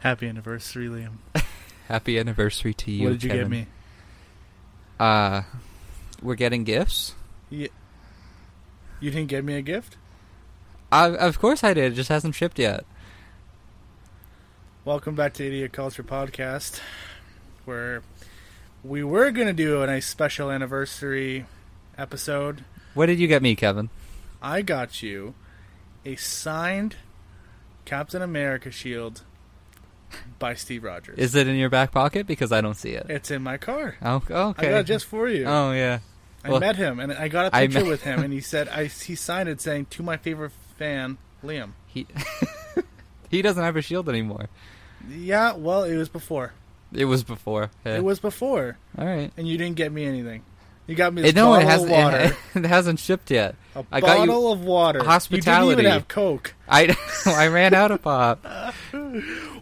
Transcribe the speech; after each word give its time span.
Happy 0.00 0.26
anniversary, 0.28 0.88
Liam. 0.88 1.12
Happy 1.88 2.18
anniversary 2.18 2.72
to 2.74 2.90
you. 2.90 3.04
what 3.04 3.10
did 3.12 3.24
you 3.24 3.30
Kevin. 3.30 3.44
get 3.44 3.50
me? 3.50 3.66
Uh, 4.98 5.42
we're 6.22 6.34
getting 6.34 6.64
gifts. 6.64 7.14
You, 7.50 7.68
you 9.00 9.10
didn't 9.10 9.28
get 9.28 9.44
me 9.44 9.54
a 9.56 9.62
gift? 9.62 9.96
Uh, 10.92 11.16
of 11.18 11.38
course 11.38 11.62
I 11.64 11.74
did. 11.74 11.92
It 11.92 11.96
just 11.96 12.08
hasn't 12.08 12.34
shipped 12.34 12.58
yet. 12.58 12.84
Welcome 14.84 15.14
back 15.14 15.34
to 15.34 15.46
Idiot 15.46 15.72
Culture 15.72 16.02
Podcast, 16.02 16.80
where 17.66 18.02
we 18.82 19.04
were 19.04 19.30
going 19.30 19.46
to 19.48 19.52
do 19.52 19.82
a 19.82 19.86
nice 19.86 20.06
special 20.06 20.50
anniversary 20.50 21.44
episode. 21.98 22.64
What 22.94 23.06
did 23.06 23.18
you 23.20 23.28
get 23.28 23.42
me, 23.42 23.54
Kevin? 23.54 23.90
I 24.42 24.62
got 24.62 25.02
you 25.02 25.34
a 26.06 26.16
signed 26.16 26.96
Captain 27.84 28.22
America 28.22 28.70
shield 28.70 29.22
by 30.38 30.54
Steve 30.54 30.84
Rogers. 30.84 31.18
Is 31.18 31.34
it 31.34 31.46
in 31.48 31.56
your 31.56 31.68
back 31.70 31.92
pocket? 31.92 32.26
Because 32.26 32.52
I 32.52 32.60
don't 32.60 32.74
see 32.74 32.90
it. 32.90 33.06
It's 33.08 33.30
in 33.30 33.42
my 33.42 33.56
car. 33.56 33.96
Oh, 34.02 34.16
okay. 34.16 34.34
I 34.34 34.70
got 34.70 34.80
it 34.80 34.84
just 34.84 35.06
for 35.06 35.28
you. 35.28 35.44
Oh 35.46 35.72
yeah. 35.72 36.00
I 36.44 36.50
well- 36.50 36.60
met 36.60 36.76
him 36.76 37.00
and 37.00 37.12
I 37.12 37.28
got 37.28 37.46
a 37.46 37.50
picture 37.50 37.80
met- 37.80 37.88
with 37.88 38.02
him, 38.02 38.22
and 38.22 38.32
he 38.32 38.40
said 38.52 38.68
I 38.68 38.84
he 38.86 39.14
signed 39.14 39.48
it 39.48 39.60
saying 39.60 39.86
to 39.90 40.02
my 40.02 40.16
favorite 40.16 40.52
fan, 40.78 41.18
Liam. 41.44 41.72
He 41.86 42.06
he 43.30 43.42
doesn't 43.42 43.62
have 43.62 43.76
a 43.76 43.82
shield 43.82 44.08
anymore. 44.08 44.48
Yeah, 45.08 45.54
well, 45.54 45.84
it 45.84 45.96
was 45.96 46.08
before. 46.08 46.52
It 46.92 47.04
was 47.06 47.22
before. 47.24 47.70
Yeah. 47.84 47.96
It 47.96 48.04
was 48.04 48.18
before, 48.20 48.76
all 48.98 49.06
right. 49.06 49.30
and 49.36 49.46
you 49.46 49.56
didn't 49.56 49.76
get 49.76 49.92
me 49.92 50.04
anything. 50.04 50.42
You 50.86 50.96
got 50.96 51.14
me 51.14 51.22
this 51.22 51.30
It, 51.30 51.34
no, 51.36 51.54
it 51.54 51.62
hasn't. 51.62 51.92
of 51.92 51.96
water. 51.96 52.18
It, 52.18 52.36
it 52.56 52.64
hasn't 52.66 52.98
shipped 52.98 53.30
yet. 53.30 53.54
a 53.76 53.84
I 53.92 54.00
got 54.00 54.20
you 54.22 54.26
bottle 54.26 54.52
of 54.52 54.64
water. 54.64 55.04
hospitality. 55.04 55.70
You 55.70 55.76
didn't 55.76 55.86
even 55.86 55.92
have 55.92 56.08
Coke. 56.08 56.54
I 56.68 56.96
I 57.26 57.46
ran 57.46 57.74
out 57.74 57.92
of 57.92 58.02
pop. 58.02 58.44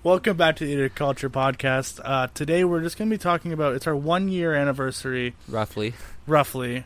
Welcome 0.04 0.36
back 0.36 0.56
to 0.56 0.64
the 0.64 0.72
Idiot 0.72 0.94
Culture 0.94 1.28
Podcast. 1.28 2.00
Uh, 2.04 2.28
today 2.32 2.64
we're 2.64 2.80
just 2.82 2.96
going 2.96 3.10
to 3.10 3.14
be 3.14 3.18
talking 3.20 3.52
about 3.52 3.74
it's 3.74 3.86
our 3.86 3.96
one 3.96 4.28
year 4.28 4.54
anniversary, 4.54 5.34
Roughly, 5.48 5.92
roughly. 6.26 6.84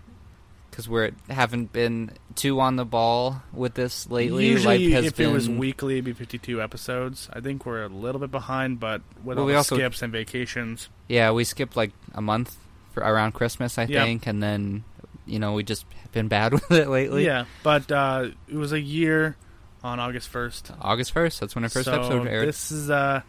because 0.70 0.88
we 0.88 1.10
haven't 1.28 1.72
been 1.72 2.12
too 2.34 2.58
on 2.60 2.76
the 2.76 2.84
ball 2.86 3.42
with 3.52 3.74
this 3.74 4.10
lately. 4.10 4.46
Usually, 4.48 4.94
if 4.94 5.16
been, 5.16 5.30
it 5.30 5.32
was 5.32 5.48
weekly, 5.48 5.94
it'd 5.94 6.04
be 6.06 6.12
52 6.14 6.62
episodes. 6.62 7.28
I 7.32 7.40
think 7.40 7.66
we're 7.66 7.82
a 7.84 7.88
little 7.88 8.20
bit 8.20 8.30
behind, 8.30 8.80
but 8.80 9.02
with 9.22 9.36
Well, 9.36 9.40
all 9.40 9.46
we 9.46 9.52
the 9.52 9.58
also- 9.58 9.76
skips 9.76 10.00
and 10.02 10.12
vacations, 10.12 10.88
Yeah, 11.08 11.30
we 11.32 11.44
skipped 11.44 11.76
like 11.76 11.92
a 12.14 12.22
month 12.22 12.56
for 12.92 13.02
around 13.02 13.32
Christmas, 13.32 13.76
I 13.78 13.84
Yeah. 13.84 14.04
think, 14.04 14.26
and 14.26 14.42
then 14.42 14.84
you 15.26 15.38
know 15.38 15.52
we 15.52 15.62
just 15.64 15.84
been 16.12 16.28
bad 16.28 16.52
with 16.52 16.70
it 16.70 16.88
lately. 16.88 17.24
yeah. 17.26 17.44
But 17.62 17.92
uh, 17.92 18.28
it 18.48 18.56
was 18.56 18.72
a 18.72 18.80
year 18.80 19.36
on 19.84 19.98
August 20.00 20.32
1st. 20.32 20.76
August 20.80 21.12
first. 21.12 21.40
That's 21.40 21.54
when 21.54 21.64
our 21.64 21.70
first 21.70 21.86
so 21.86 21.94
episode 21.94 22.26
aired. 22.26 22.48
This 22.48 22.70
is 22.70 22.90
uh, 22.90 23.22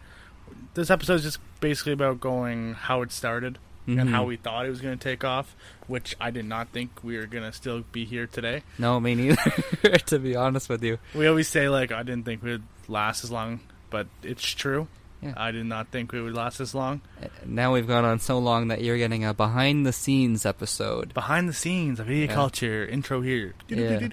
this 0.74 0.90
episode 0.90 1.14
is 1.14 1.22
just 1.22 1.38
basically 1.60 1.92
about 1.92 2.20
going 2.20 2.74
how 2.74 3.02
it 3.02 3.12
started 3.12 3.58
and 3.86 3.98
Mhm. 4.00 4.10
how 4.10 4.24
we 4.24 4.36
thought 4.36 4.64
it 4.66 4.70
was 4.70 4.80
going 4.80 4.96
to 4.98 5.02
take 5.02 5.24
off, 5.24 5.54
which 5.88 6.16
I 6.20 6.30
did 6.30 6.46
not 6.46 6.68
think 6.68 7.04
we 7.04 7.16
were 7.18 7.26
going 7.26 7.44
to 7.44 7.52
still 7.52 7.84
be 7.92 8.04
here 8.06 8.26
today. 8.26 8.62
No, 8.78 8.98
me 8.98 9.14
neither. 9.14 9.36
to 10.06 10.18
be 10.18 10.34
honest 10.36 10.68
with 10.70 10.82
you, 10.82 10.98
We 11.14 11.26
always 11.26 11.48
say 11.48 11.68
like 11.68 11.92
I 11.92 12.02
didn't 12.02 12.24
think 12.24 12.42
we'd 12.42 12.62
last 12.88 13.24
as 13.24 13.30
long, 13.30 13.60
but 13.90 14.06
it's 14.22 14.42
true. 14.42 14.88
Yeah. 15.24 15.32
I 15.36 15.50
did 15.52 15.66
not 15.66 15.88
think 15.88 16.12
we 16.12 16.20
would 16.20 16.34
last 16.34 16.60
as 16.60 16.74
long. 16.74 17.00
now 17.46 17.72
we've 17.72 17.86
gone 17.88 18.04
on 18.04 18.18
so 18.18 18.38
long 18.38 18.68
that 18.68 18.82
you're 18.82 18.98
getting 18.98 19.24
a 19.24 19.32
behind 19.34 19.86
the 19.86 19.92
scenes 19.92 20.44
episode. 20.44 21.14
Behind 21.14 21.48
the 21.48 21.52
scenes 21.54 21.98
of 21.98 22.10
idiot 22.10 22.30
Yeah. 22.30 22.34
culture 22.34 22.84
intro 22.86 23.20
here. 23.22 23.54
Yeah. 23.68 24.08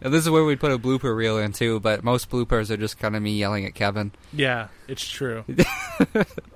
This 0.00 0.24
is 0.24 0.30
where 0.30 0.44
we 0.44 0.56
put 0.56 0.72
a 0.72 0.78
blooper 0.78 1.14
reel 1.16 1.38
in 1.38 1.52
too, 1.52 1.80
but 1.80 2.04
most 2.04 2.30
bloopers 2.30 2.70
are 2.70 2.76
just 2.76 2.98
kind 2.98 3.16
of 3.16 3.22
me 3.22 3.32
yelling 3.36 3.64
at 3.64 3.74
Kevin. 3.74 4.12
yeah, 4.32 4.68
it's 4.88 5.08
true. 5.08 5.44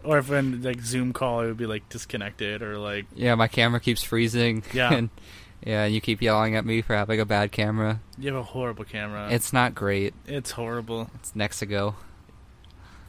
or 0.05 0.19
if 0.19 0.31
in 0.31 0.63
like 0.63 0.81
Zoom 0.81 1.13
call, 1.13 1.41
it 1.41 1.47
would 1.47 1.57
be 1.57 1.67
like 1.67 1.89
disconnected 1.89 2.63
or 2.63 2.79
like 2.79 3.07
Yeah, 3.15 3.35
my 3.35 3.49
camera 3.49 3.81
keeps 3.81 4.03
freezing. 4.03 4.63
Yeah. 4.73 4.93
and, 4.93 5.11
yeah, 5.65 5.85
and 5.85 5.95
you 5.95 6.01
keep 6.01 6.21
yelling 6.21 6.57
at 6.57 6.65
me 6.67 6.83
for 6.83 6.95
having 6.95 7.21
a 7.21 7.25
bad 7.25 7.53
camera. 7.53 8.01
you 8.19 8.33
have 8.33 8.41
a 8.41 8.43
horrible 8.45 8.85
camera. 8.85 9.29
It's 9.31 9.53
not 9.53 9.75
great. 9.75 10.13
it's 10.27 10.51
horrible. 10.53 11.11
It's 11.17 11.35
next 11.35 11.61
to 11.61 11.67
go. 11.67 11.95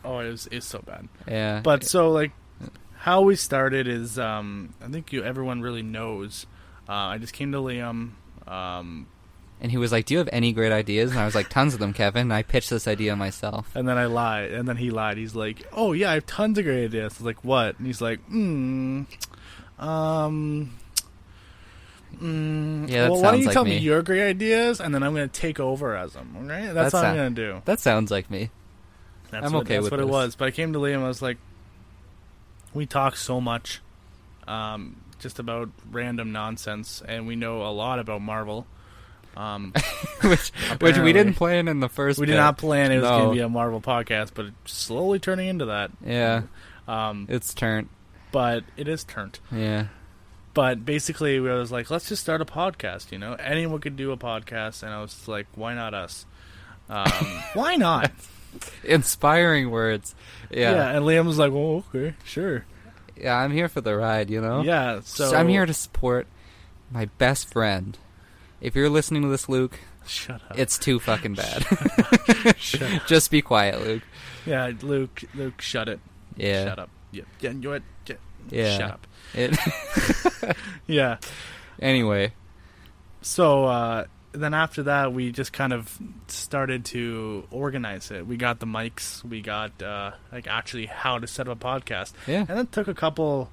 Oh, 0.06 0.20
it 0.20 0.30
was 0.30 0.48
it's 0.52 0.66
so 0.66 0.80
bad. 0.80 1.08
Yeah, 1.28 1.62
But 1.64 1.84
so 1.84 2.12
like 2.12 2.32
how 2.98 3.22
we 3.22 3.36
started 3.36 3.88
is 3.88 4.18
um 4.20 4.74
I 4.82 4.88
think 4.88 5.12
you 5.12 5.24
everyone 5.24 5.62
really 5.62 5.84
knows. 5.84 6.46
Uh, 6.88 6.94
I 6.94 7.18
just 7.18 7.34
came 7.34 7.52
to 7.52 7.58
Liam. 7.58 8.12
Um, 8.48 9.08
and 9.62 9.72
he 9.72 9.78
was 9.78 9.92
like, 9.92 10.06
"Do 10.06 10.14
you 10.14 10.18
have 10.20 10.30
any 10.32 10.54
great 10.54 10.72
ideas?" 10.72 11.12
And 11.12 11.20
I 11.20 11.26
was 11.26 11.34
like, 11.34 11.50
"Tons 11.50 11.74
of 11.74 11.80
them, 11.80 11.94
Kevin." 11.94 12.24
And 12.24 12.34
I 12.34 12.44
pitched 12.44 12.70
this 12.70 12.88
idea 12.88 13.16
myself. 13.16 13.72
and 13.76 13.88
then 13.88 13.98
I 13.98 14.06
lied, 14.06 14.52
and 14.52 14.68
then 14.68 14.78
he 14.78 14.92
lied. 14.92 15.18
He's 15.18 15.34
like, 15.36 15.66
"Oh 15.74 15.94
yeah, 15.94 16.12
I 16.12 16.16
have 16.16 16.26
tons 16.28 16.58
of 16.60 16.66
great 16.66 16.86
ideas." 16.86 17.14
I 17.14 17.18
was 17.18 17.22
like, 17.22 17.44
"What?" 17.44 17.78
And 17.80 17.88
he's 17.88 18.02
like, 18.02 18.20
"Hmm, 18.26 19.04
um, 19.80 20.72
mm, 22.22 22.90
Yeah, 22.90 23.04
that 23.04 23.12
well, 23.12 23.22
why 23.22 23.32
don't 23.32 23.40
you 23.40 23.46
like 23.48 23.54
tell 23.54 23.66
me. 23.66 23.78
your 23.78 24.02
great 24.02 24.28
ideas, 24.30 24.80
and 24.80 24.94
then 24.94 25.04
I'm 25.04 25.14
going 25.16 25.30
to 25.30 25.40
take 25.42 25.60
over 25.60 25.96
as 25.96 26.14
them. 26.14 26.36
All 26.38 26.44
right, 26.44 26.74
that's 26.74 26.92
That 26.92 26.98
what 26.98 27.06
I'm 27.06 27.16
going 27.16 27.36
to 27.36 27.42
do. 27.54 27.62
That 27.66 27.80
sounds 27.80 28.12
like 28.12 28.30
me. 28.30 28.50
That's 29.42 29.48
I'm 29.48 29.54
what, 29.54 29.64
okay 29.64 29.76
that's 29.76 29.84
with 29.86 29.92
what 29.92 30.00
it 30.00 30.04
this. 30.06 30.12
was. 30.12 30.36
But 30.36 30.48
I 30.48 30.52
came 30.52 30.74
to 30.74 30.80
Liam. 30.80 31.04
I 31.04 31.08
was 31.08 31.22
like, 31.22 31.38
we 32.74 32.86
talk 32.86 33.16
so 33.16 33.40
much, 33.40 33.82
um, 34.48 34.98
just 35.20 35.40
about 35.40 35.70
random 35.92 36.32
nonsense, 36.32 37.02
and 37.08 37.26
we 37.28 37.36
know 37.36 37.62
a 37.66 37.72
lot 37.72 38.00
about 38.00 38.22
Marvel. 38.22 38.66
Um, 39.38 39.74
which 40.22 40.50
which 40.80 40.98
we 40.98 41.12
didn't 41.12 41.34
plan 41.34 41.68
in 41.68 41.80
the 41.82 41.90
first. 41.90 42.18
we 42.20 42.26
did 42.26 42.34
bit. 42.34 42.38
not 42.38 42.58
plan 42.58 42.92
it 42.92 43.00
was 43.00 43.10
going 43.10 43.30
to 43.30 43.34
be 43.36 43.42
a 43.42 43.50
Marvel 43.50 43.82
podcast, 43.82 44.32
but 44.34 44.46
it's 44.46 44.72
slowly 44.74 45.20
turning 45.20 45.48
into 45.50 45.66
that. 45.66 45.92
Yeah, 46.06 46.44
Um, 46.88 47.26
it's 47.30 47.54
turned. 47.54 47.90
but 48.32 48.64
it 48.78 48.88
is 48.88 49.04
turned. 49.04 49.40
Yeah, 49.52 49.88
But 50.54 50.86
basically, 50.86 51.42
we 51.42 51.50
was 51.50 51.70
like, 51.70 51.90
let's 51.90 52.08
just 52.08 52.22
start 52.24 52.40
a 52.42 52.46
podcast. 52.46 53.12
You 53.12 53.18
know, 53.20 53.34
anyone 53.34 53.80
could 53.82 53.98
do 53.98 54.12
a 54.14 54.18
podcast, 54.18 54.84
and 54.84 54.94
I 54.94 55.02
was 55.02 55.28
like, 55.28 55.48
why 55.56 55.74
not 55.74 55.94
us? 55.94 56.26
Um, 56.90 57.12
why 57.56 57.76
not? 57.76 58.12
inspiring 58.84 59.70
words. 59.72 60.16
Yeah. 60.52 60.72
Yeah, 60.72 60.90
And 60.98 61.06
Liam 61.06 61.26
was 61.26 61.38
like, 61.38 61.52
well, 61.52 61.84
okay, 61.94 62.14
sure. 62.24 62.66
yeah. 63.20 63.36
I'm 63.36 63.52
here 63.52 63.68
for 63.70 63.82
the 63.82 63.96
ride. 63.96 64.30
You 64.30 64.42
know. 64.42 64.62
Yeah. 64.62 65.02
So 65.04 65.36
I'm 65.36 65.48
here 65.48 65.66
to 65.66 65.74
support 65.74 66.28
my 66.92 67.06
best 67.18 67.52
friend 67.52 67.98
If 68.62 68.76
you're 68.76 68.90
listening 68.90 69.24
to 69.24 69.28
this, 69.28 69.50
Luke, 69.50 69.80
Shut 70.08 70.42
up. 70.50 70.58
it's 70.60 70.78
too 70.78 71.00
fucking 71.00 71.34
bad. 71.34 71.66
Shut 72.58 72.82
up. 72.94 73.08
Just 73.08 73.32
be 73.32 73.42
quiet, 73.42 73.82
Luke. 73.82 74.04
Yeah, 74.46 74.72
Luke. 74.82 75.24
Luke, 75.34 75.62
shut 75.62 75.90
it. 75.90 76.00
Yeah. 76.38 76.66
Shut 76.66 76.80
up. 76.80 76.90
Yeah. 77.12 77.24
Yeah. 77.40 77.50
You 77.52 77.60
know 77.62 77.70
what? 77.72 77.84
Yeah. 78.08 78.16
Yeah. 78.52 78.78
Shut 78.78 78.92
up. 78.92 79.08
It, 79.34 80.56
Yeah. 80.88 81.18
anyway, 81.82 82.34
So 83.22 83.66
uh, 83.66 84.06
then 84.42 84.54
after 84.54 84.84
that, 84.84 85.14
we 85.14 85.32
just 85.32 85.54
kind 85.54 85.74
of 85.74 85.98
started 86.28 86.86
to 86.86 87.48
organize 87.52 88.12
it. 88.12 88.26
We 88.26 88.38
got 88.38 88.60
the 88.60 88.66
mics. 88.66 89.24
We 89.24 89.42
got 89.42 89.82
uh, 89.82 90.12
like 90.32 90.48
actually 90.48 90.86
how 90.88 91.20
to 91.20 91.28
set 91.28 91.48
up 91.48 91.62
a 91.62 91.66
podcast. 91.66 92.14
Yeah. 92.28 92.46
And 92.48 92.60
it 92.60 92.72
took 92.72 92.88
a 92.88 92.94
couple 92.94 93.50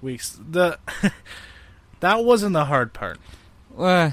weeks. 0.00 0.38
The 0.50 0.78
that 2.00 2.24
wasn't 2.24 2.52
the 2.54 2.64
hard 2.64 2.92
part. 2.92 3.18
well, 3.70 4.12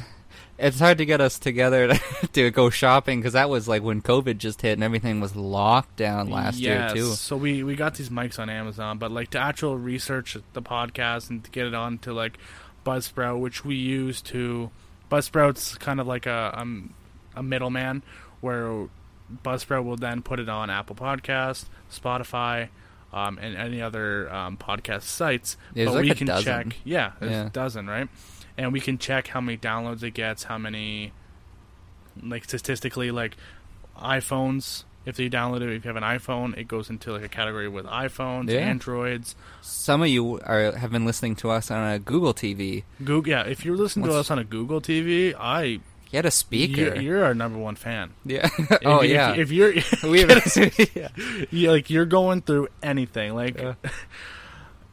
it's 0.57 0.79
hard 0.79 0.97
to 0.97 1.05
get 1.05 1.21
us 1.21 1.39
together 1.39 1.87
to, 1.87 2.27
to 2.33 2.51
go 2.51 2.69
shopping 2.69 3.19
because 3.19 3.33
that 3.33 3.49
was 3.49 3.67
like 3.67 3.81
when 3.81 4.01
COVID 4.01 4.37
just 4.37 4.61
hit 4.61 4.73
and 4.73 4.83
everything 4.83 5.21
was 5.21 5.35
locked 5.35 5.95
down 5.95 6.29
last 6.29 6.57
yes. 6.57 6.93
year 6.93 7.03
too. 7.03 7.11
So 7.13 7.37
we 7.37 7.63
we 7.63 7.75
got 7.75 7.95
these 7.95 8.09
mics 8.09 8.39
on 8.39 8.49
Amazon, 8.49 8.97
but 8.97 9.11
like 9.11 9.29
to 9.31 9.39
actual 9.39 9.77
research 9.77 10.37
the 10.53 10.61
podcast 10.61 11.29
and 11.29 11.43
to 11.43 11.49
get 11.51 11.65
it 11.65 11.73
on 11.73 11.97
to 11.99 12.13
like 12.13 12.37
Buzzsprout, 12.85 13.39
which 13.39 13.63
we 13.63 13.75
use 13.75 14.21
to 14.23 14.71
Buzzsprout's 15.09 15.75
kind 15.77 15.99
of 15.99 16.07
like 16.07 16.25
a 16.25 16.53
um, 16.55 16.93
a 17.35 17.43
middleman 17.43 18.03
where 18.41 18.87
Buzzsprout 19.43 19.83
will 19.83 19.95
then 19.97 20.21
put 20.21 20.39
it 20.39 20.49
on 20.49 20.69
Apple 20.69 20.95
Podcast, 20.95 21.65
Spotify, 21.91 22.69
um, 23.13 23.37
and 23.41 23.55
any 23.55 23.81
other 23.81 24.31
um, 24.33 24.57
podcast 24.57 25.03
sites. 25.03 25.57
There's 25.73 25.87
but 25.89 25.95
like 25.95 26.03
we 26.03 26.15
can 26.15 26.27
dozen. 26.27 26.43
check, 26.71 26.79
yeah, 26.83 27.11
there's 27.19 27.31
Yeah. 27.31 27.45
a 27.47 27.49
dozen, 27.49 27.87
right? 27.87 28.07
And 28.57 28.73
we 28.73 28.79
can 28.79 28.97
check 28.97 29.27
how 29.27 29.39
many 29.41 29.57
downloads 29.57 30.03
it 30.03 30.11
gets, 30.11 30.43
how 30.43 30.57
many, 30.57 31.13
like 32.21 32.43
statistically, 32.43 33.09
like 33.11 33.37
iPhones. 33.97 34.83
If 35.05 35.17
you 35.17 35.29
download 35.29 35.61
it, 35.61 35.69
if 35.69 35.85
you 35.85 35.89
have 35.89 35.95
an 35.95 36.03
iPhone, 36.03 36.57
it 36.57 36.67
goes 36.67 36.89
into 36.89 37.11
like 37.13 37.23
a 37.23 37.29
category 37.29 37.67
with 37.67 37.85
iPhones, 37.85 38.49
Yeah. 38.49 38.59
Androids, 38.59 39.35
Some 39.61 40.01
of 40.03 40.07
you 40.09 40.39
are 40.41 40.73
have 40.73 40.91
been 40.91 41.05
listening 41.05 41.35
to 41.37 41.49
us 41.49 41.71
on 41.71 41.89
a 41.91 41.97
Google 41.99 42.33
TV. 42.33 42.83
Google. 43.03 43.29
Yeah, 43.31 43.43
if 43.43 43.63
you're 43.65 43.77
listening 43.77 44.05
to 44.05 44.11
What's- 44.11 44.27
us 44.27 44.31
on 44.31 44.39
a 44.39 44.43
Google 44.43 44.81
TV, 44.81 45.33
I 45.39 45.79
Get 46.11 46.25
a 46.25 46.31
speaker. 46.31 46.81
You're, 46.81 46.95
you're 46.95 47.23
our 47.23 47.35
number 47.35 47.59
one 47.59 47.75
fan. 47.75 48.11
yeah. 48.25 48.49
oh 48.85 49.01
If- 49.01 49.11
yeah. 49.11 49.33
If, 49.35 49.51
you're, 49.51 49.73
we 50.03 50.21
have, 50.21 50.55
yeah. 50.95 51.09
you 51.51 51.71
like 51.71 51.89
you're 51.91 52.05
going 52.05 52.41
through 52.41 52.67
anything, 52.81 53.35
like, 53.35 53.57
Yeah. 53.59 53.75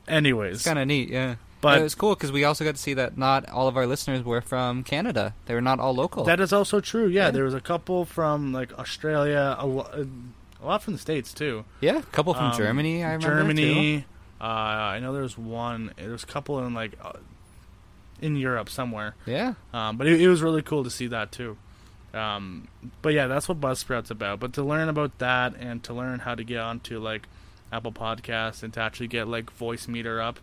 anyways, 0.08 0.56
It's 0.56 0.64
kind 0.64 0.79
of 0.79 0.87
neat, 0.87 1.08
yeah. 1.08 1.37
But- 1.61 1.81
it 1.81 1.82
was 1.82 1.94
cool 1.94 2.14
because 2.14 2.31
we 2.32 2.44
also 2.44 2.64
got 2.64 2.75
to 2.76 2.81
see 2.81 2.94
that 2.94 3.17
not 3.19 3.49
all 3.49 3.67
of 3.69 3.76
our 3.76 3.87
listeners 3.87 4.23
were 4.23 4.41
from 4.41 4.85
Canada. 4.85 5.35
They 5.47 5.55
were 5.55 5.61
not 5.61 5.81
all 5.81 5.94
local. 5.94 6.25
that 6.25 6.38
is 6.41 6.53
also 6.53 6.81
true. 6.81 7.06
Yeah, 7.08 7.26
Yeah. 7.26 7.31
there 7.32 7.44
was 7.44 7.55
a 7.55 7.61
couple 7.61 8.05
from 8.05 8.53
like 8.53 8.79
Australia, 8.79 9.56
a, 9.58 9.67
a 9.67 10.06
lot 10.64 10.82
from 10.82 10.93
the 10.94 10.99
states 10.99 11.32
too. 11.32 11.64
yeah, 11.81 11.99
a 11.99 12.03
couple 12.03 12.35
from 12.35 12.50
Um, 12.53 12.56
Germany. 12.56 13.03
I 13.05 13.14
remember 13.14 13.38
Germany. 13.38 14.05
Uh, 14.41 14.44
I 14.44 14.99
know 15.00 15.12
there's 15.14 15.38
one. 15.38 15.93
There's 15.97 16.23
a 16.25 16.26
couple 16.26 16.64
in 16.64 16.75
like 16.75 16.93
uh, 17.03 17.12
in 18.20 18.37
Europe 18.37 18.69
somewhere. 18.69 19.14
Yeah, 19.26 19.55
Um, 19.73 19.97
but 19.97 20.06
it, 20.06 20.20
it 20.20 20.29
was 20.29 20.43
really 20.43 20.62
cool 20.62 20.85
to 20.85 20.91
see 20.91 21.06
that 21.08 21.32
too. 21.32 21.56
Um, 22.14 22.69
but 23.03 23.12
yeah, 23.12 23.26
that's 23.26 23.49
what 23.49 23.61
Buzzsprout's 23.61 24.11
about. 24.11 24.41
But 24.41 24.53
to 24.55 24.62
learn 24.62 24.88
about 24.88 25.19
that 25.19 25.55
and 25.58 25.82
to 25.85 25.93
learn 25.94 26.20
how 26.20 26.35
to 26.35 26.44
get 26.44 26.61
onto 26.61 26.99
like 26.99 27.29
Apple 27.73 27.93
Podcasts 27.93 28.62
and 28.62 28.73
to 28.75 28.81
actually 28.81 29.08
get 29.08 29.29
like 29.29 29.47
Voicemeeter 29.58 30.23
up, 30.23 30.38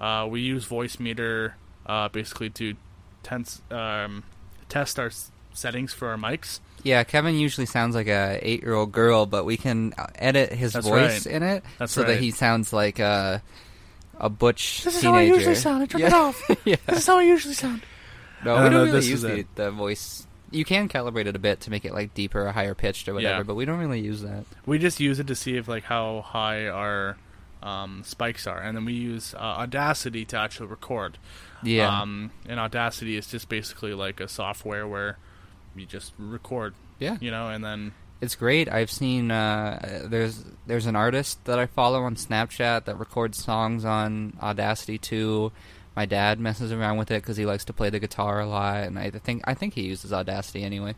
uh, 0.00 0.26
we 0.30 0.40
use 0.40 0.66
Voicemeeter 0.66 1.52
uh, 1.86 2.08
basically 2.08 2.50
to 2.50 2.74
tense, 3.22 3.60
um, 3.70 4.22
test 4.68 4.98
our 4.98 5.06
s- 5.06 5.30
settings 5.54 5.92
for 5.92 6.08
our 6.08 6.16
mics. 6.16 6.60
yeah. 6.82 7.02
Kevin 7.04 7.34
usually 7.34 7.66
sounds 7.66 7.94
like 7.94 8.06
a 8.08 8.38
eight-year-old 8.42 8.92
girl, 8.92 9.26
but 9.26 9.44
we 9.44 9.56
can 9.56 9.94
uh, 9.98 10.06
edit 10.14 10.52
his 10.52 10.72
That's 10.74 10.86
voice 10.86 11.26
right. 11.26 11.34
in 11.34 11.42
it 11.42 11.64
That's 11.78 11.92
so 11.92 12.04
that 12.04 12.20
he 12.20 12.30
sounds 12.30 12.72
like 12.72 12.98
a 12.98 13.42
a 14.20 14.28
butch 14.28 14.82
This 14.84 14.96
is 14.96 15.00
teenager. 15.02 15.14
how 15.14 15.18
I 15.18 15.36
usually 15.36 15.54
sound. 15.54 15.82
I 15.82 15.86
turn 15.86 16.00
it 16.02 16.10
yeah. 16.10 16.16
off. 16.16 16.42
yeah. 16.64 16.76
This 16.86 16.98
is 16.98 17.06
how 17.06 17.18
I 17.18 17.22
usually 17.22 17.54
sound. 17.54 17.82
No, 18.44 18.62
we 18.62 18.68
don't 18.70 18.86
really 18.86 19.06
use 19.06 19.22
is 19.22 19.22
the, 19.22 19.44
the 19.54 19.70
voice. 19.70 20.26
You 20.50 20.64
can 20.64 20.88
calibrate 20.88 21.26
it 21.26 21.36
a 21.36 21.38
bit 21.38 21.60
to 21.62 21.70
make 21.70 21.84
it 21.84 21.92
like 21.92 22.14
deeper 22.14 22.46
or 22.46 22.50
higher 22.52 22.74
pitched 22.74 23.08
or 23.08 23.14
whatever, 23.14 23.38
Yeah. 23.38 23.42
but 23.44 23.54
we 23.54 23.64
don't 23.64 23.78
really 23.78 24.00
use 24.00 24.22
that. 24.22 24.44
We 24.66 24.78
just 24.78 24.98
use 24.98 25.18
it 25.20 25.26
to 25.28 25.34
see 25.34 25.56
if 25.56 25.68
like 25.68 25.84
how 25.84 26.22
high 26.22 26.66
our 26.68 27.16
um, 27.62 28.02
spikes 28.04 28.46
are, 28.46 28.58
and 28.58 28.76
then 28.76 28.84
we 28.84 28.92
use 28.92 29.34
uh, 29.34 29.38
Audacity 29.38 30.24
to 30.26 30.38
actually 30.38 30.68
record. 30.68 31.18
Yeah. 31.62 32.00
Um, 32.00 32.30
and 32.48 32.60
Audacity 32.60 33.16
is 33.16 33.26
just 33.26 33.48
basically 33.48 33.94
like 33.94 34.20
a 34.20 34.28
software 34.28 34.86
where 34.86 35.18
you 35.74 35.86
just 35.86 36.12
record, 36.18 36.74
yeah. 36.98 37.16
you 37.20 37.30
know, 37.30 37.48
and 37.48 37.64
then 37.64 37.92
It's 38.20 38.34
great. 38.34 38.68
I've 38.68 38.90
seen 38.90 39.30
uh, 39.30 40.06
there's 40.06 40.44
there's 40.66 40.86
an 40.86 40.96
artist 40.96 41.44
that 41.44 41.58
I 41.58 41.66
follow 41.66 42.02
on 42.02 42.16
Snapchat 42.16 42.84
that 42.84 42.98
records 42.98 43.42
songs 43.42 43.84
on 43.84 44.36
Audacity 44.42 44.98
too. 44.98 45.52
My 45.94 46.04
dad 46.06 46.38
messes 46.40 46.72
around 46.72 46.96
with 46.98 47.10
it 47.10 47.22
because 47.22 47.36
he 47.36 47.46
likes 47.46 47.64
to 47.66 47.72
play 47.72 47.90
the 47.90 47.98
guitar 48.00 48.40
a 48.40 48.46
lot, 48.46 48.84
and 48.84 48.98
I 48.98 49.10
think 49.10 49.42
I 49.44 49.54
think 49.54 49.74
he 49.74 49.82
uses 49.82 50.12
Audacity 50.12 50.62
anyway. 50.64 50.94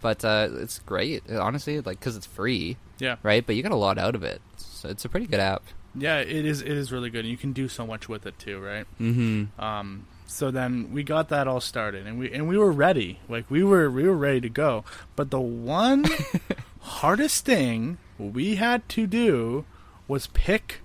But 0.00 0.24
uh, 0.24 0.48
it's 0.52 0.80
great, 0.80 1.22
honestly, 1.30 1.80
like 1.80 1.98
because 1.98 2.16
it's 2.16 2.26
free, 2.26 2.76
yeah, 2.98 3.16
right? 3.22 3.44
But 3.44 3.56
you 3.56 3.62
get 3.62 3.72
a 3.72 3.76
lot 3.76 3.98
out 3.98 4.14
of 4.14 4.22
it. 4.22 4.42
So 4.56 4.88
it's 4.88 5.04
a 5.04 5.08
pretty 5.08 5.26
good 5.26 5.40
app. 5.40 5.62
Yeah, 5.94 6.18
it 6.18 6.44
is. 6.44 6.60
It 6.60 6.72
is 6.72 6.92
really 6.92 7.10
good. 7.10 7.20
And 7.20 7.28
you 7.28 7.36
can 7.36 7.52
do 7.52 7.68
so 7.68 7.86
much 7.86 8.08
with 8.08 8.26
it 8.26 8.38
too, 8.38 8.60
right? 8.60 8.86
Mm-hmm. 9.00 9.60
Um, 9.60 10.06
so 10.26 10.50
then 10.50 10.92
we 10.92 11.02
got 11.02 11.28
that 11.28 11.46
all 11.46 11.60
started, 11.60 12.06
and 12.06 12.18
we 12.18 12.32
and 12.32 12.48
we 12.48 12.58
were 12.58 12.72
ready. 12.72 13.20
Like 13.28 13.50
we 13.50 13.62
were 13.62 13.90
we 13.90 14.04
were 14.04 14.16
ready 14.16 14.40
to 14.42 14.48
go. 14.48 14.84
But 15.16 15.30
the 15.30 15.40
one 15.40 16.04
hardest 16.80 17.44
thing 17.44 17.98
we 18.18 18.56
had 18.56 18.88
to 18.90 19.06
do 19.06 19.64
was 20.08 20.26
pick 20.28 20.80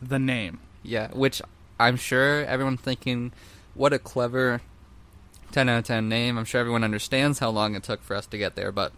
the 0.00 0.18
name. 0.18 0.60
Yeah, 0.82 1.08
which 1.12 1.42
I'm 1.78 1.96
sure 1.96 2.44
everyone's 2.44 2.80
thinking, 2.80 3.32
what 3.74 3.92
a 3.92 3.98
clever 3.98 4.62
10 5.52 5.68
out 5.68 5.78
of 5.78 5.84
10 5.84 6.08
name. 6.08 6.38
I'm 6.38 6.44
sure 6.44 6.60
everyone 6.60 6.84
understands 6.84 7.38
how 7.38 7.50
long 7.50 7.74
it 7.74 7.82
took 7.82 8.02
for 8.02 8.16
us 8.16 8.26
to 8.26 8.38
get 8.38 8.54
there, 8.54 8.72
but 8.72 8.92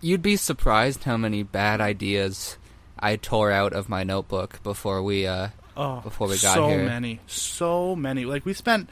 you'd 0.00 0.22
be 0.22 0.36
surprised 0.36 1.04
how 1.04 1.16
many 1.16 1.42
bad 1.42 1.80
ideas 1.80 2.56
I 3.02 3.16
tore 3.16 3.50
out 3.50 3.72
of 3.72 3.88
my 3.88 4.04
notebook 4.04 4.62
before 4.62 5.02
we, 5.02 5.26
uh, 5.26 5.48
Oh, 5.76 6.00
Before 6.00 6.28
we 6.28 6.34
got 6.38 6.54
so 6.54 6.68
here. 6.68 6.80
So 6.80 6.84
many, 6.84 7.20
so 7.26 7.96
many. 7.96 8.24
Like 8.26 8.44
we 8.46 8.52
spent 8.52 8.88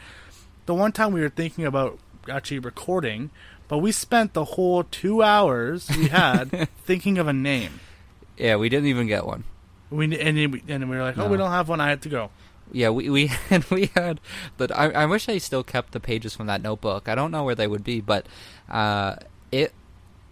the 0.67 0.75
one 0.75 0.93
time 0.93 1.13
we 1.13 1.21
were 1.21 1.29
thinking 1.29 1.65
about 1.67 1.99
actually 2.29 2.59
recording, 2.59 3.31
but 3.69 3.79
we 3.79 3.93
spent 3.93 4.33
the 4.33 4.45
whole 4.45 4.85
two 4.85 5.23
hours 5.23 5.89
we 5.95 6.09
had 6.09 6.69
thinking 6.87 7.19
of 7.19 7.29
a 7.29 7.33
name. 7.35 7.81
yeah, 8.39 8.57
we 8.57 8.69
didn't 8.71 8.89
even 8.89 9.07
get 9.07 9.27
one. 9.27 9.45
We 9.91 10.05
and 10.07 10.39
then 10.39 10.51
we, 10.53 10.63
and 10.69 10.89
we 10.89 10.97
were 10.97 11.03
like, 11.03 11.19
oh, 11.19 11.25
No. 11.25 11.29
we 11.31 11.37
don't 11.37 11.51
have 11.51 11.69
one. 11.69 11.81
I 11.83 11.89
had 11.91 12.01
to 12.03 12.09
go. 12.09 12.31
Yeah, 12.73 12.89
we 12.91 13.11
we 13.11 13.27
had 13.51 13.69
we 13.71 13.91
had 13.95 14.19
but 14.57 14.71
I 14.75 14.91
I 14.91 15.05
wish 15.07 15.29
I 15.29 15.37
still 15.39 15.63
kept 15.63 15.93
the 15.93 16.01
pages 16.01 16.35
from 16.35 16.47
that 16.47 16.63
notebook. 16.63 17.09
I 17.11 17.15
don't 17.15 17.31
know 17.31 17.45
where 17.45 17.55
they 17.55 17.67
would 17.67 17.85
be, 17.85 18.01
but 18.01 18.25
uh 18.71 19.17
it 19.53 19.75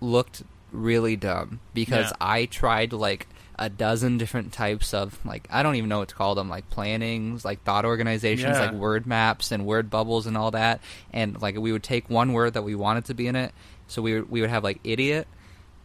looked 0.00 0.42
really 0.72 1.16
dumb 1.16 1.60
because 1.74 2.06
Yeah. 2.10 2.16
I 2.22 2.46
tried 2.46 2.92
like 2.94 3.26
a 3.58 3.68
dozen 3.68 4.18
different 4.18 4.52
types 4.52 4.94
of 4.94 5.18
like 5.24 5.48
I 5.50 5.62
don't 5.62 5.74
even 5.76 5.88
know 5.88 5.98
what 5.98 6.08
to 6.10 6.14
call 6.14 6.34
them, 6.34 6.48
like 6.48 6.70
plannings, 6.70 7.44
like 7.44 7.62
thought 7.64 7.84
organizations, 7.84 8.56
Yeah. 8.56 8.66
like 8.66 8.72
word 8.74 9.06
maps 9.06 9.50
and 9.50 9.66
word 9.66 9.90
bubbles 9.90 10.26
and 10.26 10.36
all 10.36 10.52
that. 10.52 10.80
And 11.12 11.40
like 11.42 11.56
we 11.58 11.72
would 11.72 11.82
take 11.82 12.08
one 12.08 12.32
word 12.32 12.54
that 12.54 12.62
we 12.62 12.74
wanted 12.74 13.06
to 13.06 13.14
be 13.14 13.26
in 13.26 13.34
it, 13.36 13.52
so 13.88 14.00
we 14.02 14.14
would, 14.14 14.30
we 14.30 14.40
would 14.40 14.50
have 14.50 14.62
like 14.64 14.78
idiot. 14.84 15.26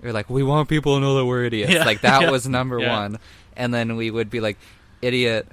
We 0.02 0.10
are 0.10 0.14
like, 0.14 0.30
we 0.30 0.44
want 0.44 0.70
people 0.70 0.96
to 0.96 1.02
know 1.02 1.16
that 1.16 1.26
we're 1.26 1.46
idiots. 1.46 1.72
Yeah. 1.74 1.86
Like 1.86 2.02
that 2.02 2.22
Yeah. 2.24 2.32
was 2.32 2.48
number 2.48 2.80
one. 2.80 3.20
And 3.56 3.74
then 3.74 3.96
we 3.96 4.12
would 4.12 4.30
be 4.30 4.40
like, 4.42 4.58
idiot 5.02 5.48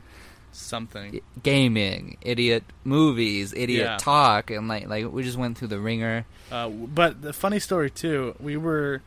Something. 0.53 1.21
gaming, 1.43 2.17
idiot 2.23 2.65
movies, 2.85 3.55
idiot 3.55 3.87
Yeah. 3.87 3.97
talk, 3.99 4.50
and 4.50 4.67
like 4.69 4.89
like 4.89 5.11
we 5.11 5.23
just 5.23 5.39
went 5.39 5.57
through 5.57 5.69
the 5.69 5.79
ringer. 5.79 6.27
Uh, 6.50 6.69
but 6.69 7.23
the 7.23 7.33
funny 7.33 7.61
story 7.61 7.89
too, 7.91 8.35
we 8.41 8.57
were, 8.57 9.00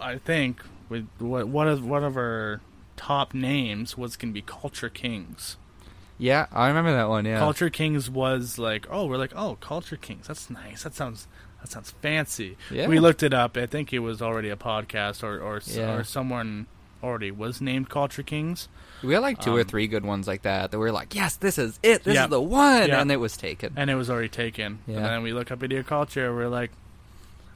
I 0.00 0.18
think, 0.18 0.60
with 0.88 1.06
what 1.18 1.48
one 1.48 1.68
of 1.68 1.84
one 1.84 2.04
of 2.04 2.16
our 2.16 2.60
top 2.96 3.34
names 3.34 3.96
was 3.98 4.16
going 4.16 4.32
to 4.32 4.34
be 4.34 4.42
Culture 4.42 4.88
Kings. 4.88 5.56
Yeah, 6.18 6.46
I 6.52 6.68
remember 6.68 6.92
that 6.94 7.08
one. 7.08 7.24
Yeah, 7.26 7.38
Culture 7.38 7.68
Kings 7.70 8.08
was 8.08 8.58
like, 8.58 8.86
oh, 8.90 9.04
we're 9.06 9.18
like, 9.18 9.32
oh, 9.36 9.56
Culture 9.60 9.96
Kings. 9.96 10.26
That's 10.28 10.48
nice. 10.48 10.82
That 10.84 10.94
sounds 10.94 11.26
that 11.60 11.70
sounds 11.70 11.90
fancy. 12.02 12.56
Yeah. 12.70 12.86
We 12.88 13.00
looked 13.00 13.22
it 13.22 13.34
up. 13.34 13.56
I 13.56 13.66
think 13.66 13.92
it 13.92 13.98
was 13.98 14.22
already 14.22 14.48
a 14.50 14.56
podcast 14.56 15.22
or 15.22 15.40
or, 15.40 15.60
Yeah. 15.66 15.94
or 15.96 16.04
someone 16.04 16.66
already 17.02 17.30
was 17.30 17.60
named 17.60 17.88
Culture 17.90 18.22
Kings. 18.22 18.68
we 19.02 19.12
had 19.12 19.20
like 19.20 19.38
two 19.40 19.54
or 19.54 19.60
um, 19.60 19.66
three 19.66 19.86
good 19.86 20.04
ones 20.04 20.26
like 20.26 20.42
that. 20.42 20.70
That 20.70 20.78
we 20.78 20.84
were 20.86 20.92
like, 20.92 21.14
yes, 21.14 21.36
this 21.36 21.58
is 21.58 21.78
it. 21.82 22.04
This 22.04 22.14
Yeah. 22.14 22.24
is 22.24 22.30
the 22.30 22.40
one, 22.40 22.90
and 22.90 23.12
it 23.12 23.18
was 23.20 23.36
taken. 23.36 23.74
and 23.76 23.90
it 23.90 23.94
was 23.94 24.08
already 24.08 24.30
taken. 24.30 24.78
Yeah. 24.86 24.96
And 24.96 25.04
then 25.04 25.22
we 25.22 25.32
look 25.34 25.50
up 25.50 25.62
Idiot 25.62 25.86
Culture. 25.86 26.34
We're 26.34 26.48
like, 26.48 26.70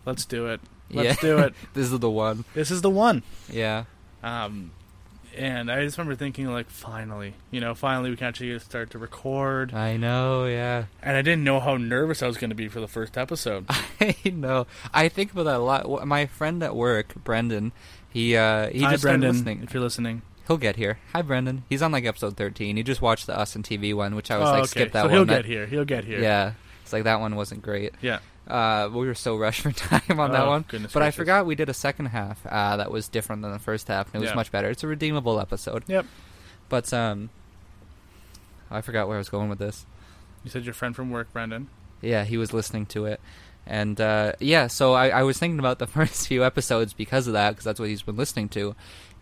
let's 0.05 0.27
do 0.27 0.47
it. 0.49 0.61
Let's 0.91 1.23
yeah. 1.23 1.29
do 1.29 1.39
it. 1.39 1.55
this 1.75 1.91
is 1.93 1.99
the 1.99 2.11
one. 2.11 2.45
This 2.55 2.71
is 2.71 2.83
the 2.83 2.91
one. 2.91 3.23
Yeah, 3.51 3.85
Um, 4.23 4.73
and 5.37 5.71
I 5.71 5.85
just 5.85 5.97
remember 5.97 6.17
thinking 6.17 6.47
like, 6.49 6.69
finally, 6.69 7.35
you 7.51 7.61
know, 7.61 7.75
finally 7.75 8.11
we 8.11 8.17
can 8.17 8.27
actually 8.27 8.59
start 8.59 8.91
to 8.91 8.99
record. 8.99 9.73
I 9.73 9.97
know, 9.97 10.47
yeah. 10.47 10.87
And 11.03 11.17
I 11.17 11.23
didn't 11.23 11.45
know 11.45 11.61
how 11.61 11.77
nervous 11.77 12.23
I 12.23 12.27
was 12.27 12.37
going 12.37 12.51
to 12.51 12.57
be 12.57 12.67
for 12.69 12.81
the 12.81 12.89
first 12.89 13.17
episode. 13.17 13.67
I 14.01 14.17
know. 14.25 14.67
I 14.93 15.09
think 15.09 15.33
about 15.33 15.45
that 15.45 15.57
a 15.57 15.59
lot. 15.59 16.07
My 16.07 16.27
friend 16.27 16.63
at 16.63 16.75
work, 16.75 17.15
Brendan, 17.23 17.73
he 18.09 18.37
uh 18.37 18.69
he 18.71 18.81
Hi, 18.83 18.91
just 18.91 19.03
started 19.03 19.21
Brendan, 19.21 19.31
listening. 19.33 19.63
if 19.63 19.73
you're 19.73 19.83
listening. 19.83 20.23
He'll 20.49 20.57
get 20.57 20.75
here. 20.75 20.99
Hi, 21.13 21.23
Brendan. 21.23 21.63
He's 21.71 21.81
on 21.81 21.93
like 21.93 22.05
episode 22.05 22.37
thirteen. 22.37 22.77
He 22.77 22.83
just 22.83 23.01
watched 23.01 23.29
the 23.29 23.39
Us 23.39 23.55
and 23.55 23.65
TV 23.65 23.95
one, 23.95 24.17
which 24.17 24.33
I 24.33 24.39
was 24.39 24.49
oh, 24.49 24.53
like, 24.53 24.61
okay. 24.63 24.67
skip 24.67 24.93
that 24.93 25.03
so 25.03 25.07
one. 25.07 25.15
he'll 25.15 25.25
That- 25.27 25.43
get 25.43 25.45
here. 25.45 25.67
He'll 25.67 25.85
get 25.85 26.05
here. 26.05 26.21
Yeah, 26.21 26.55
it's 26.83 26.93
like 26.93 27.05
that 27.05 27.21
one 27.21 27.37
wasn't 27.37 27.63
great. 27.63 27.95
Yeah. 28.03 28.19
Uh, 28.50 28.88
we 28.92 29.07
were 29.07 29.14
so 29.14 29.37
rushed 29.37 29.61
for 29.62 29.73
time 29.73 30.19
on 30.19 30.33
that 30.33 30.42
Oh, 30.45 30.49
one. 30.50 30.64
goodness 30.66 30.92
but 30.92 31.02
I 31.02 31.11
forgot 31.12 31.47
we 31.47 31.54
did 31.54 31.69
a 31.69 31.75
second 31.75 32.07
half 32.07 32.45
uh, 32.47 32.76
that 32.78 32.90
was 32.90 33.07
different 33.09 33.42
than 33.42 33.52
the 33.52 33.59
first 33.59 33.88
half, 33.88 34.07
and 34.09 34.16
it 34.16 34.21
was 34.21 34.30
Yeah. 34.30 34.35
much 34.35 34.50
better. 34.50 34.69
It's 34.69 34.83
a 34.83 34.88
redeemable 34.88 35.38
episode. 35.38 35.85
Yep. 35.87 36.07
But 36.69 36.92
um, 36.92 37.30
I 38.71 38.80
forgot 38.80 39.09
where 39.09 39.16
I 39.16 39.19
was 39.19 39.28
going 39.28 39.49
with 39.49 39.59
this. 39.59 39.87
You 40.45 40.50
said 40.50 40.64
your 40.64 40.75
friend 40.75 40.95
from 40.97 41.11
work, 41.11 41.33
Brendan. 41.33 41.69
Yeah, 42.00 42.25
he 42.25 42.37
was 42.37 42.52
listening 42.52 42.87
to 42.87 43.07
it. 43.07 43.21
And 43.66 44.00
uh, 44.00 44.33
yeah, 44.40 44.69
so 44.69 44.95
I, 44.95 45.09
I 45.11 45.23
was 45.23 45.38
thinking 45.38 45.59
about 45.59 45.78
the 45.78 45.87
first 45.99 46.26
few 46.28 46.45
episodes 46.45 46.92
because 46.92 47.26
of 47.26 47.35
that, 47.35 47.50
because 47.50 47.64
that's 47.64 47.78
what 47.80 47.88
he's 47.88 48.02
been 48.02 48.16
listening 48.16 48.49
to. 48.50 48.75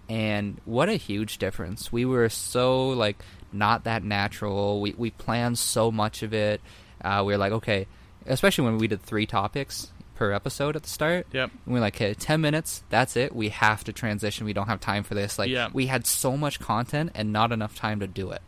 And 0.09 0.59
what 0.65 0.89
a 0.89 0.95
huge 0.95 1.37
difference. 1.39 1.93
We 1.93 2.05
were 2.07 2.29
so, 2.31 2.89
like, 2.91 3.23
not 3.53 3.85
that 3.85 4.03
natural. 4.05 4.81
We, 4.81 4.95
we 4.97 5.11
planned 5.11 5.59
so 5.59 5.91
much 5.91 6.23
of 6.23 6.33
it. 6.33 6.61
Uh, 7.03 7.23
we 7.27 7.33
were 7.35 7.39
like, 7.39 7.53
okay, 7.53 7.87
especially 8.27 8.65
when 8.65 8.79
we 8.79 8.89
did 8.89 9.03
three 9.03 9.27
topics 9.27 9.93
per 10.17 10.33
episode 10.33 10.75
at 10.77 10.83
the 10.83 10.89
start. 10.89 11.27
Yep. 11.33 11.51
And 11.65 11.75
we're 11.75 11.81
like, 11.81 11.95
okay, 11.95 12.13
10 12.15 12.41
minutes, 12.41 12.83
that's 12.91 13.17
it. 13.17 13.35
We 13.35 13.51
have 13.51 13.85
to 13.85 13.93
transition. 13.93 14.47
We 14.47 14.53
don't 14.53 14.67
have 14.67 14.81
time 14.81 15.05
for 15.05 15.15
this. 15.15 15.39
Like, 15.39 15.49
Yeah. 15.51 15.69
we 15.73 15.87
had 15.87 16.07
so 16.07 16.37
much 16.37 16.59
content 16.59 17.13
and 17.15 17.33
not 17.33 17.53
enough 17.53 17.77
time 17.77 18.01
to 18.01 18.07
do 18.09 18.31
it. 18.33 18.43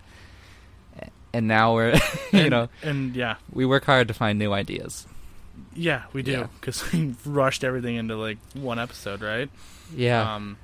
And 1.32 1.46
now 1.46 1.74
we're, 1.74 1.92
you 2.32 2.40
And- 2.40 2.50
know, 2.50 2.68
And 2.82 3.14
yeah, 3.14 3.36
we 3.52 3.64
work 3.64 3.84
hard 3.84 4.08
to 4.08 4.14
find 4.14 4.38
new 4.38 4.52
ideas. 4.52 5.06
yeah, 5.74 6.02
we 6.12 6.22
do 6.22 6.32
Yeah. 6.32 6.46
because 6.60 6.90
we 6.92 7.14
rushed 7.24 7.62
everything 7.62 7.94
into 7.96 8.16
like 8.16 8.38
one 8.54 8.78
episode, 8.80 9.20
right? 9.22 9.48
Yeah. 9.94 10.34
Um, 10.34 10.56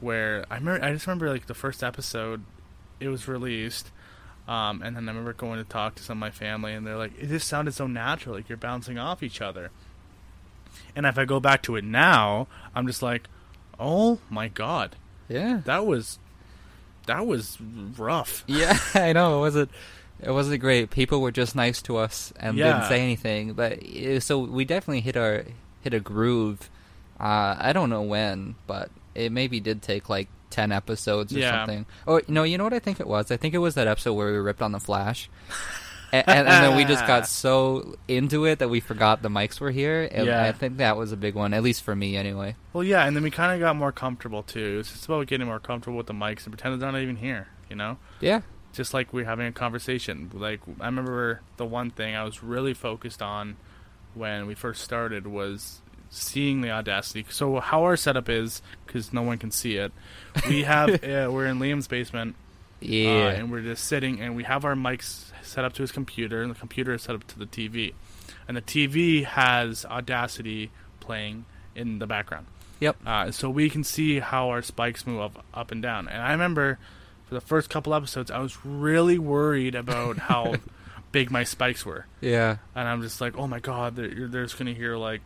where 0.00 0.46
I 0.50 0.54
remember, 0.56 0.82
I 0.84 0.92
just 0.92 1.06
remember 1.06 1.28
like 1.30 1.46
the 1.46 1.54
first 1.54 1.82
episode, 1.84 2.42
it 3.00 3.08
was 3.08 3.28
released, 3.28 3.90
um, 4.48 4.82
and 4.82 4.96
then 4.96 5.04
I 5.08 5.12
remember 5.12 5.32
going 5.34 5.58
to 5.62 5.68
talk 5.68 5.94
to 5.96 6.02
some 6.02 6.16
of 6.18 6.20
my 6.20 6.30
family, 6.30 6.72
and 6.74 6.84
they're 6.86 6.96
like, 6.96 7.12
"It 7.20 7.28
just 7.28 7.46
sounded 7.46 7.74
so 7.74 7.86
natural, 7.86 8.34
like 8.34 8.48
you're 8.48 8.58
bouncing 8.58 8.98
off 8.98 9.22
each 9.22 9.40
other." 9.40 9.70
And 10.96 11.06
if 11.06 11.18
I 11.18 11.24
go 11.24 11.38
back 11.38 11.62
to 11.64 11.76
it 11.76 11.84
now, 11.84 12.48
I'm 12.74 12.86
just 12.86 13.02
like, 13.02 13.28
"Oh 13.78 14.18
my 14.30 14.48
god, 14.48 14.96
yeah. 15.28 15.60
that 15.66 15.86
was, 15.86 16.18
that 17.06 17.26
was 17.26 17.58
rough." 17.60 18.42
Yeah, 18.48 18.78
I 18.94 19.12
know. 19.12 19.36
It 19.38 19.40
wasn't. 19.40 19.70
It 20.20 20.30
wasn't 20.32 20.60
great. 20.60 20.90
People 20.90 21.20
were 21.20 21.30
just 21.30 21.54
nice 21.54 21.80
to 21.82 21.96
us 21.96 22.32
and 22.40 22.56
Yeah. 22.56 22.72
didn't 22.72 22.88
say 22.88 23.02
anything. 23.02 23.52
But 23.52 23.78
so 24.20 24.40
we 24.40 24.64
definitely 24.64 25.00
hit 25.02 25.16
our 25.16 25.44
hit 25.82 25.94
a 25.94 26.00
groove. 26.00 26.68
Uh, 27.20 27.54
I 27.58 27.72
don't 27.72 27.88
know 27.90 28.02
when, 28.02 28.56
but 28.66 28.90
it 29.14 29.30
maybe 29.30 29.60
did 29.60 29.80
take 29.82 30.08
like 30.08 30.28
ten 30.50 30.72
episodes 30.72 31.34
or 31.34 31.38
Yeah. 31.38 31.64
something. 31.64 31.86
Oh 32.06 32.20
no, 32.28 32.42
you 32.42 32.58
know 32.58 32.64
what 32.64 32.72
I 32.74 32.78
think 32.78 33.00
it 33.00 33.06
was? 33.06 33.30
I 33.30 33.36
think 33.36 33.54
it 33.54 33.58
was 33.58 33.74
that 33.74 33.86
episode 33.88 34.14
where 34.14 34.32
we 34.32 34.38
ripped 34.38 34.62
on 34.62 34.72
the 34.72 34.80
Flash. 34.80 35.28
and, 36.12 36.24
and, 36.26 36.48
and 36.48 36.64
then 36.64 36.76
we 36.76 36.84
just 36.84 37.06
got 37.06 37.26
so 37.26 37.96
into 38.08 38.46
it 38.46 38.60
that 38.60 38.68
we 38.70 38.80
forgot 38.80 39.20
the 39.22 39.28
mics 39.28 39.60
were 39.60 39.70
here. 39.70 40.08
And 40.10 40.26
Yeah. 40.26 40.42
I 40.42 40.52
think 40.52 40.78
that 40.78 40.96
was 40.96 41.12
a 41.12 41.16
big 41.16 41.34
one, 41.34 41.52
at 41.52 41.62
least 41.62 41.82
for 41.82 41.94
me, 41.94 42.16
anyway. 42.16 42.56
Well, 42.72 42.82
yeah, 42.84 43.04
and 43.06 43.14
then 43.14 43.22
we 43.22 43.30
kind 43.30 43.52
of 43.52 43.60
got 43.60 43.76
more 43.76 43.92
comfortable 43.92 44.42
too. 44.42 44.78
It's 44.80 44.90
just 44.92 45.04
about 45.04 45.26
getting 45.26 45.46
more 45.46 45.60
comfortable 45.60 45.98
with 45.98 46.06
the 46.06 46.14
mics 46.14 46.44
and 46.44 46.52
pretend 46.52 46.80
they're 46.80 46.90
not 46.92 47.00
even 47.00 47.16
here. 47.16 47.48
You 47.68 47.76
know, 47.76 47.98
Yeah, 48.20 48.40
just 48.72 48.94
like 48.94 49.12
we're 49.12 49.26
having 49.26 49.46
a 49.46 49.52
conversation. 49.52 50.30
Like 50.32 50.60
I 50.80 50.86
remember 50.86 51.42
the 51.58 51.66
one 51.66 51.90
thing 51.90 52.16
I 52.16 52.24
was 52.24 52.42
really 52.42 52.72
focused 52.72 53.20
on 53.20 53.56
when 54.14 54.46
we 54.46 54.54
first 54.54 54.82
started 54.82 55.26
was 55.26 55.82
seeing 56.10 56.60
the 56.60 56.70
audacity. 56.70 57.24
So 57.30 57.60
how 57.60 57.84
our 57.84 57.96
setup 57.96 58.28
is, 58.28 58.62
because 58.86 59.12
no 59.12 59.22
one 59.22 59.38
can 59.38 59.50
see 59.50 59.76
it, 59.76 59.92
we 60.48 60.62
have 60.64 60.90
uh, 61.04 61.28
we're 61.30 61.46
in 61.46 61.58
Liam's 61.58 61.88
basement, 61.88 62.36
yeah, 62.80 63.08
uh, 63.08 63.30
and 63.30 63.50
we're 63.50 63.62
just 63.62 63.84
sitting, 63.84 64.20
and 64.20 64.36
we 64.36 64.44
have 64.44 64.64
our 64.64 64.74
mics 64.74 65.32
set 65.42 65.64
up 65.64 65.72
to 65.74 65.82
his 65.82 65.92
computer, 65.92 66.42
and 66.42 66.50
the 66.50 66.58
computer 66.58 66.92
is 66.92 67.02
set 67.02 67.14
up 67.14 67.26
to 67.28 67.38
the 67.38 67.46
TV, 67.46 67.94
and 68.46 68.56
the 68.56 68.62
TV 68.62 69.24
has 69.24 69.84
Audacity 69.84 70.70
playing 71.00 71.44
in 71.74 71.98
the 71.98 72.06
background. 72.06 72.46
yep. 72.80 72.96
Uh, 73.06 73.30
so 73.30 73.48
we 73.50 73.70
can 73.70 73.84
see 73.84 74.18
how 74.18 74.50
our 74.50 74.62
spikes 74.62 75.06
move 75.06 75.20
up, 75.20 75.44
up 75.54 75.70
and 75.70 75.82
down. 75.82 76.08
And 76.08 76.22
I 76.22 76.32
remember 76.32 76.78
for 77.26 77.34
the 77.34 77.40
first 77.40 77.70
couple 77.70 77.94
episodes, 77.94 78.30
I 78.30 78.38
was 78.38 78.64
really 78.64 79.18
worried 79.18 79.74
about 79.74 80.18
how 80.18 80.56
big 81.12 81.30
my 81.30 81.44
spikes 81.44 81.84
were. 81.84 82.06
Yeah, 82.20 82.56
And 82.74 82.88
I'm 82.88 83.02
just 83.02 83.20
like, 83.20 83.36
oh 83.36 83.46
my 83.46 83.60
god, 83.60 83.96
they're, 83.96 84.28
they're 84.28 84.44
just 84.44 84.58
going 84.58 84.72
to 84.72 84.74
hear 84.74 84.96
like 84.96 85.20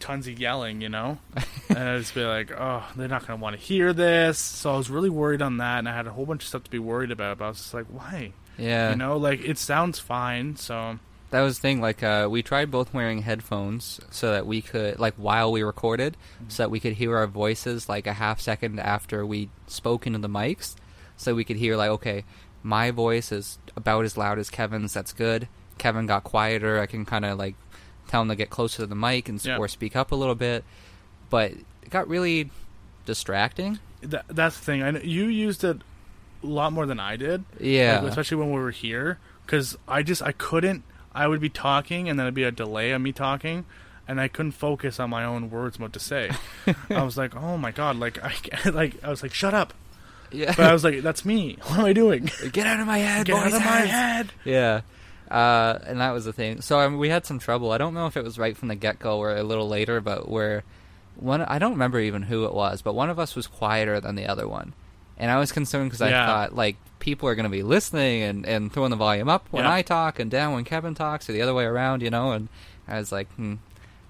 tons 0.00 0.26
of 0.28 0.38
yelling, 0.38 0.80
you 0.80 0.88
know? 0.88 1.18
and 1.68 1.78
I'd 1.78 1.98
just 1.98 2.14
be 2.14 2.24
like, 2.24 2.50
oh, 2.52 2.84
they're 2.96 3.08
not 3.08 3.26
going 3.26 3.38
to 3.38 3.42
want 3.42 3.56
to 3.58 3.62
hear 3.62 3.92
this. 3.92 4.38
So 4.38 4.72
I 4.74 4.76
was 4.76 4.90
really 4.90 5.10
worried 5.10 5.42
on 5.42 5.58
that. 5.58 5.78
And 5.78 5.88
I 5.88 5.94
had 5.94 6.06
a 6.06 6.10
whole 6.12 6.26
bunch 6.26 6.42
of 6.42 6.48
stuff 6.48 6.64
to 6.64 6.70
be 6.70 6.78
worried 6.78 7.10
about. 7.10 7.38
But 7.38 7.44
I 7.44 7.48
was 7.48 7.58
just 7.58 7.74
like, 7.74 7.86
why? 7.86 8.32
yeah. 8.58 8.90
You 8.90 8.96
know, 8.96 9.16
like 9.16 9.40
it 9.44 9.58
sounds 9.58 9.98
fine. 9.98 10.56
So 10.56 10.98
That 11.30 11.40
was 11.40 11.56
the 11.58 11.62
thing. 11.62 11.80
Like, 11.80 12.02
uh, 12.02 12.28
we 12.30 12.42
tried 12.42 12.70
both 12.70 12.92
wearing 12.92 13.22
headphones 13.22 14.00
so 14.10 14.32
that 14.32 14.46
we 14.46 14.60
could, 14.60 14.98
like, 14.98 15.14
while 15.14 15.50
we 15.50 15.62
recorded, 15.62 16.16
so 16.48 16.62
that 16.64 16.70
we 16.70 16.78
could 16.78 16.92
hear 16.92 17.16
our 17.16 17.26
voices 17.26 17.88
like 17.88 18.06
a 18.06 18.12
half 18.12 18.40
second 18.40 18.78
after 18.78 19.24
we 19.24 19.48
spoke 19.66 20.06
into 20.06 20.18
the 20.18 20.28
mics, 20.28 20.74
so 21.16 21.34
we 21.34 21.44
could 21.44 21.56
hear 21.56 21.76
like, 21.76 21.88
okay, 21.90 22.24
my 22.62 22.90
voice 22.90 23.32
is 23.32 23.58
about 23.76 24.04
as 24.04 24.16
loud 24.18 24.38
as 24.38 24.50
Kevin's. 24.50 24.92
That's 24.92 25.12
good. 25.14 25.48
Kevin 25.78 26.06
got 26.06 26.22
quieter. 26.22 26.78
I 26.78 26.86
can 26.86 27.04
kind 27.06 27.24
of 27.24 27.38
like 27.38 27.56
tell 28.08 28.22
him 28.22 28.28
to 28.28 28.36
get 28.36 28.50
closer 28.50 28.78
to 28.78 28.86
the 28.86 28.94
mic 28.94 29.28
and 29.28 29.44
Yeah. 29.44 29.56
or 29.58 29.68
speak 29.68 29.96
up 29.96 30.12
a 30.12 30.14
little 30.14 30.34
bit. 30.34 30.64
But 31.30 31.52
it 31.52 31.90
got 31.90 32.08
really 32.08 32.50
distracting. 33.06 33.78
that, 34.02 34.24
that's 34.28 34.58
the 34.58 34.64
thing. 34.64 34.82
I 34.82 34.90
know 34.92 35.00
you 35.00 35.24
used 35.26 35.64
it 35.64 35.78
a 36.42 36.46
lot 36.46 36.72
more 36.72 36.86
than 36.86 36.98
I 37.00 37.16
did. 37.16 37.44
Yeah. 37.60 38.00
like, 38.00 38.10
especially 38.10 38.38
when 38.38 38.48
we 38.52 38.60
were 38.60 38.70
here 38.70 39.18
because 39.46 39.76
i 39.88 40.02
just 40.04 40.22
i 40.22 40.30
couldn't 40.30 40.84
i 41.12 41.26
would 41.26 41.40
be 41.40 41.48
talking 41.48 42.08
and 42.08 42.16
then 42.18 42.26
it'd 42.26 42.34
be 42.34 42.44
a 42.44 42.50
delay 42.52 42.92
on 42.92 43.02
me 43.02 43.10
talking 43.10 43.64
and 44.06 44.20
i 44.20 44.28
couldn't 44.28 44.52
focus 44.52 45.00
on 45.00 45.10
my 45.10 45.24
own 45.24 45.50
words 45.50 45.80
what 45.80 45.92
to 45.92 45.98
say 45.98 46.30
i 46.90 47.02
was 47.02 47.16
like 47.18 47.34
oh 47.34 47.56
my 47.58 47.72
god 47.72 47.96
like 47.96 48.18
i 48.22 48.68
like 48.70 49.02
i 49.02 49.10
was 49.10 49.20
like 49.20 49.34
shut 49.34 49.52
up 49.52 49.74
yeah. 50.30 50.54
but 50.56 50.60
i 50.66 50.72
was 50.72 50.84
like 50.84 51.00
that's 51.02 51.24
me 51.24 51.58
what 51.64 51.80
am 51.80 51.84
i 51.86 51.92
doing 51.92 52.30
get 52.52 52.66
out 52.68 52.78
of 52.78 52.86
my 52.86 52.98
head. 52.98 53.26
get 53.26 53.36
out 53.36 53.44
boys, 53.46 53.54
of 53.54 53.60
my 53.64 53.80
head 53.80 54.32
Yeah. 54.44 54.82
Uh, 55.32 55.78
and 55.86 56.00
that 56.00 56.10
was 56.12 56.26
the 56.26 56.32
thing. 56.32 56.60
So 56.60 56.78
mean, 56.86 56.98
we 56.98 57.08
had 57.08 57.24
some 57.24 57.38
trouble. 57.38 57.72
I 57.72 57.78
don't 57.78 57.94
know 57.94 58.06
if 58.06 58.16
it 58.18 58.24
was 58.24 58.38
right 58.38 58.54
from 58.56 58.68
the 58.68 58.74
get 58.74 58.98
go 58.98 59.18
or 59.18 59.34
a 59.34 59.42
little 59.42 59.66
later, 59.66 60.00
but 60.02 60.28
where 60.28 60.62
one 61.16 61.40
I 61.42 61.58
don't 61.58 61.72
remember 61.72 61.98
even 62.00 62.22
who 62.22 62.44
it 62.44 62.52
was, 62.54 62.82
but 62.82 62.94
one 62.94 63.08
of 63.08 63.18
us 63.18 63.34
was 63.34 63.46
quieter 63.46 63.98
than 64.00 64.14
the 64.14 64.26
other 64.26 64.46
one, 64.46 64.74
and 65.16 65.30
I 65.30 65.38
was 65.38 65.50
concerned 65.50 65.90
because 65.90 66.06
Yeah. 66.06 66.22
I 66.22 66.26
thought 66.26 66.54
like 66.54 66.76
people 66.98 67.28
are 67.30 67.34
going 67.34 67.44
to 67.44 67.50
be 67.50 67.62
listening 67.62 68.22
and 68.22 68.44
and 68.46 68.70
throwing 68.72 68.90
the 68.90 68.96
volume 68.96 69.28
up 69.30 69.46
when 69.50 69.64
Yeah. 69.64 69.72
I 69.72 69.82
talk 69.82 70.18
and 70.18 70.30
down 70.30 70.52
when 70.52 70.64
Kevin 70.64 70.94
talks, 70.94 71.28
or 71.30 71.32
the 71.32 71.40
other 71.42 71.54
way 71.54 71.64
around, 71.64 72.02
you 72.02 72.10
know. 72.10 72.32
And 72.32 72.48
I 72.86 72.98
was 72.98 73.10
like, 73.10 73.32
hmm, 73.36 73.54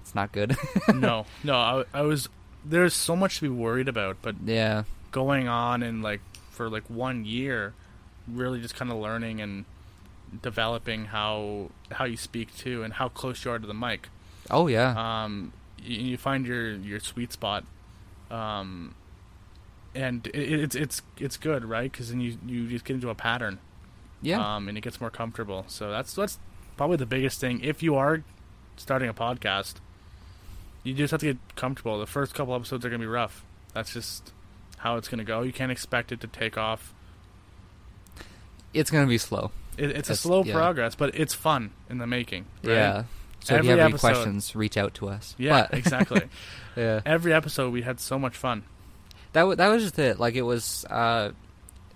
it's 0.01 0.13
not 0.13 0.33
good. 0.33 0.57
no 0.93 1.25
no 1.43 1.55
I, 1.55 1.83
I 1.93 2.01
was 2.01 2.27
there's 2.65 2.93
so 2.93 3.15
much 3.15 3.35
to 3.37 3.41
be 3.43 3.49
worried 3.49 3.87
about 3.87 4.17
but 4.21 4.35
yeah. 4.45 4.83
going 5.11 5.47
on 5.47 5.83
and 5.83 6.01
like 6.03 6.19
for 6.51 6.69
like 6.69 6.89
one 6.89 7.23
year 7.25 7.73
really 8.27 8.59
just 8.61 8.75
kind 8.75 8.91
of 8.91 8.97
learning 8.97 9.41
and 9.41 9.65
developing 10.41 11.05
how 11.05 11.69
how 11.91 12.05
you 12.05 12.17
speak 12.17 12.55
to 12.57 12.83
and 12.83 12.93
how 12.93 13.07
close 13.09 13.45
you 13.45 13.51
are 13.51 13.59
to 13.59 13.67
the 13.67 13.73
mic 13.73 14.09
Oh 14.49 14.67
yeah. 14.67 15.23
um, 15.23 15.53
you, 15.81 15.99
you 16.01 16.17
find 16.17 16.45
your 16.45 16.73
your 16.75 16.99
sweet 16.99 17.31
spot, 17.31 17.63
um, 18.29 18.93
and 19.95 20.27
it, 20.27 20.35
it's 20.35 20.75
it's 20.75 21.01
it's 21.17 21.37
good, 21.37 21.63
right? 21.65 21.91
Because 21.91 22.09
then 22.09 22.19
you 22.19 22.37
you 22.45 22.67
just 22.67 22.83
get 22.85 22.95
into 22.95 23.09
a 23.09 23.15
pattern, 23.15 23.59
yeah. 24.21 24.55
um, 24.55 24.67
and 24.67 24.77
it 24.77 24.81
gets 24.81 24.99
more 24.99 25.09
comfortable. 25.09 25.63
So 25.67 25.91
that's 25.91 26.13
that's 26.13 26.39
probably 26.75 26.97
the 26.97 27.05
biggest 27.05 27.39
thing. 27.39 27.61
If 27.61 27.81
you 27.81 27.95
are 27.95 28.23
starting 28.75 29.07
a 29.07 29.13
podcast, 29.13 29.75
you 30.83 30.93
just 30.93 31.11
have 31.11 31.21
to 31.21 31.27
get 31.27 31.37
comfortable. 31.55 31.99
The 31.99 32.07
first 32.07 32.33
couple 32.33 32.53
episodes 32.55 32.83
are 32.85 32.89
gonna 32.89 32.99
be 32.99 33.05
rough. 33.05 33.45
That's 33.73 33.93
just 33.93 34.33
how 34.79 34.97
it's 34.97 35.07
gonna 35.07 35.23
go. 35.23 35.41
You 35.41 35.53
can't 35.53 35.71
expect 35.71 36.11
it 36.11 36.19
to 36.21 36.27
take 36.27 36.57
off. 36.57 36.93
it's 38.73 38.91
gonna 38.91 39.07
be 39.07 39.17
slow. 39.17 39.51
It, 39.77 39.91
it's 39.91 40.09
a 40.09 40.15
slow 40.15 40.43
yeah. 40.43 40.53
progress, 40.53 40.95
but 40.95 41.15
it's 41.15 41.33
fun 41.33 41.71
in 41.89 41.97
the 41.97 42.07
making. 42.07 42.45
Right? 42.63 42.73
Yeah. 42.73 43.03
So 43.41 43.55
if 43.55 43.59
Every 43.59 43.65
you 43.65 43.71
have 43.71 43.79
any 43.79 43.89
episode- 43.93 44.07
questions, 44.13 44.55
reach 44.55 44.77
out 44.77 44.93
to 44.95 45.09
us. 45.09 45.35
yeah, 45.37 45.67
But- 45.69 45.77
exactly. 45.77 46.21
yeah. 46.75 47.01
Every 47.05 47.33
episode 47.33 47.73
we 47.73 47.81
had 47.81 47.99
so 47.99 48.17
much 48.17 48.37
fun. 48.37 48.63
That 49.33 49.41
w- 49.41 49.55
that 49.57 49.67
was 49.69 49.83
just 49.83 49.99
it. 49.99 50.19
Like 50.19 50.35
it 50.35 50.43
was, 50.43 50.85
uh, 50.89 51.31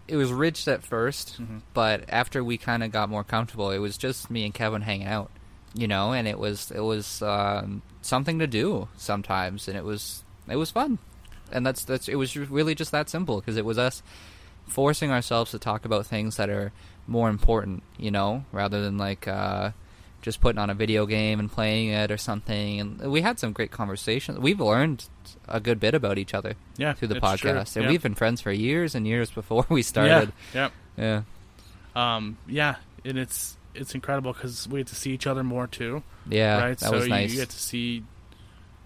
it 0.08 0.16
was 0.18 0.32
rich 0.32 0.68
at 0.68 0.82
1st 0.84 1.40
Mhm. 1.40 1.62
but 1.74 2.04
after 2.10 2.44
we 2.44 2.58
kind 2.58 2.84
of 2.84 2.92
got 2.92 3.10
more 3.10 3.24
comfortable, 3.24 3.72
it 3.72 3.78
was 3.80 3.98
just 3.98 4.30
me 4.32 4.44
and 4.46 4.54
Kevin 4.54 4.82
hanging 4.82 5.08
out, 5.08 5.30
you 5.74 5.88
know, 5.88 6.14
and 6.14 6.28
it 6.28 6.40
was 6.40 6.72
it 6.72 6.80
was 6.80 7.22
um, 7.22 7.82
something 8.02 8.40
to 8.40 8.48
do 8.48 8.88
sometimes, 8.98 9.68
and 9.68 9.78
it 9.78 9.84
was 9.84 10.24
it 10.50 10.56
was 10.56 10.72
fun. 10.72 10.98
and 11.52 11.66
that's 11.66 11.84
that's 11.86 12.08
it 12.10 12.16
was 12.16 12.36
really 12.36 12.74
just 12.76 12.92
that 12.92 13.10
simple 13.10 13.40
because 13.40 13.56
it 13.58 13.64
was 13.66 13.78
us 13.78 14.02
forcing 14.66 15.12
ourselves 15.12 15.52
to 15.52 15.60
talk 15.60 15.86
about 15.86 16.06
things 16.06 16.36
that 16.38 16.50
are 16.50 16.72
more 17.08 17.30
important, 17.30 17.84
you 17.98 18.12
know, 18.12 18.44
rather 18.52 18.82
than 18.84 18.98
like 18.98 19.28
uh, 19.28 19.72
just 20.22 20.42
putting 20.42 20.60
on 20.60 20.70
a 20.70 20.74
video 20.74 21.06
game 21.06 21.40
and 21.40 21.50
playing 21.52 21.90
it 21.90 22.12
or 22.12 22.18
something. 22.18 22.80
And 22.82 23.12
we 23.12 23.22
had 23.22 23.40
some 23.40 23.54
great 23.54 23.72
conversations. 23.72 24.38
We've 24.40 24.60
learned 24.60 25.06
a 25.48 25.60
good 25.60 25.80
bit 25.80 25.94
about 25.96 26.18
each 26.18 26.34
other 26.34 26.56
Yeah, 26.78 26.94
through 26.94 27.10
the 27.10 27.18
it's 27.18 27.40
true. 27.42 27.52
podcast, 27.52 27.76
and 27.78 27.86
Yeah. 27.86 27.92
we've 27.92 28.04
been 28.04 28.16
friends 28.16 28.42
for 28.42 28.52
years 28.52 28.94
and 28.96 29.08
years 29.08 29.32
before 29.32 29.66
we 29.70 29.82
started. 29.84 30.32
Yeah, 30.54 30.70
Yeah, 30.98 31.22
yeah, 31.96 32.16
um, 32.16 32.38
yeah, 32.48 32.76
and 33.06 33.18
it's 33.18 33.56
it's 33.74 33.94
incredible 33.94 34.34
because 34.34 34.68
we 34.68 34.80
get 34.80 34.88
to 34.88 34.96
see 34.96 35.12
each 35.12 35.28
other 35.28 35.44
more 35.44 35.68
too, 35.68 36.02
yeah, 36.28 36.58
right? 36.60 36.78
that 36.80 36.90
so 36.90 37.06
nice. 37.06 37.32
you 37.32 37.38
get 37.40 37.50
to 37.50 37.60
see 37.60 38.04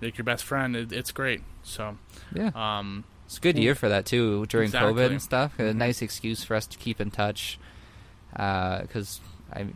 like 0.02 0.18
your 0.18 0.26
best 0.26 0.44
friend. 0.44 0.76
It, 0.76 0.92
it's 0.92 1.12
great. 1.12 1.42
So, 1.64 1.98
yeah, 2.36 2.52
um, 2.56 3.04
it's 3.26 3.38
a 3.38 3.42
good 3.42 3.58
year 3.58 3.74
for 3.76 3.88
that 3.90 4.06
too 4.06 4.46
during 4.48 4.66
Exactly. 4.66 4.94
COVID 4.94 5.12
and 5.12 5.22
stuff. 5.22 5.58
A 5.60 5.62
Mhm. 5.64 5.76
nice 5.76 6.02
excuse 6.02 6.44
for 6.44 6.56
us 6.56 6.68
to 6.68 6.78
keep 6.78 7.00
in 7.00 7.10
touch 7.12 7.58
because 8.32 9.20
I 9.54 9.68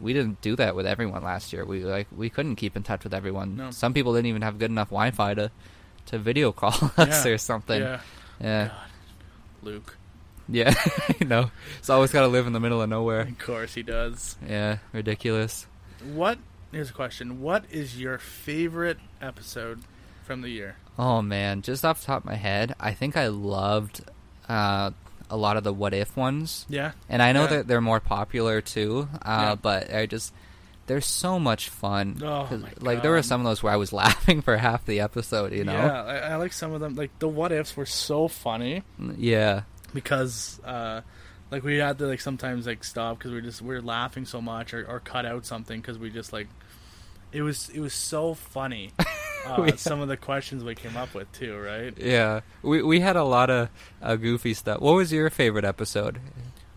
we 0.00 0.12
didn't 0.12 0.40
do 0.40 0.56
that 0.56 0.74
with 0.74 0.86
everyone 0.86 1.22
last 1.22 1.52
year. 1.52 1.64
We 1.64 1.84
like 1.84 2.08
we 2.14 2.30
couldn't 2.30 2.56
keep 2.56 2.76
in 2.76 2.82
touch 2.82 3.04
with 3.04 3.14
everyone. 3.14 3.56
No. 3.56 3.70
Some 3.70 3.94
people 3.94 4.12
didn't 4.14 4.26
even 4.26 4.42
have 4.42 4.58
good 4.58 4.70
enough 4.70 4.88
Wi-Fi 4.90 5.34
to 5.34 5.50
to 6.06 6.18
video 6.18 6.52
call 6.52 6.72
us 6.96 7.24
Yeah. 7.26 7.32
or 7.32 7.38
something. 7.38 7.80
yeah, 7.80 8.00
Yeah, 8.40 8.66
God, 8.68 8.76
Luke. 9.62 9.96
yeah, 10.48 10.74
you 11.20 11.26
know. 11.26 11.50
It's 11.78 11.88
always 11.90 12.10
got 12.12 12.20
to 12.22 12.28
live 12.28 12.46
in 12.46 12.52
the 12.52 12.60
middle 12.60 12.82
of 12.82 12.88
nowhere. 12.88 13.20
Of 13.22 13.38
course 13.38 13.74
he 13.74 13.82
does. 13.82 14.36
Yeah, 14.46 14.78
ridiculous. 14.92 15.66
What? 16.12 16.38
Here's 16.72 16.90
a 16.90 16.92
question. 16.92 17.40
What 17.40 17.64
is 17.70 18.00
your 18.00 18.18
favorite 18.18 18.98
episode 19.22 19.82
from 20.24 20.40
the 20.42 20.50
year? 20.50 20.76
Oh 20.98 21.22
man, 21.22 21.62
just 21.62 21.84
off 21.84 22.00
the 22.00 22.06
top 22.06 22.22
of 22.22 22.26
my 22.26 22.34
head, 22.34 22.74
I 22.80 22.92
think 22.92 23.16
I 23.16 23.28
loved 23.28 24.02
uh, 24.48 24.90
a 25.34 25.36
lot 25.36 25.56
of 25.56 25.64
the 25.64 25.72
what 25.72 25.92
if 25.94 26.16
ones. 26.16 26.64
Yeah, 26.68 26.92
And 27.08 27.20
I 27.20 27.32
know 27.32 27.42
Yeah. 27.42 27.48
that 27.56 27.66
they're 27.68 27.80
more 27.80 28.00
popular 28.00 28.60
too, 28.60 29.08
uh, 29.22 29.38
Yeah. 29.40 29.54
but 29.56 29.92
I 29.92 30.06
just 30.06 30.32
they're 30.86 31.00
so 31.00 31.38
much 31.40 31.70
fun. 31.70 32.20
Oh, 32.22 32.46
like 32.80 33.02
there 33.02 33.10
were 33.10 33.22
some 33.22 33.40
of 33.40 33.44
those 33.46 33.62
where 33.62 33.72
I 33.72 33.76
was 33.76 33.92
laughing 34.02 34.42
for 34.42 34.56
half 34.56 34.84
the 34.84 35.00
episode. 35.00 35.52
You 35.52 35.64
know? 35.64 35.72
yeah. 35.72 36.02
I, 36.02 36.16
I 36.32 36.36
like 36.36 36.52
some 36.52 36.72
of 36.72 36.80
them. 36.80 36.94
Like 36.94 37.18
the 37.18 37.26
what 37.28 37.52
ifs 37.52 37.76
were 37.76 37.86
so 37.86 38.28
funny. 38.28 38.82
Yeah. 39.16 39.62
because 39.94 40.60
uh 40.64 41.00
like 41.50 41.62
we 41.64 41.76
had 41.78 41.98
to 41.98 42.06
like 42.06 42.20
sometimes 42.20 42.66
like 42.66 42.84
stop 42.84 43.18
because 43.18 43.32
we 43.32 43.40
just 43.40 43.62
we 43.62 43.74
are 43.74 43.82
laughing 43.82 44.24
so 44.26 44.40
much 44.40 44.74
or, 44.74 44.84
or 44.86 45.00
cut 45.00 45.24
out 45.26 45.46
something 45.46 45.80
because 45.80 45.98
we 45.98 46.10
just 46.10 46.32
like 46.32 46.48
it 47.32 47.42
was 47.42 47.68
it 47.70 47.80
was 47.80 47.94
so 47.94 48.34
funny 48.34 48.90
uh, 49.58 49.64
Yeah. 49.68 49.76
some 49.76 50.00
of 50.00 50.08
the 50.08 50.16
questions 50.16 50.64
we 50.64 50.74
came 50.74 50.96
up 50.96 51.14
with 51.14 51.30
too 51.32 51.58
right 51.58 51.96
Yeah. 51.98 52.40
We 52.62 52.82
we 52.82 53.00
had 53.00 53.16
a 53.16 53.24
lot 53.24 53.50
of 53.50 53.68
uh, 54.02 54.16
goofy 54.16 54.54
stuff. 54.54 54.80
What 54.80 54.92
was 54.94 55.12
your 55.12 55.30
favorite 55.30 55.64
episode? 55.64 56.18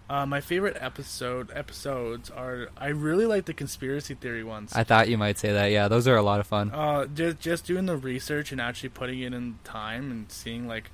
uh, 0.09 0.25
my 0.25 0.39
favorite 0.39 0.77
episode 0.79 1.51
episodes 1.53 2.29
are 2.29 2.69
i 2.77 2.87
really 2.87 3.25
like 3.25 3.43
the 3.43 3.53
conspiracy 3.53 4.13
theory 4.13 4.41
ones 4.43 4.71
I 4.73 4.85
thought 4.85 5.09
you 5.09 5.17
might 5.17 5.37
say 5.37 5.51
that. 5.51 5.65
Yeah, 5.67 5.89
those 5.89 6.07
are 6.07 6.15
a 6.15 6.21
lot 6.21 6.39
of 6.39 6.47
fun. 6.47 6.71
uh 6.71 7.05
just 7.07 7.39
just 7.39 7.65
doing 7.65 7.85
the 7.87 7.97
research 7.97 8.51
and 8.53 8.61
actually 8.61 8.89
putting 8.89 9.19
it 9.19 9.33
in 9.33 9.59
time 9.65 10.09
and 10.11 10.31
seeing 10.31 10.65
like 10.67 10.91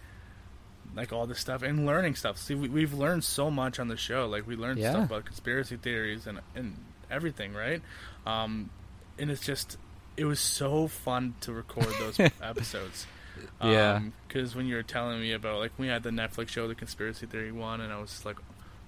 like 0.96 1.12
all 1.13 1.25
this 1.27 1.39
stuff 1.39 1.63
and 1.63 1.86
learning 1.86 2.15
stuff 2.15 2.38
see 2.38 2.56
we, 2.56 2.68
we've 2.70 2.94
learned 2.94 3.24
so 3.24 3.50
much 3.50 3.80
on 3.80 3.88
the 3.88 3.98
show 3.98 4.27
like 4.27 4.46
we 4.48 4.56
learned 4.56 4.80
Yeah. 4.80 4.92
stuff 4.92 5.06
about 5.06 5.25
conspiracy 5.25 5.77
theories 5.77 6.27
and 6.27 6.39
and 6.56 6.77
everything 7.12 7.53
right 7.53 7.82
um 8.25 8.70
and 9.20 9.30
it's 9.32 9.42
just 9.46 9.77
it 10.17 10.25
was 10.25 10.39
so 10.39 10.88
fun 10.88 11.34
to 11.41 11.51
record 11.53 11.88
those 12.00 12.20
episodes 12.41 13.08
Yeah. 13.63 14.01
because 14.27 14.55
when 14.55 14.67
you 14.67 14.75
were 14.75 14.84
telling 14.84 15.20
me 15.20 15.32
about 15.34 15.60
like 15.60 15.72
we 15.77 15.88
had 15.88 16.03
the 16.03 16.12
netflix 16.12 16.50
show 16.50 16.67
the 16.67 16.75
conspiracy 16.75 17.25
theory 17.25 17.51
one 17.51 17.82
and 17.82 17.91
i 17.91 18.00
was 18.00 18.24
like 18.25 18.38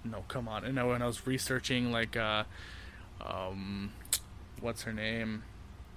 no 0.03 0.24
come 0.27 0.48
on 0.48 0.63
and 0.65 0.79
I, 0.79 0.84
when 0.84 1.01
i 1.01 1.08
was 1.08 1.25
researching 1.25 1.91
like 1.91 2.15
uh 2.15 2.44
um 3.25 3.91
what's 4.62 4.84
her 4.84 4.94
name 4.94 5.44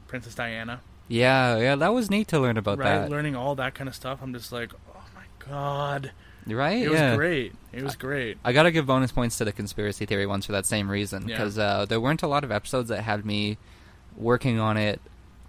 princess 0.06 0.35
diana 0.35 0.80
Yeah, 1.08 1.58
yeah, 1.58 1.76
that 1.76 1.92
was 1.92 2.11
neat 2.11 2.28
to 2.28 2.38
learn 2.40 2.56
about 2.56 2.78
right 2.78 3.00
that. 3.00 3.11
learning 3.11 3.37
all 3.37 3.54
that 3.56 3.75
kind 3.75 3.88
of 3.88 3.94
stuff 3.94 4.20
i'm 4.23 4.32
just 4.32 4.50
like 4.53 4.72
oh 4.94 5.05
my 5.14 5.24
god 5.46 6.12
right? 6.46 6.83
it 6.83 6.88
was 6.88 6.98
yeah. 7.00 7.16
great 7.16 7.53
it 7.72 7.83
was 7.83 7.96
great 7.96 8.38
I 8.44 8.53
gotta 8.55 8.70
give 8.70 8.87
bonus 8.87 9.12
points 9.12 9.37
to 9.38 9.44
the 9.44 9.53
conspiracy 9.53 10.07
theory 10.07 10.26
ones 10.26 10.46
for 10.46 10.53
that 10.53 10.64
same 10.64 10.90
reason 10.90 11.29
Yeah. 11.29 11.37
because 11.37 11.59
uh, 11.59 11.85
there 11.87 12.00
weren't 12.00 12.22
a 12.22 12.29
lot 12.29 12.44
of 12.44 12.50
episodes 12.50 12.88
that 12.88 13.03
had 13.03 13.26
me 13.26 13.59
working 14.16 14.59
on 14.59 14.79
it 14.79 15.00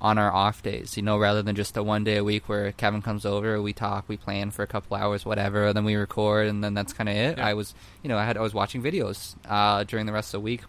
on 0.01 0.17
our 0.17 0.31
off 0.31 0.61
days. 0.63 0.95
You 0.97 1.03
know, 1.03 1.17
rather 1.17 1.41
than 1.41 1.55
just 1.55 1.75
a 1.77 1.83
one 1.83 2.03
day 2.03 2.17
a 2.17 2.23
week 2.23 2.47
where 2.47 2.71
Kevin 2.71 3.01
comes 3.01 3.25
over, 3.25 3.61
we 3.61 3.73
talk, 3.73 4.05
we 4.07 4.15
plan 4.17 4.51
for 4.51 4.63
a 4.63 4.67
couple 4.67 4.95
hours, 4.97 5.25
whatever, 5.25 5.73
then 5.73 5.83
we 5.85 5.95
record, 5.95 6.47
and 6.47 6.63
then 6.63 6.73
that's 6.73 6.93
kind 6.93 7.09
of 7.09 7.15
it. 7.15 7.37
Yeah. 7.37 7.45
I 7.47 7.53
was, 7.53 7.73
you 8.03 8.07
know, 8.09 8.17
I 8.17 8.25
had 8.25 8.37
I 8.37 8.41
was 8.41 8.53
watching 8.53 8.81
videos 8.81 9.35
uh, 9.47 9.83
during 9.83 10.05
the 10.05 10.13
rest 10.13 10.29
of 10.33 10.39
the 10.41 10.45
week, 10.45 10.61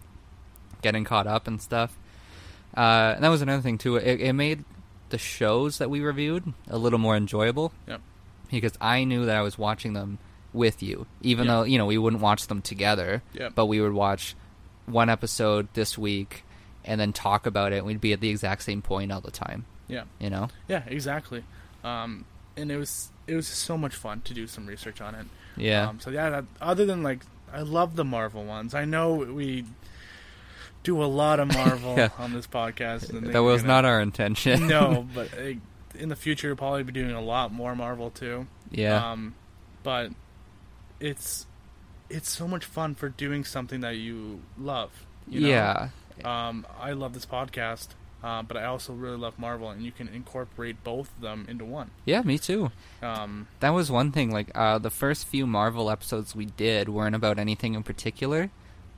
getting 0.81 1.03
caught 1.03 1.27
up 1.27 1.47
and 1.47 1.61
stuff. 1.61 1.97
Uh, 2.75 3.13
and 3.15 3.23
that 3.23 3.29
was 3.29 3.41
another 3.41 3.61
thing 3.61 3.77
too. 3.77 3.95
It, 3.97 4.21
it 4.21 4.33
made 4.33 4.63
the 5.09 5.17
shows 5.17 5.77
that 5.79 5.89
we 5.89 5.99
reviewed 5.99 6.53
a 6.69 6.77
little 6.77 6.99
more 6.99 7.15
enjoyable 7.17 7.73
Yep. 7.87 7.99
because 8.49 8.71
I 8.79 9.03
knew 9.03 9.25
that 9.25 9.35
I 9.35 9.41
was 9.41 9.57
watching 9.57 9.91
them 9.93 10.19
with 10.53 10.81
you, 10.81 11.05
even 11.21 11.45
Yeah. 11.47 11.51
though 11.53 11.63
you 11.63 11.77
know 11.77 11.85
we 11.85 11.97
wouldn't 11.97 12.21
watch 12.21 12.47
them 12.47 12.61
together, 12.61 13.21
Yep. 13.33 13.53
but 13.55 13.65
we 13.67 13.79
would 13.81 13.91
watch 13.93 14.35
one 14.85 15.09
episode 15.09 15.67
this 15.73 15.97
week 15.97 16.43
and 16.85 16.99
then 16.99 17.13
talk 17.13 17.45
about 17.45 17.73
it. 17.73 17.85
We'd 17.85 18.01
be 18.01 18.13
at 18.13 18.19
the 18.21 18.29
exact 18.29 18.63
same 18.63 18.81
point 18.81 19.11
all 19.11 19.21
the 19.21 19.31
time, 19.31 19.65
yeah 19.87 20.03
you 20.19 20.29
know. 20.29 20.47
yeah 20.67 20.83
exactly 20.87 21.43
um 21.83 22.23
and 22.57 22.71
it 22.71 22.77
was 22.77 23.09
it 23.27 23.35
was 23.35 23.47
so 23.47 23.77
much 23.77 23.95
fun 23.95 24.21
to 24.21 24.33
do 24.33 24.47
some 24.47 24.65
research 24.65 25.01
on 25.01 25.15
it 25.15 25.25
Yeah, 25.57 25.89
Um, 25.89 25.99
so 25.99 26.09
yeah, 26.11 26.29
that, 26.29 26.45
other 26.61 26.85
than 26.85 27.03
like, 27.03 27.21
I 27.53 27.61
love 27.61 27.95
the 27.95 28.03
Marvel 28.05 28.43
ones. 28.45 28.73
I 28.73 28.85
know 28.85 29.13
we 29.15 29.65
do 30.83 31.01
a 31.03 31.05
lot 31.05 31.39
of 31.39 31.53
Marvel 31.53 31.95
Yeah. 31.97 32.09
on 32.17 32.33
this 32.33 32.47
podcast. 32.47 33.09
and 33.09 33.27
that 33.33 33.43
was 33.43 33.61
gonna- 33.61 33.73
not 33.73 33.85
our 33.85 34.01
intention. 34.01 34.67
no, 34.77 35.07
but 35.15 35.29
uh, 35.37 35.53
in 35.99 36.09
the 36.09 36.15
future, 36.15 36.47
we'll 36.49 36.55
probably 36.57 36.83
be 36.83 36.91
doing 36.93 37.11
a 37.11 37.21
lot 37.21 37.51
more 37.53 37.75
Marvel 37.75 38.09
too. 38.09 38.47
yeah, 38.71 39.11
Um, 39.11 39.35
but 39.83 40.11
it's 40.99 41.45
it's 42.09 42.29
so 42.29 42.47
much 42.47 42.65
fun 42.65 42.95
for 42.95 43.09
doing 43.09 43.43
something 43.45 43.81
that 43.81 43.95
you 43.97 44.41
love. 44.57 45.05
You 45.27 45.41
know? 45.41 45.47
yeah, 45.47 45.89
Um, 46.25 46.65
I 46.79 46.91
love 46.93 47.13
this 47.13 47.25
podcast, 47.25 47.89
uh, 48.23 48.43
but 48.43 48.57
I 48.57 48.65
also 48.65 48.93
really 48.93 49.17
love 49.17 49.37
Marvel, 49.39 49.69
and 49.69 49.81
you 49.83 49.91
can 49.91 50.07
incorporate 50.07 50.83
both 50.83 51.09
of 51.15 51.21
them 51.21 51.45
into 51.49 51.65
one. 51.65 51.91
yeah. 52.05 52.21
Me 52.21 52.37
too. 52.37 52.71
Um, 53.01 53.47
That 53.61 53.71
was 53.71 53.89
one 53.91 54.11
thing. 54.11 54.31
Like 54.31 54.51
uh, 54.55 54.77
the 54.79 54.89
first 54.91 55.25
few 55.27 55.47
Marvel 55.47 55.89
episodes 55.89 56.35
we 56.35 56.45
did 56.45 56.89
weren't 56.89 57.15
about 57.15 57.39
anything 57.39 57.73
in 57.73 57.83
particular. 57.83 58.49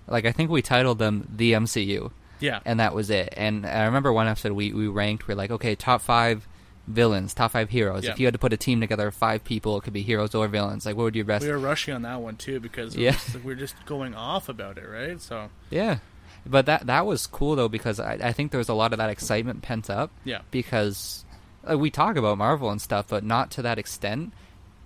Like 0.07 0.25
I 0.25 0.31
think 0.33 0.49
we 0.51 0.61
titled 0.61 0.99
them 0.99 1.27
the 1.33 1.53
MCU. 1.53 2.11
yeah, 2.39 2.59
and 2.65 2.79
that 2.79 2.93
was 2.93 3.09
it. 3.09 3.33
And 3.37 3.65
I 3.65 3.85
remember 3.85 4.11
one 4.11 4.27
episode 4.27 4.51
we, 4.51 4.73
we 4.73 4.87
ranked, 4.87 5.27
we're 5.27 5.35
like, 5.35 5.51
okay, 5.51 5.75
top 5.75 6.01
five 6.01 6.45
villains, 6.85 7.33
top 7.33 7.51
five 7.51 7.69
heroes. 7.69 8.03
Yeah. 8.03 8.11
If 8.11 8.19
you 8.19 8.25
had 8.27 8.33
to 8.33 8.37
put 8.39 8.51
a 8.51 8.57
team 8.57 8.81
together 8.81 9.07
of 9.07 9.15
five 9.15 9.45
people, 9.45 9.77
it 9.77 9.83
could 9.85 9.93
be 9.93 10.01
heroes 10.01 10.35
or 10.35 10.49
villains. 10.49 10.85
Like, 10.85 10.97
what 10.97 11.03
would 11.03 11.15
your 11.15 11.23
best? 11.23 11.45
we 11.45 11.51
were 11.51 11.57
rushing 11.57 11.93
on 11.93 12.01
that 12.01 12.19
one 12.19 12.35
too 12.35 12.59
because 12.59 12.97
Yeah. 12.97 13.15
we 13.33 13.39
we're 13.39 13.55
just 13.55 13.75
going 13.85 14.13
off 14.13 14.49
about 14.49 14.77
it, 14.77 14.85
right? 14.89 15.21
So 15.21 15.49
Yeah, 15.69 15.99
but 16.45 16.65
that 16.65 16.85
that 16.87 17.05
was 17.05 17.27
cool 17.27 17.55
though 17.55 17.69
because 17.69 17.99
I, 17.99 18.13
I 18.21 18.31
think 18.33 18.51
there 18.51 18.57
was 18.59 18.69
a 18.69 18.73
lot 18.73 18.91
of 18.93 18.97
that 18.99 19.09
excitement 19.09 19.61
pent 19.61 19.89
up 19.89 20.11
yeah, 20.23 20.41
because 20.51 21.23
uh, 21.69 21.77
we 21.77 21.89
talk 21.89 22.15
about 22.17 22.37
Marvel 22.37 22.69
and 22.69 22.81
stuff, 22.81 23.07
but 23.09 23.23
not 23.23 23.51
to 23.51 23.61
that 23.63 23.77
extent. 23.79 24.33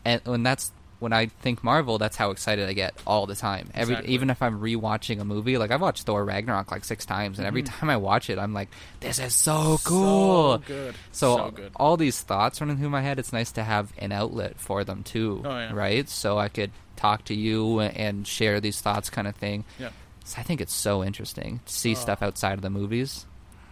And 0.05 0.21
when 0.25 0.43
that's 0.43 0.71
when 0.99 1.13
I 1.13 1.27
think 1.27 1.63
Marvel, 1.63 1.99
that's 1.99 2.15
how 2.17 2.31
excited 2.31 2.67
I 2.67 2.73
get 2.73 2.95
all 3.05 3.27
the 3.27 3.35
time. 3.35 3.69
Every 3.75 3.93
Exactly. 3.93 4.13
even 4.15 4.29
if 4.31 4.41
I'm 4.41 4.59
rewatching 4.59 5.19
a 5.19 5.23
movie, 5.25 5.59
like 5.59 5.69
I've 5.69 5.81
watched 5.81 6.03
Thor 6.03 6.25
Ragnarok 6.25 6.71
like 6.71 6.83
six 6.85 7.05
times, 7.05 7.37
and 7.37 7.45
every 7.45 7.61
Mm-hmm. 7.61 7.79
time 7.79 7.89
I 7.91 7.97
watch 7.97 8.31
it, 8.31 8.39
I'm 8.39 8.51
like, 8.53 8.69
this 8.99 9.19
is 9.19 9.35
so 9.35 9.77
cool. 9.83 10.53
so 10.53 10.63
good, 10.65 10.95
So, 11.11 11.37
so 11.37 11.51
good. 11.51 11.71
all 11.75 11.97
these 11.97 12.19
thoughts 12.21 12.59
running 12.61 12.77
through 12.77 12.89
my 12.89 13.01
head, 13.01 13.19
it's 13.19 13.31
nice 13.31 13.51
to 13.53 13.63
have 13.63 13.93
an 13.99 14.11
outlet 14.11 14.59
for 14.59 14.83
them 14.83 15.03
too, 15.03 15.43
Oh, 15.45 15.49
yeah. 15.49 15.71
right? 15.71 16.09
So 16.09 16.39
I 16.39 16.49
could 16.49 16.71
talk 16.95 17.25
to 17.25 17.35
you 17.35 17.79
and 17.79 18.25
share 18.25 18.59
these 18.59 18.81
thoughts, 18.81 19.11
kind 19.11 19.27
of 19.27 19.35
thing. 19.35 19.65
Yeah, 19.77 19.89
I 20.37 20.43
think 20.43 20.59
it's 20.61 20.73
so 20.73 21.03
interesting 21.03 21.59
to 21.65 21.73
see 21.73 21.91
Oh. 21.91 21.95
stuff 21.95 22.21
outside 22.21 22.53
of 22.53 22.61
the 22.61 22.69
movies. 22.69 23.25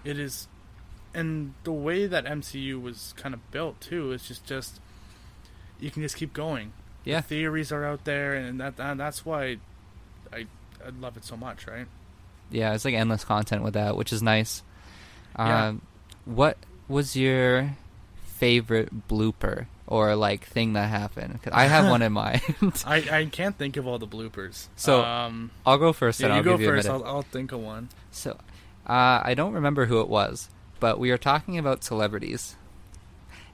it 0.04 0.20
is, 0.20 0.48
and 1.14 1.54
the 1.64 1.72
way 1.72 2.06
that 2.06 2.26
MCU 2.26 2.80
was 2.80 3.14
kind 3.18 3.34
of 3.34 3.52
built 3.52 3.82
too 3.82 4.12
is 4.12 4.28
just 4.28 4.46
just 4.46 4.80
you 5.80 5.90
can 5.92 6.02
just 6.04 6.16
keep 6.16 6.34
going. 6.34 6.72
Yeah. 7.04 7.22
the 7.22 7.28
theories 7.28 7.72
are 7.72 7.86
out 7.86 8.06
there, 8.06 8.34
and 8.36 8.60
that, 8.60 8.78
that 8.78 8.98
that's 8.98 9.26
why 9.26 9.58
I 10.32 10.46
I 10.86 10.90
love 11.00 11.18
it 11.18 11.24
so 11.26 11.36
much, 11.36 11.68
right? 11.68 11.88
Yeah, 12.52 12.74
it's 12.74 12.86
like 12.86 12.94
endless 12.94 13.24
content 13.26 13.64
with 13.64 13.74
that, 13.74 13.98
which 13.98 14.14
is 14.14 14.22
nice. 14.22 14.62
Yeah. 15.38 15.68
Um, 15.68 15.82
what 16.26 16.58
was 16.88 17.16
your 17.16 17.76
favorite 18.24 19.08
blooper 19.08 19.66
or 19.88 20.16
like 20.16 20.46
thing 20.46 20.74
that 20.74 20.90
happened? 20.90 21.42
'Cause 21.42 21.54
I 21.56 21.66
have 21.66 21.90
one 21.90 22.02
in 22.02 22.12
mind. 22.24 22.42
I 22.86 22.98
I 23.20 23.26
can't 23.26 23.58
think 23.58 23.78
of 23.78 23.86
all 23.88 24.00
the 24.00 24.08
bloopers. 24.08 24.68
So, 24.76 25.04
um, 25.04 25.52
I'll 25.66 25.78
go 25.78 25.94
first, 25.94 26.22
and 26.22 26.32
I'll 26.32 26.40
you 26.40 26.44
go 26.44 26.52
give 26.54 26.62
you 26.62 26.70
a 26.70 26.76
first. 26.76 26.88
minute. 26.88 27.04
I'll, 27.06 27.16
I'll 27.18 27.22
think 27.22 27.52
of 27.52 27.60
one. 27.60 27.90
So, 28.12 28.32
uh, 28.88 29.22
I 29.24 29.34
don't 29.36 29.54
remember 29.54 29.86
who 29.86 30.02
it 30.02 30.10
was, 30.10 30.50
but 30.80 31.00
we 31.00 31.12
were 31.12 31.18
talking 31.18 31.58
about 31.58 31.84
celebrities, 31.84 32.56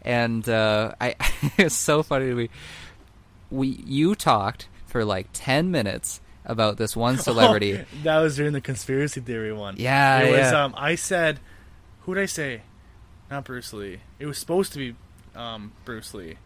and 0.02 0.48
uh, 0.48 0.94
I 1.02 1.16
it's 1.58 1.76
so 1.76 2.04
funny. 2.04 2.34
We 2.34 2.50
we 3.50 3.68
you 3.86 4.16
talked 4.16 4.68
for 4.88 5.04
like 5.06 5.28
ten 5.34 5.72
minutes 5.72 6.22
about 6.46 6.78
this 6.78 6.96
one 6.96 7.18
celebrity. 7.30 7.78
Oh, 7.80 7.86
that 8.04 8.20
was 8.20 8.36
during 8.38 8.54
the 8.54 8.62
conspiracy 8.62 9.22
theory 9.22 9.54
one. 9.54 9.76
Yeah, 9.78 10.20
it 10.22 10.32
was. 10.40 10.52
Um, 10.54 10.74
I 10.78 10.96
said, 10.96 11.40
who 12.02 12.16
did 12.16 12.24
I 12.24 12.26
say? 12.26 12.62
Not 13.30 13.46
Bruce 13.46 13.72
Lee. 13.74 14.00
It 14.20 14.26
was 14.26 14.38
supposed 14.38 14.74
to 14.74 14.80
be 14.80 14.96
um, 15.36 15.72
Bruce 15.86 16.14
Lee, 16.14 16.38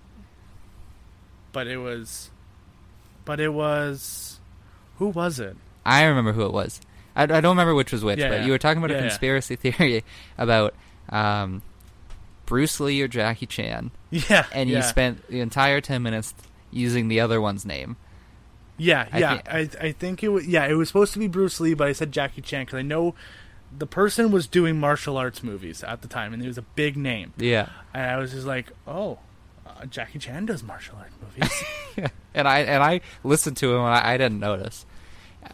but 1.51 1.67
it 1.67 1.77
was, 1.77 2.29
but 3.25 3.39
it 3.39 3.49
was, 3.53 4.39
who 4.97 5.07
was 5.09 5.39
it? 5.39 5.55
I 5.85 6.03
remember 6.05 6.33
who 6.33 6.45
it 6.45 6.53
was. 6.53 6.81
I, 7.15 7.23
I 7.23 7.25
don't 7.27 7.45
remember 7.55 7.73
which 7.75 7.91
was 7.91 8.03
which, 8.03 8.19
Yeah, 8.19 8.29
but 8.29 8.39
yeah. 8.39 8.45
you 8.45 8.51
were 8.51 8.57
talking 8.57 8.79
about 8.83 8.91
Yeah, 8.91 8.97
a 8.97 9.01
conspiracy 9.01 9.55
theory 9.55 10.03
about 10.37 10.73
um, 11.09 11.61
Bruce 12.45 12.79
Lee 12.79 13.01
or 13.01 13.07
Jackie 13.07 13.45
Chan, 13.45 13.91
Yeah, 14.11 14.45
and 14.53 14.69
you 14.69 14.81
spent 14.81 15.27
the 15.29 15.39
entire 15.41 15.81
ten 15.81 16.01
minutes 16.03 16.33
using 16.71 17.07
the 17.07 17.19
other 17.21 17.39
one's 17.39 17.65
name. 17.65 17.95
Yeah, 18.77 19.07
I 19.11 19.19
yeah. 19.19 19.35
think- 19.37 19.79
I 19.81 19.87
I 19.87 19.91
think 19.93 20.23
it 20.23 20.27
was 20.29 20.45
yeah. 20.45 20.65
It 20.65 20.73
was 20.73 20.89
supposed 20.89 21.13
to 21.13 21.19
be 21.19 21.27
Bruce 21.27 21.59
Lee, 21.61 21.73
but 21.73 21.87
I 21.87 21.93
said 21.93 22.11
Jackie 22.11 22.41
Chan 22.41 22.65
because 22.65 22.77
I 22.77 22.81
know 22.81 23.15
the 23.77 23.87
person 23.87 24.31
was 24.31 24.47
doing 24.47 24.79
martial 24.79 25.17
arts 25.17 25.43
movies 25.43 25.83
at 25.83 26.01
the 26.01 26.07
time, 26.07 26.33
and 26.33 26.41
he 26.41 26.47
was 26.47 26.57
a 26.57 26.63
big 26.63 26.97
name. 26.97 27.33
Yeah. 27.37 27.69
And 27.93 28.09
I 28.09 28.17
was 28.17 28.31
just 28.31 28.47
like, 28.47 28.71
oh, 28.87 29.19
uh, 29.65 29.85
Jackie 29.85 30.19
Chan 30.19 30.45
does 30.45 30.63
martial 30.63 30.97
arts 30.97 31.13
movies. 31.21 31.63
and 32.33 32.47
I 32.47 32.59
and 32.59 32.83
I 32.83 33.01
listened 33.23 33.57
to 33.57 33.73
him 33.73 33.81
and 33.81 33.93
I, 33.93 34.13
I 34.13 34.17
didn't 34.17 34.39
notice. 34.39 34.85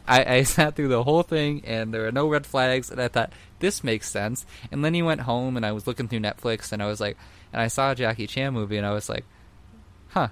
I, 0.08 0.36
I 0.36 0.44
sat 0.44 0.76
through 0.76 0.90
the 0.90 1.04
whole 1.04 1.24
thing 1.24 1.64
and 1.66 1.94
there 1.94 2.04
were 2.04 2.12
no 2.12 2.28
red 2.28 2.46
flags 2.46 2.92
and 2.92 3.02
I 3.02 3.08
thought 3.08 3.34
this 3.60 3.84
makes 3.84 4.10
sense. 4.10 4.46
And 4.72 4.84
then 4.84 4.94
he 4.94 5.02
went 5.02 5.22
home 5.22 5.58
and 5.58 5.66
I 5.66 5.72
was 5.72 5.88
looking 5.88 6.08
through 6.08 6.20
Netflix 6.20 6.72
and 6.72 6.82
I 6.82 6.88
was 6.88 7.00
like, 7.00 7.18
and 7.54 7.62
I 7.62 7.68
saw 7.68 7.92
a 7.92 7.96
Jackie 7.96 8.28
Chan 8.28 8.54
movie 8.54 8.78
and 8.78 8.86
I 8.86 8.92
was 8.92 9.10
like, 9.10 9.26
huh, 10.10 10.30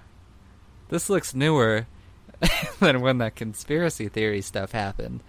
this 0.90 1.10
looks 1.10 1.34
newer 1.34 1.88
than 2.80 3.02
when 3.02 3.18
that 3.20 3.36
conspiracy 3.36 4.08
theory 4.08 4.42
stuff 4.42 4.72
happened. 4.72 5.22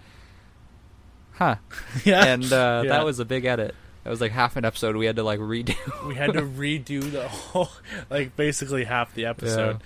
Huh. 1.33 1.55
yeah, 2.05 2.25
And 2.25 2.43
uh, 2.51 2.81
Yeah. 2.85 2.89
that 2.91 3.05
was 3.05 3.19
a 3.19 3.25
big 3.25 3.45
edit. 3.45 3.75
That 4.03 4.09
was 4.09 4.21
like 4.21 4.31
half 4.31 4.55
an 4.57 4.65
episode 4.65 4.95
we 4.95 5.05
had 5.05 5.17
to 5.17 5.23
like 5.23 5.39
redo. 5.39 5.75
we 6.07 6.15
had 6.15 6.33
to 6.33 6.41
redo 6.41 7.09
the 7.11 7.27
whole, 7.27 7.69
like 8.09 8.35
basically 8.35 8.83
half 8.83 9.13
the 9.13 9.25
episode. 9.25 9.79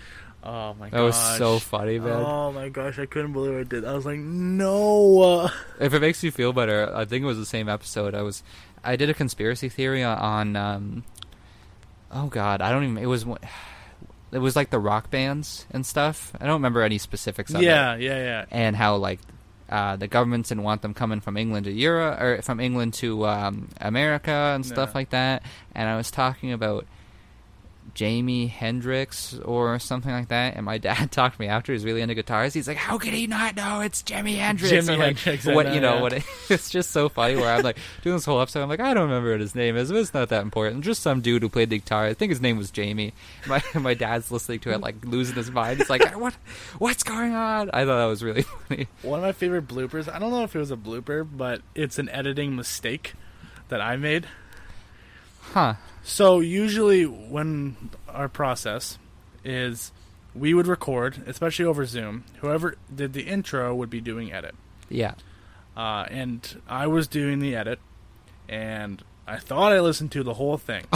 Oh 0.44 0.76
my 0.76 0.90
gosh. 0.90 0.92
that 0.92 1.02
was 1.02 1.38
so 1.38 1.58
funny, 1.58 1.98
man. 1.98 2.24
Oh 2.24 2.52
my 2.52 2.70
gosh, 2.70 3.00
I 3.00 3.08
couldn't 3.08 3.34
believe 3.34 3.60
I 3.60 3.64
did. 3.64 3.84
I 3.84 3.94
was 3.94 4.06
like, 4.06 4.20
no. 4.20 5.50
If 5.80 5.94
it 5.94 6.00
makes 6.00 6.24
you 6.24 6.32
feel 6.32 6.54
better, 6.54 6.96
I 6.96 7.06
think 7.06 7.24
it 7.24 7.26
was 7.26 7.40
the 7.40 7.48
same 7.48 7.68
episode. 7.68 8.14
I 8.14 8.22
was, 8.22 8.44
I 8.84 8.96
did 8.96 9.10
a 9.10 9.16
conspiracy 9.16 9.70
theory 9.70 10.04
on, 10.04 10.18
on 10.20 10.56
um, 10.56 11.04
oh 12.12 12.28
god, 12.28 12.62
I 12.62 12.72
don't 12.72 12.84
even. 12.84 12.98
It 13.00 13.08
was, 13.08 13.26
it 14.32 14.38
was 14.38 14.56
like 14.56 14.70
the 14.70 14.80
rock 14.80 15.10
bands 15.10 15.66
and 15.72 15.84
stuff. 15.84 16.32
I 16.40 16.46
don't 16.46 16.54
remember 16.54 16.84
any 16.84 17.00
specifics 17.00 17.52
of 17.54 17.62
it. 17.62 17.66
Yeah, 17.66 17.96
yeah, 17.96 18.18
yeah. 18.18 18.46
and 18.52 18.76
how 18.76 18.98
like 18.98 19.20
uh, 19.70 19.96
the 19.96 20.08
governments 20.08 20.50
didn't 20.50 20.64
want 20.64 20.82
them 20.82 20.94
coming 20.94 21.20
from 21.22 21.38
England 21.38 21.66
to 21.66 21.72
Europe 21.72 22.22
or 22.22 22.42
from 22.42 22.60
England 22.60 22.94
to 22.96 23.26
um, 23.28 23.70
America 23.82 24.32
and 24.56 24.66
stuff 24.66 24.90
Yeah. 24.90 24.98
like 24.98 25.10
that. 25.12 25.44
And 25.74 25.90
I 25.90 25.96
was 25.98 26.12
talking 26.12 26.52
about 26.52 26.86
Jamie 27.94 28.48
Hendrix 28.48 29.38
or 29.40 29.80
something 29.80 30.12
like 30.12 30.30
that. 30.30 30.56
And 30.56 30.66
my 30.66 30.78
dad 30.86 31.12
talked 31.12 31.36
to 31.36 31.42
me 31.42 31.48
after. 31.48 31.74
He's 31.74 31.86
really 31.86 32.02
into 32.02 32.16
guitars. 32.16 32.54
He's 32.54 32.68
like, 32.68 32.78
"How 32.78 32.98
could 32.98 33.14
he 33.14 33.28
not 33.28 33.56
know 33.56 33.82
it's 33.82 34.02
Jimi 34.04 34.38
Hendrix?" 34.38 34.72
Jimi 34.72 34.98
like, 34.98 35.18
Hendrix, 35.18 35.46
What 35.46 35.74
you 35.74 35.80
know? 35.80 36.02
What 36.02 36.14
it, 36.14 36.24
it's 36.50 36.70
just 36.70 36.92
so 36.92 37.10
funny. 37.10 37.36
Where 37.36 37.54
I'm 37.54 37.64
like 37.64 37.78
doing 38.02 38.16
this 38.16 38.26
whole 38.26 38.42
episode. 38.42 38.64
I'm 38.64 38.70
like, 38.70 38.80
I 38.80 38.94
don't 38.94 39.10
remember 39.10 39.32
what 39.32 39.40
his 39.40 39.56
name 39.56 39.78
is. 39.78 39.92
But 39.92 40.00
it's 40.00 40.14
not 40.14 40.30
that 40.30 40.42
important. 40.42 40.84
Just 40.84 41.02
some 41.02 41.22
dude 41.22 41.42
who 41.42 41.50
played 41.50 41.70
the 41.70 41.80
guitar. 41.80 42.06
I 42.06 42.14
think 42.14 42.30
his 42.32 42.42
name 42.42 42.58
was 42.58 42.72
Jamie. 42.72 43.14
My 43.48 43.62
my 43.76 43.94
dad's 43.94 44.32
listening 44.32 44.60
to 44.62 44.72
it 44.72 44.82
like 44.82 44.96
losing 45.06 45.36
his 45.36 45.52
mind. 45.52 45.78
He's 45.78 45.90
like, 45.90 46.16
"What? 46.20 46.34
What's 46.80 47.04
going 47.04 47.34
on?" 47.34 47.70
I 47.72 47.86
thought 47.86 47.98
that 47.98 48.06
was 48.06 48.24
really 48.24 48.42
funny. 48.44 48.88
One 49.02 49.20
of 49.20 49.24
my 49.24 49.32
favorite 49.32 49.68
bloopers. 49.68 50.12
I 50.12 50.20
don't 50.20 50.32
know 50.32 50.44
if 50.44 50.56
it 50.56 50.60
was 50.60 50.72
a 50.72 50.78
blooper, 50.78 51.28
but 51.30 51.62
it's 51.76 52.00
an 52.00 52.10
editing 52.10 52.56
mistake 52.56 53.14
that 53.70 53.82
I 53.82 53.98
made. 53.98 54.28
Huh. 55.54 55.76
So 56.08 56.40
usually 56.40 57.06
when 57.06 57.76
our 58.08 58.30
process 58.30 59.00
is 59.44 59.92
we 60.36 60.54
would 60.54 60.68
record, 60.68 61.24
especially 61.26 61.66
over 61.66 61.86
Zoom, 61.86 62.26
whoever 62.42 62.76
did 62.94 63.14
the 63.14 63.24
intro 63.24 63.74
would 63.74 63.90
be 63.90 64.02
doing 64.02 64.32
edit. 64.32 64.54
Yeah. 64.88 65.16
Uh, 65.76 66.06
and 66.12 66.62
I 66.70 66.86
was 66.88 67.08
doing 67.08 67.40
the 67.40 67.56
edit 67.56 67.80
and 68.48 69.04
I 69.28 69.38
thought 69.38 69.72
I 69.74 69.80
listened 69.80 70.12
to 70.12 70.22
the 70.24 70.36
whole 70.36 70.58
thing. 70.58 70.86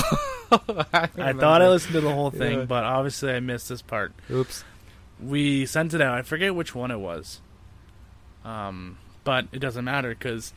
I 0.51 1.33
thought 1.33 1.61
I 1.63 1.69
listened 1.69 1.93
to 1.93 2.01
the 2.01 2.13
whole 2.13 2.29
thing, 2.31 2.59
Yeah. 2.59 2.65
but 2.65 2.83
obviously 2.83 3.31
I 3.33 3.39
missed 3.39 3.69
this 3.69 3.81
part. 3.81 4.13
Oops. 4.29 4.63
We 5.19 5.65
sent 5.65 5.93
it 5.95 6.01
out. 6.01 6.13
I 6.17 6.21
forget 6.21 6.53
which 6.53 6.75
one 6.75 6.91
it 6.91 6.99
was. 6.99 7.41
Um, 8.45 8.97
but 9.23 9.47
it 9.51 9.59
doesn't 9.59 9.83
matter 9.83 10.09
because 10.09 10.53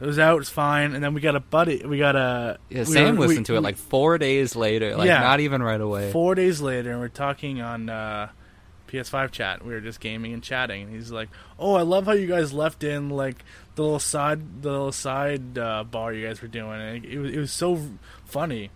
it 0.00 0.06
was 0.06 0.18
out. 0.18 0.40
It's 0.40 0.48
fine. 0.50 0.94
And 0.94 1.04
then 1.04 1.12
we 1.14 1.20
got 1.20 1.36
a 1.36 1.40
buddy. 1.40 1.82
We 1.84 1.98
got 1.98 2.16
a 2.16 2.58
Yeah, 2.68 2.80
we 2.80 2.84
Sam 2.86 3.16
we- 3.16 3.26
listened 3.26 3.46
to 3.46 3.56
it 3.56 3.60
like 3.60 3.76
four 3.76 4.16
days 4.18 4.56
later, 4.56 4.96
like 4.96 5.06
Yeah. 5.08 5.20
not 5.20 5.40
even 5.40 5.62
right 5.62 5.80
away. 5.80 6.10
four 6.12 6.34
days 6.34 6.60
later, 6.60 6.90
and 6.92 7.00
we're 7.00 7.08
talking 7.08 7.60
on 7.60 7.88
uh, 7.90 8.28
PS5 8.88 9.30
chat. 9.30 9.64
We 9.64 9.72
were 9.72 9.80
just 9.80 10.00
gaming 10.00 10.32
and 10.32 10.42
chatting, 10.42 10.82
and 10.84 10.92
he's 10.94 11.12
like, 11.12 11.28
"Oh, 11.58 11.74
I 11.74 11.82
love 11.82 12.06
how 12.06 12.12
you 12.12 12.26
guys 12.26 12.52
left 12.52 12.82
in 12.82 13.10
like 13.10 13.44
the 13.76 13.82
little 13.82 13.98
side, 14.00 14.62
the 14.62 14.70
little 14.70 14.92
side 14.92 15.56
uh, 15.58 15.84
bar 15.84 16.12
you 16.12 16.26
guys 16.26 16.42
were 16.42 16.48
doing. 16.48 16.80
And 16.80 17.04
it, 17.04 17.18
was 17.18 17.30
it 17.32 17.38
was 17.38 17.52
so 17.52 17.78
funny." 18.24 18.70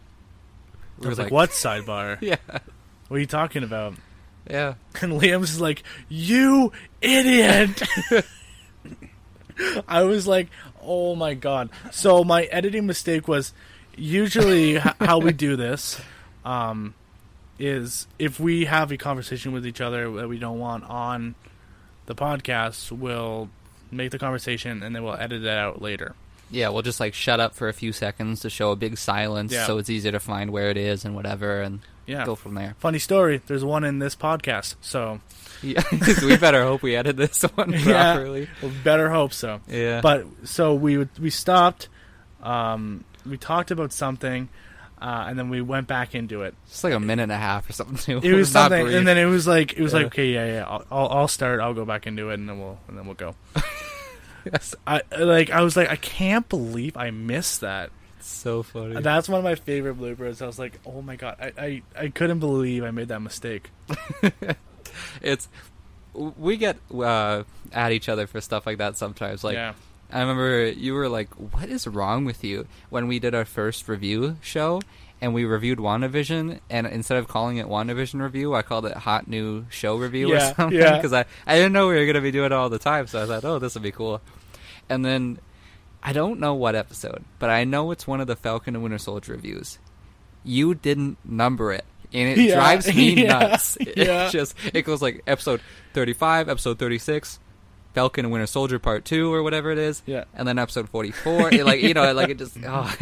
We 0.98 1.06
I 1.06 1.08
was 1.08 1.18
were 1.18 1.24
like, 1.24 1.32
"What 1.32 1.50
sidebar? 1.50 2.18
Yeah. 2.22 2.36
What 3.08 3.16
are 3.16 3.20
you 3.20 3.26
talking 3.26 3.64
about?" 3.64 3.94
Yeah. 4.48 4.74
And 5.00 5.14
Liam's 5.20 5.60
like, 5.60 5.82
"You 6.08 6.70
idiot!" 7.00 7.82
I 9.88 10.02
was 10.02 10.26
like, 10.26 10.48
"Oh 10.82 11.14
my 11.16 11.34
god!" 11.34 11.70
So 11.92 12.24
my 12.24 12.44
editing 12.44 12.86
mistake 12.86 13.28
was 13.28 13.52
usually 13.96 14.76
h- 14.76 14.82
how 15.00 15.18
we 15.18 15.32
do 15.32 15.56
this 15.56 16.00
um, 16.44 16.94
is 17.58 18.06
if 18.18 18.40
we 18.40 18.64
have 18.64 18.90
a 18.92 18.96
conversation 18.96 19.52
with 19.52 19.66
each 19.66 19.80
other 19.80 20.10
that 20.12 20.28
we 20.28 20.38
don't 20.38 20.58
want 20.58 20.84
on 20.84 21.34
the 22.06 22.14
podcast, 22.14 22.90
we'll 22.92 23.48
make 23.90 24.10
the 24.10 24.18
conversation 24.18 24.82
and 24.82 24.94
then 24.94 25.04
we'll 25.04 25.14
edit 25.16 25.42
it 25.44 25.48
out 25.48 25.80
later. 25.80 26.14
Yeah, 26.50 26.68
we'll 26.70 26.82
just 26.82 27.00
like 27.00 27.14
shut 27.14 27.40
up 27.40 27.54
for 27.54 27.68
a 27.68 27.72
few 27.72 27.92
seconds 27.92 28.40
to 28.40 28.50
show 28.50 28.70
a 28.72 28.76
big 28.76 28.98
silence 28.98 29.52
Yeah. 29.52 29.66
so 29.66 29.78
it's 29.78 29.88
easier 29.90 30.12
to 30.12 30.20
find 30.20 30.50
where 30.50 30.70
it 30.70 30.76
is 30.76 31.04
and 31.04 31.14
whatever 31.14 31.62
and 31.62 31.80
Yeah. 32.06 32.24
go 32.26 32.34
from 32.34 32.54
there. 32.54 32.74
Funny 32.78 32.98
story. 32.98 33.40
There's 33.46 33.64
one 33.64 33.84
in 33.84 33.98
this 33.98 34.14
podcast, 34.16 34.74
so 34.80 35.20
Yeah, 35.62 35.82
we 36.22 36.36
better 36.36 36.62
hope 36.64 36.82
we 36.82 36.94
edit 36.96 37.16
this 37.16 37.40
one 37.54 37.72
Yeah. 37.72 38.14
properly. 38.14 38.48
we 38.62 38.68
better 38.82 39.10
hope 39.10 39.32
so. 39.32 39.60
Yeah. 39.68 40.00
But 40.02 40.26
so 40.44 40.74
we 40.74 41.06
we 41.18 41.30
stopped. 41.30 41.88
Um, 42.42 43.04
we 43.24 43.38
talked 43.38 43.70
about 43.70 43.90
something, 43.92 44.50
uh, 45.00 45.24
and 45.28 45.38
then 45.38 45.48
we 45.48 45.62
went 45.62 45.86
back 45.86 46.14
into 46.14 46.42
it. 46.42 46.54
It's 46.66 46.84
like 46.84 46.92
a 46.92 47.00
minute 47.00 47.22
and 47.22 47.32
a 47.32 47.38
half 47.38 47.70
or 47.70 47.72
something 47.72 47.96
too. 48.20 48.20
It 48.22 48.34
was 48.34 48.50
something, 48.50 48.86
and 48.92 49.06
then 49.06 49.16
it 49.16 49.24
was 49.24 49.46
like 49.46 49.72
it 49.72 49.80
was 49.80 49.92
Yeah. 49.92 49.98
like 50.00 50.06
okay, 50.08 50.26
yeah, 50.32 50.46
yeah. 50.46 50.64
I'll, 50.66 50.84
I'll 50.90 51.08
I'll 51.08 51.28
start. 51.28 51.60
I'll 51.60 51.72
go 51.72 51.86
back 51.86 52.06
into 52.06 52.28
it, 52.28 52.34
and 52.34 52.46
then 52.48 52.58
we'll 52.58 52.78
and 52.88 52.98
then 52.98 53.06
we'll 53.06 53.14
go. 53.14 53.34
Yes. 54.44 54.74
I 54.86 55.00
like 55.18 55.48
I 55.48 55.62
was 55.62 55.74
like 55.74 55.88
I 55.88 55.96
can't 55.96 56.46
believe 56.50 56.98
I 56.98 57.10
missed 57.10 57.62
that. 57.62 57.88
So 58.24 58.62
funny. 58.62 59.02
That's 59.02 59.28
one 59.28 59.38
of 59.38 59.44
my 59.44 59.54
favorite 59.54 59.98
bloopers. 59.98 60.40
I 60.40 60.46
was 60.46 60.58
like, 60.58 60.80
oh 60.86 61.02
my 61.02 61.16
god, 61.16 61.36
I 61.38 61.52
I, 61.58 61.82
I 62.04 62.08
couldn't 62.08 62.38
believe 62.38 62.82
I 62.82 62.90
made 62.90 63.08
that 63.08 63.20
mistake. 63.20 63.70
it's 65.22 65.46
we 66.14 66.56
get 66.56 66.78
uh, 66.94 67.42
at 67.72 67.92
each 67.92 68.08
other 68.08 68.26
for 68.26 68.40
stuff 68.40 68.64
like 68.66 68.78
that 68.78 68.96
sometimes. 68.96 69.44
Like 69.44 69.54
yeah, 69.54 69.74
I 70.10 70.20
remember 70.20 70.68
you 70.70 70.94
were 70.94 71.10
like, 71.10 71.28
"What 71.34 71.68
is 71.68 71.86
wrong 71.86 72.24
with 72.24 72.42
you?" 72.42 72.66
When 72.88 73.08
we 73.08 73.18
did 73.18 73.34
our 73.34 73.44
first 73.44 73.88
review 73.88 74.38
show 74.40 74.80
and 75.20 75.34
we 75.34 75.44
reviewed 75.44 75.78
WandaVision, 75.78 76.60
and 76.70 76.86
instead 76.86 77.18
of 77.18 77.28
calling 77.28 77.58
it 77.58 77.66
WandaVision 77.66 78.22
review, 78.22 78.54
I 78.54 78.62
called 78.62 78.86
it 78.86 78.96
Hot 78.96 79.28
New 79.28 79.66
Show 79.68 79.96
Review 79.96 80.32
or 80.32 80.36
Yeah, 80.36 80.54
something 80.54 80.78
yeah. 80.78 80.96
because 80.96 81.12
I 81.12 81.26
I 81.46 81.56
didn't 81.56 81.74
know 81.74 81.88
we 81.88 81.96
were 81.96 82.06
gonna 82.06 82.22
be 82.22 82.30
doing 82.30 82.46
it 82.46 82.52
all 82.52 82.70
the 82.70 82.78
time, 82.78 83.06
so 83.06 83.22
I 83.22 83.26
thought, 83.26 83.44
"Oh, 83.44 83.58
this 83.58 83.74
would 83.74 83.82
be 83.82 83.92
cool." 83.92 84.22
And 84.88 85.04
then 85.04 85.38
I 86.04 86.12
don't 86.12 86.38
know 86.38 86.54
what 86.54 86.74
episode, 86.74 87.24
but 87.38 87.48
I 87.50 87.64
know 87.64 87.90
it's 87.90 88.06
one 88.06 88.20
of 88.20 88.26
the 88.26 88.36
Falcon 88.36 88.74
and 88.74 88.82
Winter 88.82 88.98
Soldier 88.98 89.32
reviews. 89.32 89.78
You 90.44 90.74
didn't 90.74 91.16
number 91.24 91.72
it. 91.72 91.84
And 92.12 92.28
it 92.38 92.38
Yeah, 92.48 92.54
drives 92.56 92.94
me 92.94 93.14
yeah, 93.22 93.28
nuts. 93.38 93.76
It 93.80 93.96
yeah. 93.96 94.28
just 94.30 94.54
it 94.72 94.82
goes 94.82 95.00
like 95.02 95.22
episode 95.26 95.60
thirty 95.94 96.12
five, 96.12 96.48
episode 96.48 96.78
thirty 96.78 96.98
six, 96.98 97.38
Falcon 97.94 98.26
and 98.26 98.32
Winter 98.32 98.46
Soldier 98.46 98.78
Part 98.78 99.04
Two 99.04 99.32
or 99.32 99.42
whatever 99.42 99.70
it 99.70 99.78
is. 99.78 100.02
Yeah. 100.06 100.24
And 100.34 100.46
then 100.46 100.58
episode 100.58 100.88
forty 100.90 101.10
four. 101.10 101.50
like 101.50 101.80
you 101.80 101.94
know, 101.94 102.12
like 102.12 102.28
it 102.28 102.38
just 102.38 102.56
oh 102.64 102.94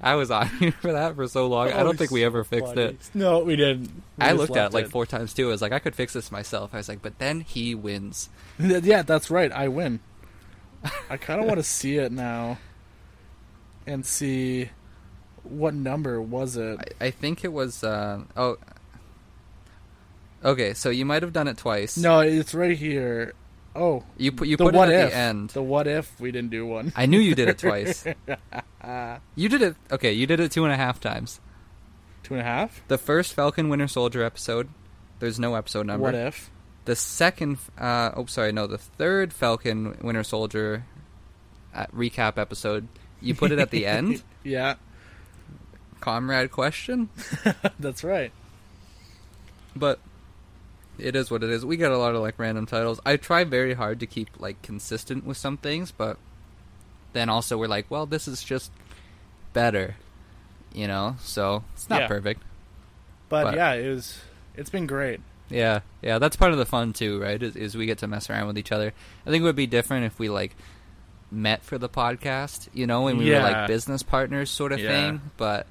I 0.00 0.14
was 0.16 0.30
on 0.30 0.48
for 0.80 0.92
that 0.92 1.14
for 1.16 1.26
so 1.28 1.46
long. 1.46 1.68
I 1.68 1.80
Oh, 1.80 1.84
don't 1.84 1.96
think 1.98 2.10
we 2.10 2.20
so 2.20 2.26
ever 2.26 2.44
fixed 2.44 2.74
funny. 2.74 2.82
it. 2.82 3.10
No, 3.14 3.40
we 3.40 3.56
didn't. 3.56 3.90
We 4.18 4.24
I 4.24 4.32
looked 4.32 4.56
at 4.56 4.66
it 4.68 4.74
like 4.74 4.88
four 4.88 5.06
times 5.06 5.32
too. 5.34 5.48
I 5.48 5.50
was 5.52 5.62
like, 5.62 5.72
I 5.72 5.78
could 5.78 5.94
fix 5.94 6.12
this 6.12 6.30
myself. 6.32 6.70
I 6.72 6.78
was 6.78 6.88
like, 6.88 7.02
but 7.02 7.18
then 7.18 7.40
he 7.40 7.74
wins. 7.74 8.28
Yeah, 8.58 9.02
that's 9.02 9.30
right. 9.30 9.50
I 9.52 9.68
win. 9.68 10.00
I 11.10 11.16
kind 11.16 11.40
of 11.40 11.46
want 11.46 11.58
to 11.58 11.64
see 11.64 11.98
it 11.98 12.12
now, 12.12 12.58
and 13.86 14.04
see 14.04 14.70
what 15.42 15.74
number 15.74 16.20
was 16.20 16.56
it? 16.56 16.94
I, 17.00 17.06
I 17.06 17.10
think 17.10 17.44
it 17.44 17.52
was. 17.52 17.84
Uh, 17.84 18.22
oh. 18.36 18.56
Okay, 20.44 20.74
so 20.74 20.90
you 20.90 21.06
might 21.06 21.22
have 21.22 21.32
done 21.32 21.48
it 21.48 21.56
twice. 21.56 21.96
no, 21.96 22.20
it's 22.20 22.54
right 22.54 22.76
here. 22.76 23.34
Oh, 23.76 24.04
you 24.16 24.30
put 24.30 24.46
you 24.46 24.56
the 24.56 24.64
put 24.64 24.74
it 24.74 24.78
at 24.78 24.88
if. 24.90 25.10
the 25.10 25.16
end. 25.16 25.50
The 25.50 25.62
what 25.62 25.86
if 25.86 26.20
we 26.20 26.30
didn't 26.30 26.50
do 26.50 26.66
one? 26.66 26.92
I 26.94 27.06
knew 27.06 27.18
you 27.18 27.34
did 27.34 27.48
it 27.48 27.58
twice. 27.58 28.04
you 29.34 29.48
did 29.48 29.62
it. 29.62 29.76
Okay, 29.90 30.12
you 30.12 30.26
did 30.26 30.38
it 30.40 30.52
two 30.52 30.64
and 30.64 30.72
a 30.72 30.76
half 30.76 31.00
times. 31.00 31.40
Two 32.22 32.34
and 32.34 32.40
a 32.40 32.44
half. 32.44 32.82
The 32.88 32.98
first 32.98 33.34
Falcon 33.34 33.68
Winter 33.68 33.88
Soldier 33.88 34.22
episode. 34.22 34.68
There's 35.18 35.40
no 35.40 35.54
episode 35.54 35.86
number. 35.86 36.04
What 36.04 36.14
if? 36.14 36.50
The 36.84 36.96
second. 36.96 37.58
Uh, 37.78 38.10
oh, 38.14 38.26
sorry, 38.26 38.52
no. 38.52 38.66
The 38.66 38.78
third 38.78 39.32
Falcon 39.32 39.96
Winter 40.02 40.22
Soldier 40.24 40.84
uh, 41.74 41.86
recap 41.94 42.36
episode. 42.38 42.88
You 43.20 43.34
put 43.34 43.52
it 43.52 43.58
at 43.58 43.70
the 43.70 43.86
end. 43.86 44.22
Yeah, 44.46 44.74
Comrade 46.00 46.50
question. 46.50 47.08
that's 47.78 48.04
right. 48.04 48.30
but 49.74 49.98
it 50.98 51.16
is 51.16 51.30
what 51.30 51.42
it 51.42 51.48
is. 51.48 51.64
We 51.64 51.78
get 51.78 51.90
a 51.92 51.96
lot 51.96 52.14
of 52.14 52.20
like 52.20 52.38
random 52.38 52.66
titles. 52.66 53.00
I 53.06 53.16
try 53.16 53.44
very 53.44 53.72
hard 53.72 54.00
to 54.00 54.06
keep 54.06 54.28
like 54.38 54.60
consistent 54.60 55.24
with 55.24 55.38
some 55.38 55.56
things, 55.56 55.90
but 55.92 56.18
then 57.14 57.30
also 57.30 57.56
we're 57.56 57.68
like, 57.68 57.86
well, 57.90 58.04
this 58.04 58.28
is 58.28 58.44
just 58.44 58.70
better, 59.54 59.96
you 60.74 60.86
know. 60.86 61.16
So 61.20 61.64
it's 61.72 61.88
not 61.88 62.02
Yeah. 62.02 62.08
perfect. 62.08 62.42
But, 63.30 63.44
But- 63.44 63.54
yeah, 63.54 63.72
it 63.72 63.88
was. 63.88 64.18
It's 64.56 64.68
been 64.68 64.86
great. 64.86 65.20
Yeah, 65.54 65.80
yeah, 66.02 66.18
that's 66.18 66.36
part 66.36 66.52
of 66.52 66.58
the 66.58 66.66
fun 66.66 66.92
too, 66.92 67.20
right? 67.20 67.42
Is, 67.42 67.54
is 67.56 67.76
we 67.76 67.86
get 67.86 67.98
to 67.98 68.06
mess 68.06 68.28
around 68.28 68.46
with 68.48 68.58
each 68.58 68.72
other. 68.72 68.92
I 69.26 69.30
think 69.30 69.42
it 69.42 69.44
would 69.44 69.56
be 69.56 69.66
different 69.66 70.06
if 70.06 70.18
we 70.18 70.28
like 70.28 70.56
met 71.30 71.62
for 71.62 71.78
the 71.78 71.88
podcast, 71.88 72.68
you 72.74 72.86
know, 72.86 73.06
and 73.08 73.18
we 73.18 73.30
were 73.30 73.40
like 73.40 73.66
business 73.66 74.02
partners 74.02 74.50
sort 74.50 74.72
of 74.72 74.80
Yeah. 74.80 74.88
thing. 74.88 75.20
But 75.36 75.66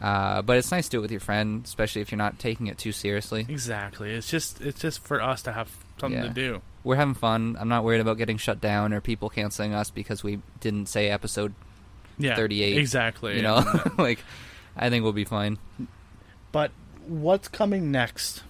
uh, 0.00 0.42
but 0.42 0.56
it's 0.58 0.70
nice 0.70 0.86
to 0.86 0.90
do 0.90 0.98
it 0.98 1.02
with 1.02 1.10
your 1.10 1.20
friend, 1.20 1.62
especially 1.64 2.02
if 2.02 2.10
you're 2.12 2.18
not 2.18 2.38
taking 2.38 2.66
it 2.66 2.76
too 2.78 2.92
seriously. 2.92 3.46
Exactly. 3.48 4.10
It's 4.12 4.28
just. 4.28 4.60
It's 4.60 4.80
just 4.80 5.02
for 5.02 5.22
us 5.22 5.42
to 5.42 5.52
have 5.52 5.70
something 6.00 6.20
Yeah. 6.20 6.28
to 6.28 6.34
do. 6.34 6.62
we're 6.82 6.96
having 6.96 7.14
fun. 7.14 7.56
I'm 7.58 7.68
not 7.68 7.82
worried 7.84 8.00
about 8.00 8.18
getting 8.18 8.36
shut 8.36 8.60
down 8.60 8.92
or 8.92 9.00
people 9.00 9.30
canceling 9.30 9.72
us 9.72 9.90
because 9.90 10.22
we 10.22 10.40
didn't 10.60 10.86
say 10.86 11.08
episode. 11.08 11.54
Yeah. 12.18 12.36
38, 12.36 12.76
Exactly. 12.78 13.36
You 13.36 13.42
know, 13.42 13.64
like 13.98 14.18
I 14.76 14.90
think 14.90 15.02
we'll 15.02 15.12
be 15.12 15.24
fine. 15.24 15.58
but 16.52 16.70
what's 17.06 17.48
coming 17.48 17.90
next 17.90 18.42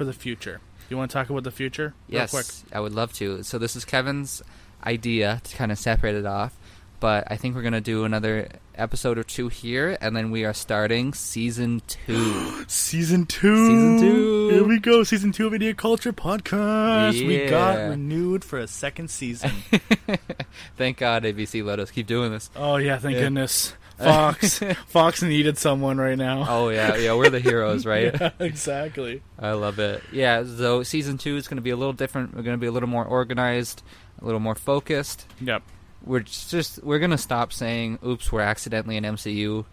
for 0.00 0.06
the 0.06 0.12
future? 0.14 0.62
You 0.88 0.96
want 0.96 1.10
to 1.10 1.12
talk 1.14 1.28
about 1.28 1.44
the 1.44 1.50
future? 1.50 1.92
Real 2.08 2.20
Yes, 2.22 2.30
quick. 2.30 2.46
I 2.74 2.80
would 2.80 2.94
love 2.94 3.12
to. 3.14 3.42
So 3.42 3.58
this 3.58 3.76
is 3.76 3.84
Kevin's 3.84 4.40
idea 4.82 5.42
to 5.44 5.54
kind 5.56 5.70
of 5.70 5.78
separate 5.78 6.14
it 6.14 6.24
off, 6.24 6.56
but 7.00 7.24
I 7.30 7.36
think 7.36 7.54
we're 7.54 7.60
gonna 7.60 7.82
do 7.82 8.04
another 8.06 8.48
episode 8.74 9.18
or 9.18 9.22
two 9.22 9.48
here, 9.48 9.98
and 10.00 10.16
then 10.16 10.30
we 10.30 10.46
are 10.46 10.54
starting 10.54 11.12
season 11.12 11.82
two. 11.86 12.64
Season 12.68 13.26
two. 13.26 13.66
Season 13.66 14.00
two. 14.00 14.48
Here 14.48 14.64
we 14.64 14.78
go. 14.78 15.02
Season 15.04 15.32
two 15.32 15.46
of 15.46 15.52
Idiot 15.52 15.76
Culture 15.76 16.14
Podcast. 16.14 17.26
We 17.26 17.44
got 17.46 17.76
renewed 17.90 18.42
for 18.42 18.58
a 18.58 18.66
second 18.66 19.10
season. 19.10 19.50
Thank 20.78 20.96
God 20.96 21.24
ABC 21.24 21.62
let 21.62 21.78
us 21.78 21.90
keep 21.90 22.06
doing 22.06 22.32
this. 22.32 22.48
oh 22.56 22.76
yeah, 22.76 22.96
thank 22.98 23.16
Yeah. 23.16 23.24
goodness. 23.24 23.74
Fox. 24.04 24.60
Fox 24.88 25.22
needed 25.22 25.58
someone 25.58 25.98
right 25.98 26.18
now. 26.18 26.44
Oh 26.48 26.68
yeah, 26.70 26.96
yeah, 26.96 27.14
we're 27.14 27.30
the 27.30 27.40
heroes, 27.40 27.84
right? 27.86 28.14
Yeah, 28.20 28.30
exactly. 28.38 29.22
I 29.38 29.52
love 29.52 29.78
it. 29.78 30.02
Yeah, 30.12 30.44
so 30.44 30.82
season 30.82 31.18
two 31.18 31.36
is 31.36 31.48
going 31.48 31.56
to 31.56 31.62
be 31.62 31.70
a 31.70 31.76
little 31.76 31.92
different. 31.92 32.34
We're 32.34 32.42
going 32.42 32.56
to 32.56 32.60
be 32.60 32.66
a 32.66 32.72
little 32.72 32.88
more 32.88 33.04
organized, 33.04 33.82
a 34.20 34.24
little 34.24 34.40
more 34.40 34.54
focused. 34.54 35.26
Yep. 35.40 35.62
We're 36.04 36.20
just 36.20 36.82
we're 36.82 36.98
going 36.98 37.10
to 37.10 37.18
stop 37.18 37.52
saying, 37.52 37.98
"Oops, 38.04 38.32
we're 38.32 38.40
accidentally 38.40 38.96
an 38.96 39.04
MCU 39.04 39.64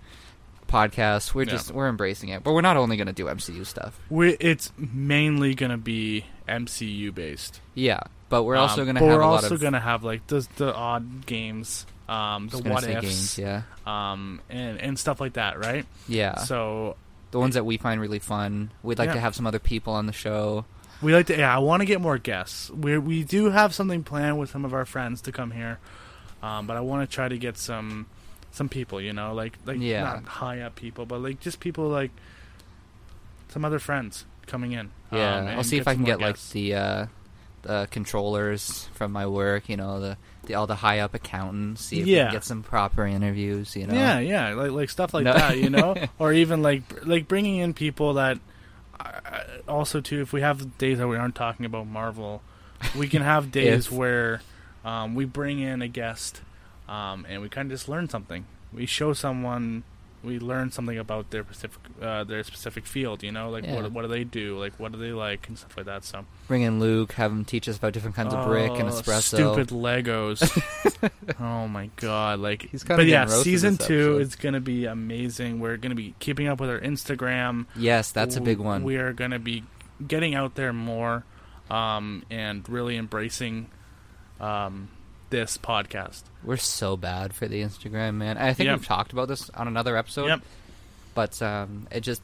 podcast." 0.67 1.33
We're 1.33 1.43
Yeah. 1.43 1.51
just 1.51 1.71
we're 1.71 1.87
embracing 1.89 2.29
it, 2.29 2.43
but 2.43 2.53
we're 2.53 2.61
not 2.61 2.77
only 2.77 2.97
going 2.97 3.07
to 3.07 3.13
do 3.13 3.25
MCU 3.27 3.65
stuff. 3.65 3.99
We 4.09 4.31
it's 4.39 4.71
mainly 4.77 5.55
gonna 5.55 5.77
be 5.77 6.25
MCU 6.47 7.13
based. 7.13 7.61
Yeah, 7.75 8.01
but 8.29 8.43
we're 8.43 8.55
also 8.57 8.81
Um, 8.81 8.85
going 8.87 8.95
to 8.95 9.01
have 9.01 9.09
we're 9.09 9.21
a 9.21 9.25
lot 9.27 9.43
also 9.43 9.55
of 9.55 9.61
gonna 9.61 9.79
have 9.79 10.03
like 10.03 10.27
the 10.27 10.45
the 10.57 10.73
odd 10.73 11.25
games, 11.25 11.85
um, 12.09 12.47
the 12.49 12.57
what 12.59 12.83
ifs, 12.83 13.01
games. 13.01 13.37
Yeah, 13.37 13.61
um, 13.85 14.41
and 14.49 14.79
and 14.79 14.97
stuff 14.99 15.19
like 15.21 15.33
that, 15.33 15.59
right? 15.59 15.85
yeah. 16.07 16.35
So 16.39 16.95
the 17.31 17.39
ones 17.39 17.55
that 17.55 17.65
we 17.65 17.77
find 17.77 17.99
really 17.99 18.19
fun. 18.19 18.71
We'd 18.83 18.97
like 18.99 19.07
Yeah. 19.09 19.15
to 19.15 19.19
have 19.19 19.35
some 19.35 19.45
other 19.47 19.59
people 19.59 19.93
on 19.93 20.05
the 20.05 20.13
show. 20.13 20.65
we 21.01 21.13
like 21.13 21.27
to. 21.27 21.37
Yeah, 21.37 21.53
I 21.53 21.59
want 21.59 21.81
to 21.81 21.85
get 21.85 21.99
more 22.01 22.17
guests. 22.17 22.69
We 22.69 22.97
we 22.97 23.23
do 23.23 23.49
have 23.49 23.73
something 23.75 24.03
planned 24.03 24.39
with 24.39 24.49
some 24.49 24.63
of 24.65 24.73
our 24.73 24.85
friends 24.85 25.21
to 25.23 25.31
come 25.31 25.51
here, 25.51 25.79
um, 26.41 26.65
but 26.67 26.77
I 26.77 26.79
want 26.79 27.07
to 27.09 27.13
try 27.13 27.27
to 27.27 27.37
get 27.37 27.57
some 27.57 28.05
some 28.51 28.69
people. 28.69 29.01
You 29.01 29.11
know, 29.13 29.33
like 29.33 29.57
like 29.65 29.77
Yeah. 29.79 30.03
not 30.03 30.23
high 30.25 30.61
up 30.61 30.75
people, 30.75 31.05
but 31.05 31.21
like 31.21 31.39
just 31.41 31.59
people 31.59 31.89
like 31.89 32.11
some 33.49 33.65
other 33.65 33.79
friends 33.79 34.25
coming 34.45 34.71
in. 34.71 34.91
Yeah, 35.11 35.35
um, 35.37 35.47
I'll 35.47 35.63
see 35.63 35.77
if 35.77 35.87
I 35.87 35.93
can 35.93 36.03
get 36.03 36.19
like 36.19 36.35
guests. 36.35 36.51
the 36.51 36.73
uh, 36.75 37.05
the 37.63 37.87
controllers 37.91 38.87
from 38.93 39.11
my 39.11 39.27
work. 39.27 39.69
You 39.69 39.77
know, 39.77 39.99
the, 39.99 40.17
the 40.45 40.55
all 40.55 40.67
the 40.67 40.75
high 40.75 40.99
up 40.99 41.13
accountants. 41.13 41.85
See 41.85 41.99
if 41.99 42.05
we 42.05 42.13
Yeah. 42.15 42.25
can 42.25 42.33
get 42.33 42.43
some 42.43 42.63
proper 42.63 43.05
interviews. 43.05 43.75
You 43.75 43.87
know, 43.87 43.93
Yeah, 43.93 44.19
yeah, 44.19 44.53
like 44.53 44.71
like 44.71 44.89
stuff 44.89 45.13
like 45.13 45.23
No. 45.25 45.33
that, 45.33 45.57
you 45.57 45.69
know, 45.69 45.95
or 46.19 46.33
even 46.33 46.61
like 46.61 46.83
like 47.05 47.27
bringing 47.27 47.57
in 47.57 47.73
people 47.73 48.13
that. 48.15 48.39
Uh, 48.99 49.11
also, 49.67 50.01
too, 50.01 50.21
if 50.21 50.33
we 50.33 50.41
have 50.41 50.77
days 50.79 50.97
that 50.97 51.07
we 51.07 51.17
aren't 51.17 51.35
talking 51.35 51.65
about 51.65 51.85
Marvel, 51.87 52.41
we 52.97 53.07
can 53.07 53.21
have 53.21 53.51
days 53.51 53.91
where 53.91 54.41
um, 54.83 55.13
we 55.13 55.23
bring 55.25 55.59
in 55.59 55.81
a 55.83 55.87
guest 55.87 56.41
um, 56.89 57.25
and 57.29 57.41
we 57.41 57.49
kind 57.49 57.69
of 57.71 57.77
just 57.77 57.87
learn 57.89 58.09
something. 58.09 58.45
We 58.73 58.85
show 58.87 59.13
someone, 59.13 59.83
we 60.23 60.39
learn 60.39 60.71
something 60.71 60.97
about 60.97 61.29
their 61.29 61.43
specific 61.43 61.79
uh, 62.01 62.23
their 62.23 62.43
specific 62.43 62.85
field. 62.85 63.23
You 63.23 63.31
know, 63.31 63.49
like 63.49 63.63
Yeah. 63.65 63.75
what 63.75 63.91
what 63.91 64.01
do 64.03 64.07
they 64.07 64.23
do, 64.23 64.57
like 64.59 64.73
what 64.79 64.91
do 64.91 64.97
they 64.97 65.11
like, 65.11 65.47
and 65.47 65.57
stuff 65.57 65.77
like 65.77 65.85
that. 65.85 66.03
So 66.03 66.25
bring 66.47 66.63
in 66.63 66.79
Luke, 66.79 67.13
have 67.13 67.31
him 67.31 67.45
teach 67.45 67.69
us 67.69 67.77
about 67.77 67.93
different 67.93 68.15
kinds 68.15 68.33
of 68.33 68.45
brick 68.45 68.71
and 68.71 68.89
Oh, 68.89 68.93
espresso. 68.93 69.21
Stupid 69.35 69.67
Legos. 69.69 70.41
oh 71.39 71.67
my 71.67 71.89
god! 71.97 72.39
Like, 72.39 72.63
He's 72.71 72.83
kinda 72.83 72.97
but 72.97 73.07
yeah, 73.07 73.25
season 73.27 73.77
two 73.77 74.17
is 74.19 74.35
gonna 74.35 74.59
be 74.61 74.85
amazing. 74.85 75.59
We're 75.59 75.77
gonna 75.77 75.95
be 75.95 76.15
keeping 76.19 76.47
up 76.47 76.59
with 76.59 76.69
our 76.69 76.79
Instagram. 76.79 77.65
Yes, 77.75 78.11
that's 78.11 78.35
a 78.35 78.41
big 78.41 78.57
one. 78.59 78.83
We 78.83 78.97
are 78.97 79.13
gonna 79.13 79.39
be 79.39 79.63
getting 80.05 80.35
out 80.35 80.55
there 80.55 80.73
more, 80.73 81.23
um, 81.71 82.23
and 82.29 82.67
really 82.69 82.97
embracing, 82.97 83.69
um, 84.39 84.89
this 85.29 85.57
podcast. 85.57 86.23
We're 86.43 86.57
so 86.57 86.95
bad 86.97 87.33
for 87.33 87.47
the 87.47 87.61
Instagram, 87.61 88.15
man. 88.15 88.37
I 88.37 88.53
think 88.53 88.67
Yep. 88.67 88.79
we've 88.79 88.87
talked 88.87 89.11
about 89.13 89.27
this 89.27 89.49
on 89.51 89.67
another 89.67 89.97
episode. 89.97 90.27
Yep. 90.27 90.41
But 91.13 91.41
um, 91.41 91.87
it 91.91 92.01
just, 92.01 92.21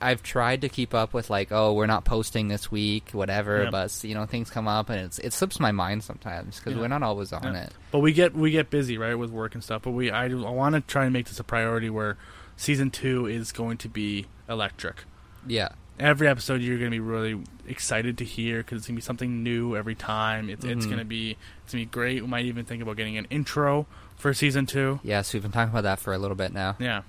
I've 0.00 0.22
tried 0.22 0.62
to 0.62 0.68
keep 0.68 0.92
up 0.92 1.14
with 1.14 1.30
like, 1.30 1.52
oh, 1.52 1.72
we're 1.72 1.86
not 1.86 2.04
posting 2.04 2.48
this 2.48 2.70
week, 2.70 3.10
whatever. 3.12 3.62
Yep. 3.64 3.72
But 3.72 4.04
you 4.04 4.14
know, 4.14 4.26
things 4.26 4.50
come 4.50 4.66
up, 4.66 4.90
and 4.90 5.00
it's 5.00 5.18
it 5.20 5.32
slips 5.32 5.60
my 5.60 5.70
mind 5.72 6.02
sometimes 6.04 6.58
because 6.58 6.74
Yeah. 6.74 6.80
we're 6.80 6.88
not 6.88 7.02
always 7.04 7.32
on 7.32 7.44
Yeah. 7.54 7.62
it. 7.64 7.72
But 7.92 8.00
we 8.00 8.12
get 8.12 8.34
we 8.34 8.50
get 8.50 8.70
busy 8.70 8.98
right 8.98 9.14
with 9.14 9.30
work 9.30 9.54
and 9.54 9.62
stuff. 9.62 9.82
But 9.82 9.92
we 9.92 10.10
I, 10.10 10.24
I 10.26 10.34
want 10.34 10.74
to 10.74 10.80
try 10.80 11.04
and 11.04 11.12
make 11.12 11.26
this 11.28 11.38
a 11.38 11.44
priority 11.44 11.90
where 11.90 12.16
season 12.56 12.90
two 12.90 13.26
is 13.26 13.52
going 13.52 13.78
to 13.78 13.88
be 13.88 14.26
electric. 14.48 15.04
Yeah, 15.46 15.68
every 15.98 16.26
episode 16.28 16.60
you're 16.60 16.78
going 16.78 16.90
to 16.90 16.94
be 16.94 17.00
really 17.00 17.40
excited 17.66 18.18
to 18.18 18.24
hear 18.24 18.58
because 18.58 18.78
it's 18.78 18.86
going 18.88 18.96
to 18.96 19.00
be 19.00 19.04
something 19.04 19.42
new 19.42 19.76
every 19.76 19.94
time. 19.94 20.48
It's 20.50 20.64
it's 20.64 20.84
Mhm. 20.86 20.88
going 20.88 20.98
to 20.98 21.04
be 21.04 21.36
it's 21.64 21.72
going 21.72 21.84
to 21.84 21.90
be 21.90 21.92
great. 21.92 22.22
We 22.22 22.28
might 22.28 22.44
even 22.46 22.64
think 22.64 22.82
about 22.82 22.96
getting 22.96 23.16
an 23.16 23.26
intro 23.30 23.86
for 24.16 24.32
season 24.34 24.66
two. 24.66 25.00
yes, 25.02 25.32
we've 25.32 25.42
been 25.42 25.52
talking 25.52 25.70
about 25.70 25.82
that 25.82 25.98
for 26.00 26.12
a 26.12 26.18
little 26.18 26.36
bit 26.36 26.52
now. 26.52 26.76
Yeah. 26.78 27.02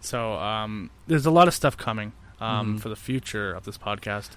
So 0.00 0.34
um, 0.34 0.90
there's 1.06 1.26
a 1.26 1.30
lot 1.30 1.48
of 1.48 1.54
stuff 1.54 1.76
coming 1.76 2.12
um, 2.40 2.76
Mhm. 2.76 2.80
for 2.80 2.88
the 2.88 2.96
future 2.96 3.52
of 3.52 3.64
this 3.64 3.76
podcast. 3.78 4.30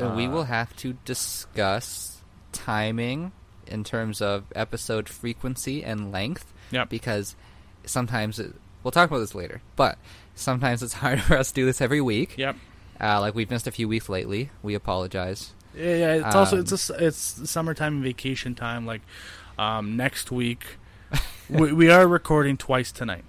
Uh, 0.00 0.12
we 0.16 0.28
will 0.28 0.44
have 0.44 0.74
to 0.76 0.94
discuss 1.04 2.20
timing 2.52 3.32
in 3.66 3.84
terms 3.84 4.20
of 4.20 4.44
episode 4.54 5.08
frequency 5.08 5.82
and 5.84 6.12
length. 6.12 6.52
Yeah. 6.70 6.84
Because 6.84 7.36
sometimes 7.84 8.38
it, 8.38 8.54
we'll 8.82 8.90
talk 8.92 9.08
about 9.08 9.18
this 9.20 9.34
later, 9.34 9.60
but 9.76 9.98
sometimes 10.34 10.82
it's 10.82 10.92
hard 11.04 11.20
for 11.22 11.36
us 11.36 11.48
to 11.48 11.54
do 11.54 11.64
this 11.66 11.80
every 11.80 12.00
week. 12.00 12.36
Yep. 12.36 12.56
Uh, 13.02 13.20
like 13.20 13.34
we've 13.34 13.50
missed 13.50 13.66
a 13.66 13.72
few 13.72 13.88
weeks 13.88 14.08
lately. 14.08 14.50
We 14.62 14.74
apologize. 14.74 15.52
Yeah, 15.76 15.94
yeah. 15.96 16.26
It's 16.26 16.34
also 16.36 16.56
Um, 16.56 16.62
it's 16.62 16.72
a 16.72 16.74
s 16.74 16.90
it's 16.90 17.50
summertime 17.50 17.94
and 17.94 18.02
vacation 18.04 18.54
time. 18.54 18.86
Like 18.86 19.02
um, 19.58 19.96
next 19.96 20.30
week, 20.30 20.64
we, 21.50 21.72
we 21.72 21.90
are 21.90 22.06
recording 22.06 22.56
twice 22.56 22.92
tonight. 22.92 23.24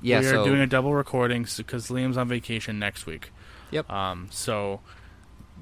Yeah, 0.00 0.20
we 0.20 0.26
are 0.26 0.30
so 0.30 0.44
doing 0.44 0.60
a 0.60 0.66
double 0.66 0.94
recording 0.94 1.46
because 1.56 1.88
Liam's 1.88 2.16
on 2.16 2.28
vacation 2.28 2.78
next 2.78 3.06
week. 3.06 3.32
Yep. 3.70 3.90
Um. 3.90 4.28
So, 4.30 4.80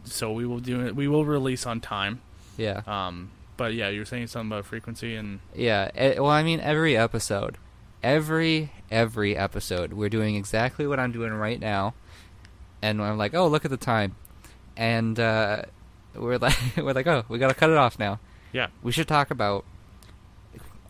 so 0.05 0.31
we 0.33 0.45
will 0.47 0.61
do 0.61 0.85
it. 0.87 0.95
We 0.95 1.09
will 1.09 1.25
release 1.25 1.65
on 1.67 1.81
time. 1.81 2.21
yeah, 2.59 2.83
Um. 2.87 3.31
But 3.57 3.73
yeah, 3.73 3.89
you 3.89 4.01
were 4.01 4.05
saying 4.05 4.27
something 4.27 4.53
about 4.53 4.67
frequency 4.67 5.17
and 5.17 5.41
yeah. 5.55 5.91
eh, 5.95 6.19
well, 6.19 6.31
I 6.31 6.43
mean, 6.43 6.61
every 6.61 6.95
episode, 6.95 7.57
every 8.03 8.71
every 8.91 9.35
episode, 9.35 9.95
we're 9.95 10.11
doing 10.11 10.37
exactly 10.37 10.87
what 10.87 11.01
I'm 11.01 11.11
doing 11.11 11.33
right 11.33 11.59
now, 11.59 11.95
and 12.83 13.03
I'm 13.03 13.19
like, 13.19 13.35
oh, 13.35 13.49
look 13.49 13.65
at 13.65 13.71
the 13.71 13.77
time, 13.77 14.17
and 14.77 15.19
uh, 15.19 15.63
we're 16.15 16.39
like, 16.39 16.57
we're 16.77 16.93
like, 16.93 17.07
oh, 17.07 17.25
we 17.29 17.39
gotta 17.39 17.55
cut 17.55 17.71
it 17.71 17.77
off 17.77 17.99
now. 17.99 18.21
yeah, 18.53 18.69
We 18.83 18.93
should 18.93 19.09
talk 19.09 19.31
about 19.31 19.65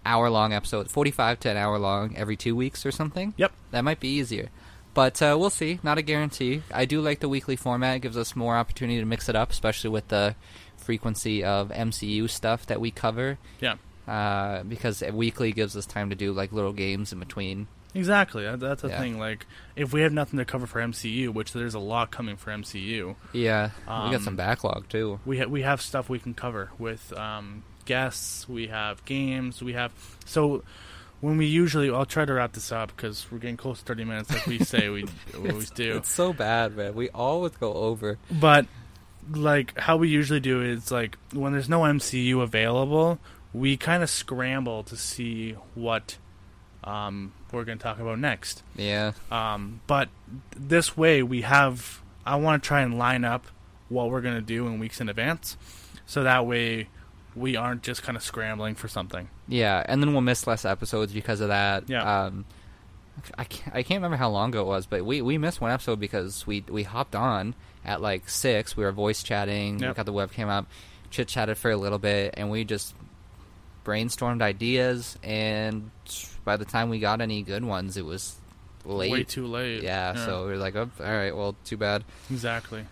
hour 0.05 0.31
long 0.31 0.53
episode, 0.53 0.91
45 0.91 1.41
to 1.41 1.51
an 1.51 1.57
hour 1.57 1.79
long 1.79 2.17
every 2.17 2.37
two 2.37 2.55
weeks 2.55 2.87
or 2.87 2.93
something. 2.93 3.35
Yep. 3.37 3.53
That 3.73 3.83
might 3.83 4.01
be 4.01 4.09
easier. 4.09 4.51
But 4.95 5.21
uh, 5.21 5.37
we'll 5.39 5.51
see. 5.51 5.79
Not 5.83 5.99
a 5.99 6.03
guarantee. 6.03 6.63
I 6.73 6.87
do 6.87 7.01
like 7.01 7.21
the 7.21 7.29
weekly 7.29 7.57
format. 7.57 7.97
It 7.97 8.03
gives 8.03 8.17
us 8.17 8.35
more 8.35 8.57
opportunity 8.57 8.99
to 8.99 9.05
mix 9.05 9.29
it 9.29 9.37
up, 9.37 9.51
especially 9.51 9.91
with 9.91 10.09
the 10.09 10.37
frequency 10.77 11.45
of 11.45 11.69
MCU 11.71 12.31
stuff 12.31 12.65
that 12.67 12.81
we 12.81 12.91
cover. 12.91 13.37
Yeah. 13.61 13.75
Uh, 14.09 14.63
because 14.63 15.03
weekly 15.13 15.53
gives 15.53 15.77
us 15.77 15.85
time 15.85 16.09
to 16.11 16.17
do 16.17 16.33
like 16.33 16.53
little 16.53 16.73
games 16.73 17.13
in 17.13 17.19
between. 17.19 17.67
Exactly. 17.97 18.45
That- 18.45 18.61
That's 18.61 18.83
the 18.83 18.89
Yeah. 18.89 18.99
thing. 19.01 19.19
Like, 19.19 19.47
if 19.75 19.93
we 19.93 20.03
have 20.03 20.13
nothing 20.13 20.39
to 20.39 20.45
cover 20.45 20.67
for 20.67 20.81
MCU, 20.81 21.31
which 21.33 21.53
there's 21.53 21.75
a 21.75 21.79
lot 21.79 22.11
coming 22.11 22.37
for 22.37 22.51
MCU, 22.51 23.17
Yeah, 23.33 23.71
we 23.81 23.87
got 23.87 24.15
Um, 24.17 24.23
some 24.23 24.37
backlog 24.37 24.89
too. 24.89 25.21
we 25.25 25.39
ha- 25.39 25.47
we 25.47 25.63
have 25.63 25.81
stuff 25.81 26.09
we 26.09 26.19
can 26.19 26.35
cover 26.35 26.71
with 26.79 27.13
um, 27.17 27.63
guests. 27.85 28.49
We 28.49 28.67
have 28.69 29.05
games. 29.05 29.63
We 29.63 29.73
have 29.75 29.93
so 30.25 30.63
when 31.21 31.39
we 31.39 31.47
usually 31.47 31.91
I'll 31.91 32.05
try 32.05 32.25
to 32.27 32.35
wrap 32.35 32.53
this 32.53 32.71
up 32.71 32.93
because 32.95 33.27
we're 33.31 33.39
getting 33.39 33.57
close 33.57 33.79
to 33.81 33.85
thirty 33.87 34.05
minutes, 34.05 34.31
like 34.31 34.47
we 34.47 34.59
say 34.59 34.89
we 34.91 35.07
always 35.35 35.71
do. 35.71 35.97
It's 35.97 36.11
so 36.11 36.33
bad, 36.33 36.77
man. 36.77 36.95
We 36.95 37.09
always 37.11 37.53
go 37.57 37.73
over. 37.73 38.19
But 38.31 38.67
like 39.33 39.79
how 39.79 39.97
we 39.97 40.09
usually 40.09 40.41
do 40.41 40.61
is 40.63 40.91
like 40.93 41.17
when 41.33 41.53
there's 41.53 41.69
no 41.69 41.81
MCU 41.83 42.43
available, 42.43 43.19
we 43.53 43.77
kind 43.77 44.03
of 44.03 44.11
scramble 44.11 44.83
to 44.85 44.97
see 44.97 45.53
what 45.75 46.19
um, 46.87 47.33
we're 47.53 47.65
going 47.65 47.79
to 47.79 47.83
talk 47.83 47.99
about 47.99 48.19
next. 48.19 48.63
Yeah, 48.77 49.13
Um, 49.31 49.81
but 49.87 50.09
this 50.57 50.97
way, 50.97 51.23
we 51.23 51.43
have. 51.43 52.01
I 52.25 52.37
want 52.37 52.63
to 52.63 52.67
try 52.67 52.81
and 52.83 52.97
line 52.99 53.25
up 53.25 53.47
what 53.89 54.11
we're 54.11 54.21
going 54.21 54.35
to 54.37 54.41
do 54.41 54.67
in 54.67 54.79
weeks 54.79 55.01
in 55.01 55.09
advance, 55.09 55.57
so 56.07 56.23
that 56.23 56.47
way 56.47 56.89
we 57.35 57.55
aren't 57.57 57.83
just 57.83 58.03
kind 58.03 58.17
of 58.17 58.23
scrambling 58.23 58.75
for 58.75 58.89
something. 58.89 59.29
yeah, 59.49 59.83
and 59.87 60.03
then 60.03 60.13
we'll 60.13 60.23
miss 60.23 60.47
less 60.47 60.65
episodes 60.65 61.13
because 61.13 61.41
of 61.41 61.49
that. 61.49 61.89
Yeah. 61.89 62.25
Um, 62.27 62.45
I 63.39 63.45
can't, 63.45 63.75
I 63.77 63.83
can't 63.83 63.99
remember 63.99 64.17
how 64.19 64.29
long 64.31 64.51
ago 64.51 64.61
it 64.63 64.67
was, 64.67 64.87
but 64.87 65.05
we 65.05 65.23
we 65.23 65.39
missed 65.39 65.61
one 65.61 65.71
episode 65.71 65.99
because 66.01 66.47
we 66.47 66.65
we 66.69 66.83
hopped 66.83 67.15
on 67.17 67.55
at 67.85 68.01
like 68.03 68.29
six. 68.29 68.77
We 68.77 68.85
were 68.85 68.93
voice 68.93 69.23
chatting. 69.23 69.77
We 69.79 69.83
Yep. 69.87 69.97
got 69.97 70.07
the 70.07 70.13
webcam 70.13 70.49
up, 70.49 70.67
chit 71.11 71.27
chatted 71.29 71.57
for 71.59 71.71
a 71.71 71.77
little 71.77 71.99
bit, 71.99 72.35
and 72.37 72.51
we 72.51 72.65
just 72.65 72.95
brainstormed 73.85 74.43
ideas. 74.43 75.17
And 75.23 75.91
by 76.47 76.57
the 76.57 76.65
time 76.65 76.89
we 76.89 76.99
got 76.99 77.21
any 77.21 77.43
good 77.43 77.63
ones, 77.65 77.99
it 77.99 78.07
was 78.07 78.37
late. 78.87 79.11
Way 79.13 79.25
too 79.25 79.47
late. 79.47 79.83
yeah, 79.83 80.15
so 80.15 80.45
we 80.47 80.53
were 80.53 80.57
like, 80.57 80.77
oh, 80.77 80.89
all 80.99 81.05
right, 81.07 81.37
well, 81.37 81.55
too 81.65 81.77
bad. 81.77 82.05
exactly. 82.31 82.87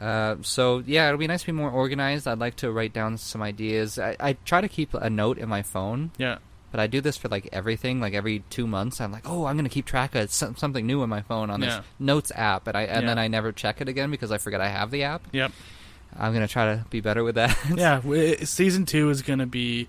Uh, 0.00 0.36
so 0.42 0.82
yeah, 0.86 1.06
it'll 1.08 1.18
be 1.18 1.26
nice 1.26 1.40
to 1.42 1.46
be 1.46 1.52
more 1.52 1.70
organized. 1.70 2.26
I'd 2.26 2.38
like 2.38 2.56
to 2.56 2.72
write 2.72 2.92
down 2.94 3.18
some 3.18 3.42
ideas. 3.42 3.98
I, 3.98 4.16
I 4.18 4.32
try 4.44 4.60
to 4.62 4.68
keep 4.68 4.94
a 4.94 5.10
note 5.10 5.36
in 5.38 5.48
my 5.48 5.60
phone, 5.62 6.10
Yeah, 6.16 6.38
but 6.70 6.80
I 6.80 6.86
do 6.86 7.00
this 7.02 7.16
for 7.18 7.28
like 7.28 7.48
everything. 7.52 8.00
Like 8.00 8.14
every 8.14 8.42
two 8.50 8.66
months, 8.66 9.00
I'm 9.00 9.12
like, 9.12 9.28
oh, 9.28 9.44
I'm 9.44 9.56
gonna 9.56 9.68
keep 9.68 9.84
track 9.84 10.14
of 10.14 10.32
some, 10.32 10.56
something 10.56 10.86
new 10.86 11.02
in 11.02 11.10
my 11.10 11.20
phone 11.22 11.50
on 11.50 11.60
this 11.60 11.74
Yeah. 11.74 11.82
notes 12.00 12.32
app, 12.34 12.66
and 12.66 12.76
I 12.76 12.82
and 12.84 13.02
Yeah. 13.02 13.08
then 13.08 13.18
I 13.18 13.28
never 13.28 13.52
check 13.52 13.80
it 13.80 13.88
again 13.88 14.10
because 14.10 14.32
I 14.32 14.38
forget 14.38 14.60
I 14.60 14.68
have 14.70 14.90
the 14.90 15.02
app. 15.04 15.22
yep, 15.32 15.52
I'm 16.18 16.32
gonna 16.32 16.48
try 16.48 16.74
to 16.74 16.84
be 16.90 17.00
better 17.00 17.22
with 17.22 17.34
that. 17.36 17.56
yeah. 17.76 18.00
Season 18.44 18.86
two 18.86 19.10
is 19.10 19.22
going 19.22 19.38
to 19.40 19.46
be 19.46 19.88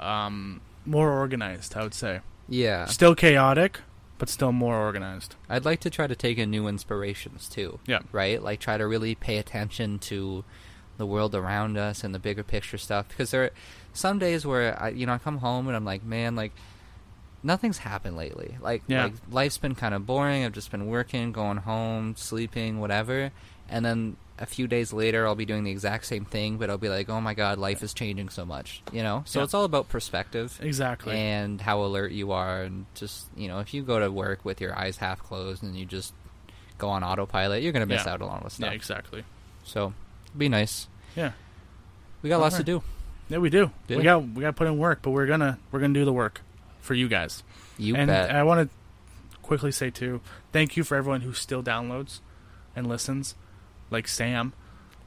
um, 0.00 0.60
more 0.86 1.10
organized. 1.12 1.76
I 1.76 1.82
would 1.82 1.94
say 1.94 2.20
yeah. 2.48 2.86
still 2.86 3.14
chaotic, 3.14 3.80
but 4.18 4.28
still 4.28 4.52
more 4.52 4.76
organized. 4.76 5.34
I'd 5.48 5.64
like 5.64 5.80
to 5.80 5.90
try 5.90 6.06
to 6.06 6.14
take 6.16 6.38
in 6.38 6.50
new 6.50 6.66
inspirations 6.68 7.48
too. 7.48 7.78
Yeah. 7.86 8.00
Right? 8.12 8.42
Like 8.42 8.60
try 8.60 8.76
to 8.78 8.86
really 8.86 9.14
pay 9.14 9.38
attention 9.38 9.98
to 10.00 10.44
the 10.98 11.06
world 11.06 11.34
around 11.34 11.78
us 11.78 12.04
and 12.04 12.14
the 12.14 12.18
bigger 12.18 12.42
picture 12.42 12.78
stuff 12.78 13.08
because 13.08 13.30
there 13.30 13.44
are 13.44 13.50
some 13.92 14.18
days 14.18 14.44
where 14.46 14.80
I 14.80 14.90
you 14.90 15.06
know 15.06 15.14
I 15.14 15.18
come 15.18 15.38
home 15.38 15.66
and 15.66 15.74
I'm 15.76 15.84
like, 15.84 16.04
man, 16.04 16.36
like 16.36 16.52
nothing's 17.42 17.78
happened 17.78 18.16
lately. 18.16 18.56
Like 18.60 18.82
Yeah. 18.86 19.04
like 19.04 19.14
life's 19.30 19.58
been 19.58 19.74
kind 19.74 19.94
of 19.94 20.06
boring. 20.06 20.44
I've 20.44 20.52
just 20.52 20.70
been 20.70 20.86
working, 20.86 21.32
going 21.32 21.58
home, 21.58 22.14
sleeping, 22.16 22.78
whatever. 22.80 23.32
And 23.72 23.84
then 23.84 24.16
a 24.38 24.46
few 24.46 24.66
days 24.66 24.92
later 24.92 25.26
I'll 25.26 25.34
be 25.34 25.44
doing 25.46 25.64
the 25.64 25.70
exact 25.70 26.06
same 26.06 26.24
thing, 26.24 26.56
but 26.58 26.68
I'll 26.70 26.78
be 26.78 26.88
like, 26.88 27.08
"Oh 27.08 27.20
my 27.20 27.34
god, 27.34 27.58
life 27.58 27.82
is 27.82 27.94
changing 27.94 28.28
so 28.28 28.44
much." 28.44 28.82
You 28.92 29.02
know? 29.02 29.22
So 29.26 29.38
Yeah. 29.40 29.44
it's 29.44 29.54
all 29.54 29.64
about 29.64 29.88
perspective 29.88 30.58
Exactly. 30.62 31.16
and 31.16 31.60
how 31.60 31.82
alert 31.82 32.12
you 32.12 32.32
are 32.32 32.62
and 32.62 32.86
just 32.94 33.26
you 33.36 33.48
know 33.48 33.60
if 33.60 33.72
you 33.74 33.82
go 33.82 33.98
to 34.00 34.10
work 34.10 34.44
with 34.44 34.60
your 34.60 34.76
eyes 34.78 34.96
half 34.98 35.22
closed 35.22 35.62
and 35.62 35.76
you 35.76 35.84
just 35.86 36.12
go 36.78 36.88
on 36.88 37.04
autopilot 37.04 37.62
you're 37.62 37.72
going 37.72 37.86
to 37.86 37.92
miss 37.94 38.04
Yeah. 38.06 38.12
out 38.14 38.22
on 38.22 38.28
all 38.28 38.40
this 38.42 38.58
yeah, 38.58 38.66
stuff 38.66 38.74
exactly. 38.74 39.24
so 39.62 39.92
be 40.36 40.48
nice 40.48 40.88
Yeah. 41.14 41.32
we 42.22 42.28
got 42.28 42.40
lots 42.40 42.56
to 42.56 42.64
do 42.64 42.82
Yeah, 43.28 43.38
we 43.38 43.50
do. 43.50 43.70
Yeah. 43.88 43.96
We 43.98 44.02
got 44.02 44.22
we 44.24 44.40
got 44.40 44.48
to 44.48 44.52
put 44.54 44.66
in 44.66 44.76
work, 44.78 44.98
but 45.02 45.10
we're 45.12 45.26
gonna 45.26 45.58
we're 45.70 45.80
gonna 45.80 45.94
do 45.94 46.04
the 46.04 46.12
work 46.12 46.40
for 46.80 46.94
you 46.94 47.08
guys. 47.08 47.42
you 47.78 47.94
and 47.96 48.08
bet 48.08 48.30
I 48.34 48.42
want 48.42 48.68
to 48.68 49.38
quickly 49.42 49.70
say 49.72 49.90
too, 49.90 50.20
thank 50.52 50.76
you 50.76 50.82
for 50.84 50.96
everyone 50.96 51.20
who 51.22 51.32
still 51.32 51.62
downloads 51.62 52.20
and 52.74 52.86
listens, 52.88 53.34
like 53.92 54.08
Sam. 54.08 54.52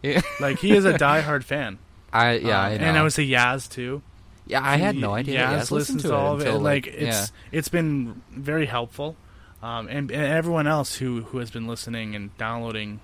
Yeah. 0.04 0.22
Like 0.40 0.60
he 0.60 0.72
is 0.76 0.86
a 0.86 0.94
diehard 0.94 1.44
fan. 1.44 1.80
i 2.14 2.34
yeah 2.34 2.60
Um, 2.60 2.66
I 2.74 2.78
know. 2.78 2.86
and 2.86 2.98
I 2.98 3.04
would 3.04 3.12
say 3.14 3.28
Yaz 3.28 3.70
too. 3.70 4.02
yeah 4.48 4.62
i 4.64 4.78
had 4.78 4.96
no 4.96 5.14
idea 5.14 5.40
Yaz 5.42 5.52
listen 5.72 5.76
listens 5.78 6.02
to 6.04 6.08
to 6.10 6.16
all 6.16 6.40
it 6.40 6.48
of 6.48 6.56
it. 6.56 6.60
Like, 6.60 6.86
like 6.86 6.88
it's 6.96 7.32
it's 7.52 7.68
been 7.70 8.22
very 8.32 8.68
helpful, 8.68 9.16
um, 9.64 9.88
and, 9.90 10.12
and 10.12 10.24
everyone 10.40 10.68
else 10.68 10.96
who 10.98 11.24
who 11.24 11.40
has 11.40 11.50
been 11.52 11.68
listening 11.68 12.16
and 12.16 12.36
downloading 12.38 13.00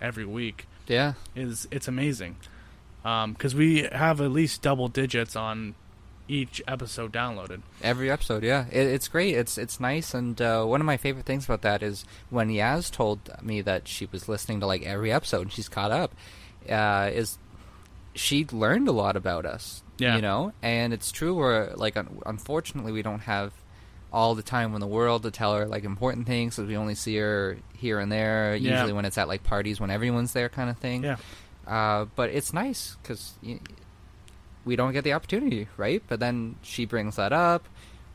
every 0.00 0.24
week 0.26 0.66
yeah 0.88 1.12
is 1.36 1.68
it's 1.70 1.86
amazing, 1.88 2.36
because 3.02 3.54
we 3.54 3.88
have 3.92 4.20
at 4.20 4.30
least 4.32 4.60
double 4.62 4.88
digits 4.88 5.36
on 5.36 5.74
each 6.30 6.62
episode 6.68 7.12
downloaded. 7.12 7.60
every 7.82 8.08
episode 8.10 8.42
yeah 8.44 8.66
it, 8.70 8.86
it's 8.86 9.08
great 9.08 9.34
it's 9.34 9.58
it's 9.58 9.80
nice 9.80 10.14
and 10.14 10.40
uh, 10.40 10.62
one 10.64 10.80
of 10.80 10.86
my 10.86 10.96
favorite 10.96 11.26
things 11.26 11.44
about 11.44 11.62
that 11.62 11.82
is 11.82 12.04
when 12.30 12.48
yaz 12.48 12.90
told 12.90 13.18
me 13.42 13.60
that 13.60 13.88
she 13.88 14.06
was 14.12 14.28
listening 14.28 14.60
to 14.60 14.66
like 14.66 14.82
every 14.84 15.10
episode 15.12 15.42
and 15.42 15.52
she's 15.52 15.68
caught 15.68 15.90
up 15.90 16.14
uh, 16.68 17.10
is 17.12 17.38
she 18.14 18.46
learned 18.52 18.86
a 18.88 18.92
lot 18.92 19.16
about 19.16 19.44
us 19.44 19.82
Yeah. 19.98 20.16
you 20.16 20.22
know 20.22 20.52
and 20.62 20.92
it's 20.92 21.10
true 21.10 21.34
We're 21.34 21.72
like 21.74 21.96
un- 21.96 22.20
unfortunately 22.26 22.92
we 22.92 23.02
don't 23.02 23.20
have 23.22 23.52
all 24.12 24.34
the 24.34 24.42
time 24.42 24.74
in 24.74 24.80
the 24.80 24.86
world 24.98 25.22
to 25.22 25.30
tell 25.30 25.54
her 25.54 25.66
like 25.66 25.84
important 25.84 26.26
things 26.26 26.56
because 26.56 26.68
we 26.68 26.76
only 26.76 26.94
see 26.96 27.16
her 27.16 27.56
here 27.76 27.98
and 28.00 28.10
there 28.10 28.54
Yeah. 28.56 28.70
usually 28.72 28.92
when 28.92 29.04
it's 29.04 29.18
at 29.18 29.28
like 29.28 29.42
parties 29.44 29.80
when 29.80 29.90
everyone's 29.90 30.32
there 30.32 30.48
kind 30.48 30.68
of 30.70 30.78
thing 30.78 31.02
Yeah. 31.04 31.16
uh, 31.66 32.06
but 32.16 32.30
it's 32.30 32.52
nice 32.52 32.96
because 33.02 33.34
we 34.64 34.76
don't 34.76 34.92
get 34.92 35.04
the 35.04 35.12
opportunity, 35.12 35.68
right? 35.76 36.02
But 36.08 36.20
then 36.20 36.56
she 36.62 36.84
brings 36.84 37.16
that 37.16 37.32
up. 37.32 37.64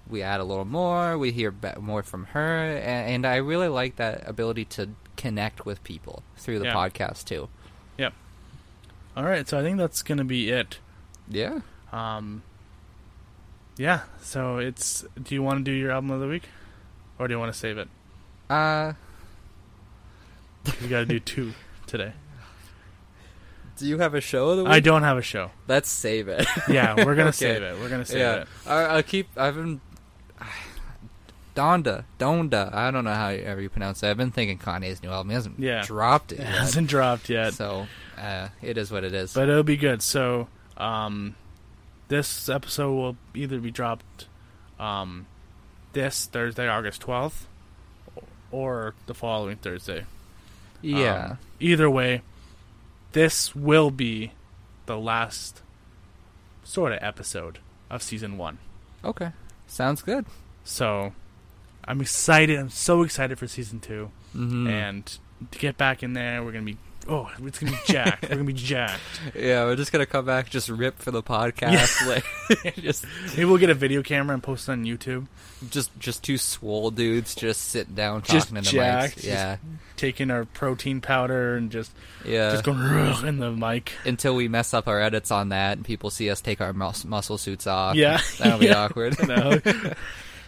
We 0.08 0.22
add 0.22 0.40
a 0.40 0.44
little 0.44 0.66
more. 0.66 1.18
We 1.18 1.32
hear 1.32 1.54
more 1.80 2.04
from 2.04 2.26
her, 2.26 2.58
and, 2.78 3.10
and 3.12 3.26
I 3.26 3.38
really 3.38 3.68
like 3.68 3.96
that 3.96 4.28
ability 4.28 4.66
to 4.66 4.90
connect 5.18 5.66
with 5.66 5.84
people 5.84 6.22
through 6.38 6.60
the 6.60 6.66
Yeah. 6.66 6.76
podcast 6.76 7.26
too. 7.26 7.50
Yep. 7.98 8.14
All 9.18 9.24
right, 9.24 9.48
so 9.48 9.58
I 9.60 9.64
think 9.64 9.78
that's 9.80 10.04
gonna 10.04 10.24
be 10.26 10.50
it. 10.52 10.78
Yeah. 11.28 11.62
Um, 11.92 12.44
yeah. 13.78 14.02
So 14.22 14.58
it's. 14.60 15.04
Do 15.22 15.34
you 15.34 15.42
want 15.42 15.60
to 15.60 15.64
do 15.64 15.72
your 15.76 15.92
album 15.92 16.12
of 16.12 16.20
the 16.20 16.28
week, 16.28 16.44
or 17.18 17.28
do 17.28 17.34
you 17.34 17.40
want 17.40 17.52
to 17.52 17.58
save 17.58 17.78
it? 17.80 17.88
Uh, 18.50 18.94
You 20.82 20.88
got 20.88 21.00
to 21.00 21.06
do 21.06 21.20
two 21.20 21.54
today. 21.88 22.14
do 23.78 23.86
you 23.86 23.98
have 24.00 24.14
a 24.14 24.22
show 24.22 24.50
of 24.50 24.58
the 24.58 24.64
week? 24.64 24.72
I 24.74 24.80
don't 24.80 25.04
have 25.04 25.18
a 25.18 25.22
show. 25.22 25.52
Let's 25.68 25.90
save 25.90 26.28
it. 26.28 26.46
Yeah, 26.70 26.96
we're 26.96 27.16
gonna 27.16 27.30
Okay. 27.30 27.32
save 27.32 27.62
it. 27.64 27.80
We're 27.80 27.90
gonna 27.90 28.06
save 28.06 28.20
yeah. 28.20 28.36
it. 28.42 28.48
I, 28.66 28.74
I'll 28.84 29.04
keep. 29.04 29.28
I've 29.38 29.56
been. 29.56 29.82
Donda, 31.56 32.04
Donda. 32.20 32.74
I 32.74 32.92
don't 32.92 33.06
know 33.06 33.14
how 33.14 33.30
you, 33.30 33.42
ever 33.44 33.62
you 33.62 33.70
pronounce 33.70 34.04
it. 34.04 34.10
I've 34.10 34.18
been 34.18 34.32
thinking 34.32 34.58
Kanye's 34.58 35.02
new 35.02 35.10
album. 35.10 35.30
He 35.30 35.36
hasn't 35.36 35.60
Yeah. 35.60 35.84
dropped 35.86 36.34
it 36.34 36.40
It 36.40 36.46
hasn't 36.46 36.90
dropped 36.90 37.30
yet, 37.30 37.54
So 37.54 37.88
uh, 38.18 38.50
it 38.62 38.78
is 38.78 38.92
what 38.92 39.04
it 39.06 39.14
is. 39.14 39.34
but 39.34 39.48
it'll 39.48 39.64
be 39.64 39.78
good. 39.78 40.02
So, 40.02 40.50
um, 40.76 41.36
this 42.10 42.50
episode 42.50 42.94
will 42.94 43.18
either 43.34 43.60
be 43.60 43.72
dropped, 43.72 44.28
um, 44.80 45.28
this 45.94 46.26
Thursday, 46.26 46.68
August 46.68 47.00
twelfth, 47.02 47.48
or 48.52 48.94
the 49.06 49.14
following 49.14 49.56
Thursday. 49.56 50.04
yeah. 50.82 51.26
Um, 51.32 51.38
either 51.62 51.90
way, 51.90 52.22
this 53.16 53.56
will 53.56 53.92
be 53.92 54.34
the 54.88 54.98
last 54.98 55.62
sort 56.66 56.92
of 56.92 57.00
episode 57.02 57.60
of 57.90 58.04
season 58.04 58.38
one. 58.38 58.58
okay. 59.04 59.32
Sounds 59.68 60.02
good. 60.04 60.26
So 60.64 61.14
I'm 61.86 62.02
excited. 62.02 62.60
I'm 62.60 62.70
so 62.70 63.02
excited 63.02 63.40
for 63.40 63.48
season 63.48 63.80
two. 63.80 64.12
Mm-hmm. 64.36 64.68
And 64.68 65.18
to 65.50 65.58
get 65.58 65.76
back 65.78 66.04
in 66.04 66.14
there, 66.14 66.44
we're 66.44 66.52
going 66.52 66.66
to 66.66 66.74
be 66.74 66.78
oh, 67.08 67.30
it's 67.44 67.60
gonna 67.60 67.72
be 67.72 67.78
jacked. 67.86 68.24
We're 68.24 68.30
gonna 68.30 68.44
be 68.44 68.54
jacked. 68.54 69.00
Yeah, 69.36 69.66
we're 69.66 69.76
just 69.76 69.92
gonna 69.92 70.06
come 70.06 70.26
back, 70.26 70.50
just 70.50 70.70
rip 70.70 70.98
for 71.00 71.12
the 71.12 71.22
podcast, 71.24 72.08
like 72.64 72.76
just 72.82 73.06
Maybe 73.30 73.46
we'll 73.46 73.58
get 73.58 73.70
a 73.70 73.74
video 73.76 74.02
camera 74.04 74.34
and 74.34 74.42
post 74.44 74.68
it 74.70 74.72
on 74.74 74.84
YouTube. 74.86 75.28
just 75.70 75.98
just 76.00 76.24
two 76.24 76.38
swole 76.38 76.92
dudes 76.92 77.36
just 77.36 77.62
sitting 77.70 77.96
down 77.96 78.22
Just 78.24 78.48
talking 78.48 78.58
in 78.58 78.64
the 78.64 78.70
jacked, 78.70 79.18
mics. 79.20 79.24
Yeah, 79.24 79.58
Taking 79.98 80.32
our 80.32 80.46
protein 80.46 81.02
powder 81.02 81.56
and 81.56 81.72
just 81.72 81.92
yeah. 82.26 82.52
just 82.52 82.64
going 82.64 82.80
"Ugh," 82.80 83.24
in 83.26 83.38
the 83.40 83.52
mic. 83.52 83.92
Until 84.06 84.36
we 84.36 84.48
mess 84.48 84.74
up 84.74 84.88
our 84.88 85.00
edits 85.02 85.32
on 85.32 85.50
that, 85.50 85.78
and 85.78 85.86
people 85.86 86.10
see 86.10 86.30
us 86.30 86.42
take 86.42 86.60
our 86.62 86.74
mus- 86.74 87.06
muscle 87.06 87.38
suits 87.38 87.66
off. 87.68 87.96
Yeah. 87.96 88.20
that'll 88.40 88.60
be 88.60 88.66
Yeah. 88.68 88.84
awkward. 88.84 89.16
No. 89.28 89.60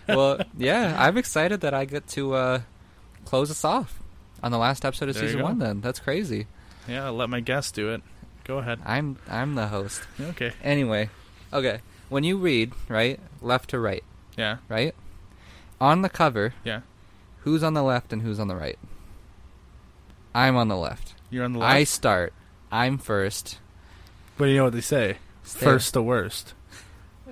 well, 0.07 0.41
yeah, 0.57 0.95
I'm 0.97 1.17
excited 1.17 1.61
that 1.61 1.73
I 1.73 1.85
get 1.85 2.07
to 2.09 2.33
uh, 2.33 2.61
close 3.25 3.49
us 3.51 3.63
off 3.65 3.99
on 4.43 4.51
the 4.51 4.57
last 4.57 4.85
episode 4.85 5.09
of 5.09 5.15
There 5.15 5.23
season 5.25 5.41
one. 5.41 5.59
Then 5.59 5.81
that's 5.81 5.99
crazy. 5.99 6.47
yeah, 6.87 7.05
I'll 7.05 7.13
let 7.13 7.29
my 7.29 7.39
guest 7.39 7.75
do 7.75 7.89
it. 7.93 8.01
Go 8.43 8.59
ahead. 8.59 8.79
I'm 8.85 9.17
I'm 9.29 9.55
the 9.55 9.67
host. 9.67 10.01
Okay. 10.19 10.53
Anyway, 10.63 11.09
okay. 11.51 11.79
When 12.09 12.23
you 12.23 12.37
read, 12.37 12.71
right, 12.87 13.19
left 13.41 13.69
to 13.71 13.79
right, 13.79 14.03
Yeah. 14.37 14.57
right, 14.69 14.95
on 15.81 16.01
the 16.01 16.09
cover, 16.09 16.53
Yeah. 16.63 16.81
who's 17.41 17.63
on 17.63 17.73
the 17.73 17.83
left 17.83 18.13
and 18.13 18.21
who's 18.21 18.39
on 18.39 18.47
the 18.47 18.55
right? 18.55 18.79
I'm 20.33 20.55
on 20.55 20.67
the 20.69 20.77
left. 20.77 21.13
You're 21.29 21.43
on 21.43 21.53
the 21.53 21.59
left. 21.59 21.73
I 21.73 21.83
start. 21.83 22.33
I'm 22.71 22.97
first. 22.97 23.59
but 24.37 24.45
you 24.45 24.57
know 24.57 24.65
what 24.65 24.73
they 24.73 24.81
say? 24.81 25.17
Stay- 25.43 25.65
First 25.65 25.93
the 25.93 26.03
worst. 26.03 26.53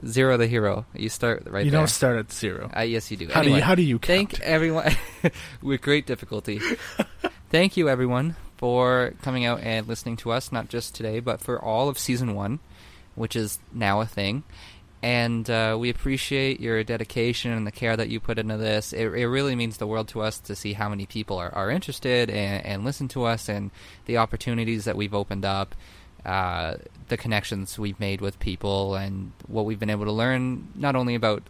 Zero 0.08 0.38
the 0.38 0.48
hero. 0.48 0.86
You 0.94 1.10
start 1.10 1.44
right 1.46 1.52
there. 1.52 1.66
you 1.66 1.72
there. 1.72 1.80
don't 1.80 1.88
start 1.88 2.18
at 2.18 2.32
zero. 2.32 2.70
Uh, 2.76 2.82
yes, 2.82 3.10
you 3.10 3.18
do. 3.18 3.28
How 3.30 3.42
do 3.42 3.50
you 3.50 3.62
how 3.62 3.76
do 3.76 3.82
you 3.82 3.98
count? 4.00 4.32
Thank 4.32 4.42
everyone 4.42 4.96
with 5.62 5.82
great 5.82 6.06
difficulty. 6.06 6.62
Thank 7.50 7.78
you, 7.78 7.90
everyone, 7.90 8.36
for 8.58 9.14
coming 9.22 9.46
out 9.46 9.62
and 9.62 9.88
listening 9.88 10.18
to 10.18 10.32
us, 10.32 10.52
not 10.52 10.70
just 10.70 10.96
today, 10.96 11.20
but 11.20 11.42
for 11.42 11.60
all 11.60 11.90
of 11.90 11.98
season 11.98 12.36
one, 12.36 12.60
which 13.16 13.36
is 13.36 13.60
now 13.74 14.02
a 14.02 14.06
thing. 14.06 14.44
And 15.02 15.48
uh, 15.50 15.78
we 15.80 15.90
appreciate 15.90 16.60
your 16.60 16.84
dedication 16.84 17.52
and 17.52 17.68
the 17.68 17.72
care 17.72 17.96
that 17.96 18.10
you 18.10 18.20
put 18.20 18.40
into 18.40 18.58
this. 18.58 18.92
It, 18.92 19.06
it 19.14 19.28
really 19.28 19.56
means 19.56 19.78
the 19.78 19.86
world 19.86 20.08
to 20.10 20.22
us 20.22 20.40
to 20.40 20.56
see 20.56 20.74
how 20.74 20.90
many 20.90 21.06
people 21.06 21.38
are, 21.38 21.54
are 21.54 21.70
interested 21.70 22.30
and, 22.32 22.66
and 22.66 22.84
listen 22.84 23.08
to 23.10 23.26
us 23.26 23.48
and 23.48 23.70
the 24.06 24.18
opportunities 24.18 24.86
that 24.86 24.98
we've 24.98 25.14
opened 25.14 25.46
up, 25.46 25.76
uh, 26.26 26.76
the 27.08 27.18
connections 27.18 27.78
we've 27.78 28.00
made 28.00 28.20
with 28.22 28.40
people, 28.40 28.96
and 28.96 29.32
what 29.48 29.66
we've 29.66 29.80
been 29.80 29.90
able 29.90 30.06
to 30.06 30.12
learn 30.12 30.68
not 30.76 30.96
only 30.96 31.16
about 31.16 31.44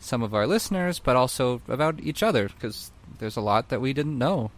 some 0.00 0.22
of 0.22 0.34
our 0.34 0.46
listeners, 0.46 0.98
but 0.98 1.16
also 1.16 1.60
about 1.68 2.00
each 2.00 2.22
other, 2.22 2.48
because 2.48 2.90
there's 3.18 3.36
a 3.36 3.40
lot 3.40 3.68
that 3.70 3.80
we 3.80 3.92
didn't 3.92 4.18
know 4.18 4.50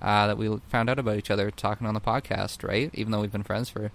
uh, 0.00 0.26
that 0.26 0.38
we 0.38 0.58
found 0.68 0.88
out 0.90 0.98
about 0.98 1.16
each 1.16 1.30
other 1.30 1.50
talking 1.50 1.86
on 1.86 1.94
the 1.94 2.00
podcast, 2.00 2.66
right? 2.66 2.90
Even 2.94 3.12
though 3.12 3.20
we've 3.20 3.32
been 3.32 3.42
friends 3.42 3.68
for 3.68 3.90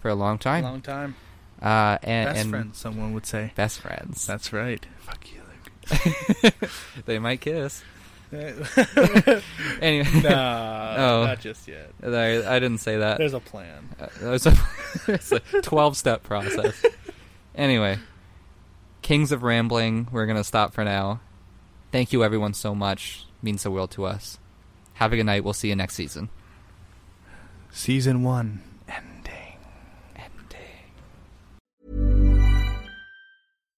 for 0.00 0.08
a 0.08 0.14
long 0.14 0.38
time. 0.38 0.64
Long 0.64 0.80
time. 0.80 1.14
uh, 1.60 1.98
and, 2.02 2.28
Best 2.28 2.40
and 2.40 2.50
friends, 2.50 2.78
someone 2.78 3.12
would 3.14 3.26
say. 3.26 3.52
Best 3.54 3.80
friends. 3.80 4.26
That's 4.26 4.52
right. 4.52 4.84
Fuck 5.00 5.26
you, 5.32 5.40
they 7.06 7.18
might 7.18 7.40
kiss. 7.40 7.82
Luke. 8.32 8.66
Anyway, 9.80 10.08
nah, 10.22 10.94
Oh. 10.98 11.24
not 11.26 11.40
just 11.40 11.68
yet. 11.68 11.90
I, 12.02 12.44
I 12.56 12.58
didn't 12.58 12.78
say 12.78 12.98
that. 12.98 13.18
There's 13.18 13.34
a 13.34 13.40
plan. 13.40 13.88
Uh, 14.00 14.06
There's 14.20 14.46
a, 14.46 14.54
it's 15.06 15.30
a 15.32 15.38
12 15.40 15.96
step 15.96 16.22
process. 16.24 16.84
Anyway, 17.54 17.98
Kings 19.02 19.30
of 19.32 19.42
Rambling, 19.42 20.08
we're 20.12 20.26
going 20.26 20.36
to 20.36 20.44
stop 20.44 20.72
for 20.74 20.84
now. 20.84 21.20
Thank 21.92 22.12
you, 22.12 22.22
everyone, 22.24 22.54
so 22.54 22.74
much. 22.74 23.24
means 23.42 23.62
the 23.62 23.70
world 23.70 23.90
to 23.92 24.04
us. 24.04 24.38
Have 24.94 25.12
a 25.12 25.16
good 25.16 25.26
night. 25.26 25.44
We'll 25.44 25.52
see 25.54 25.68
you 25.68 25.76
next 25.76 25.94
season. 25.94 26.28
Season 27.70 28.22
one 28.22 28.62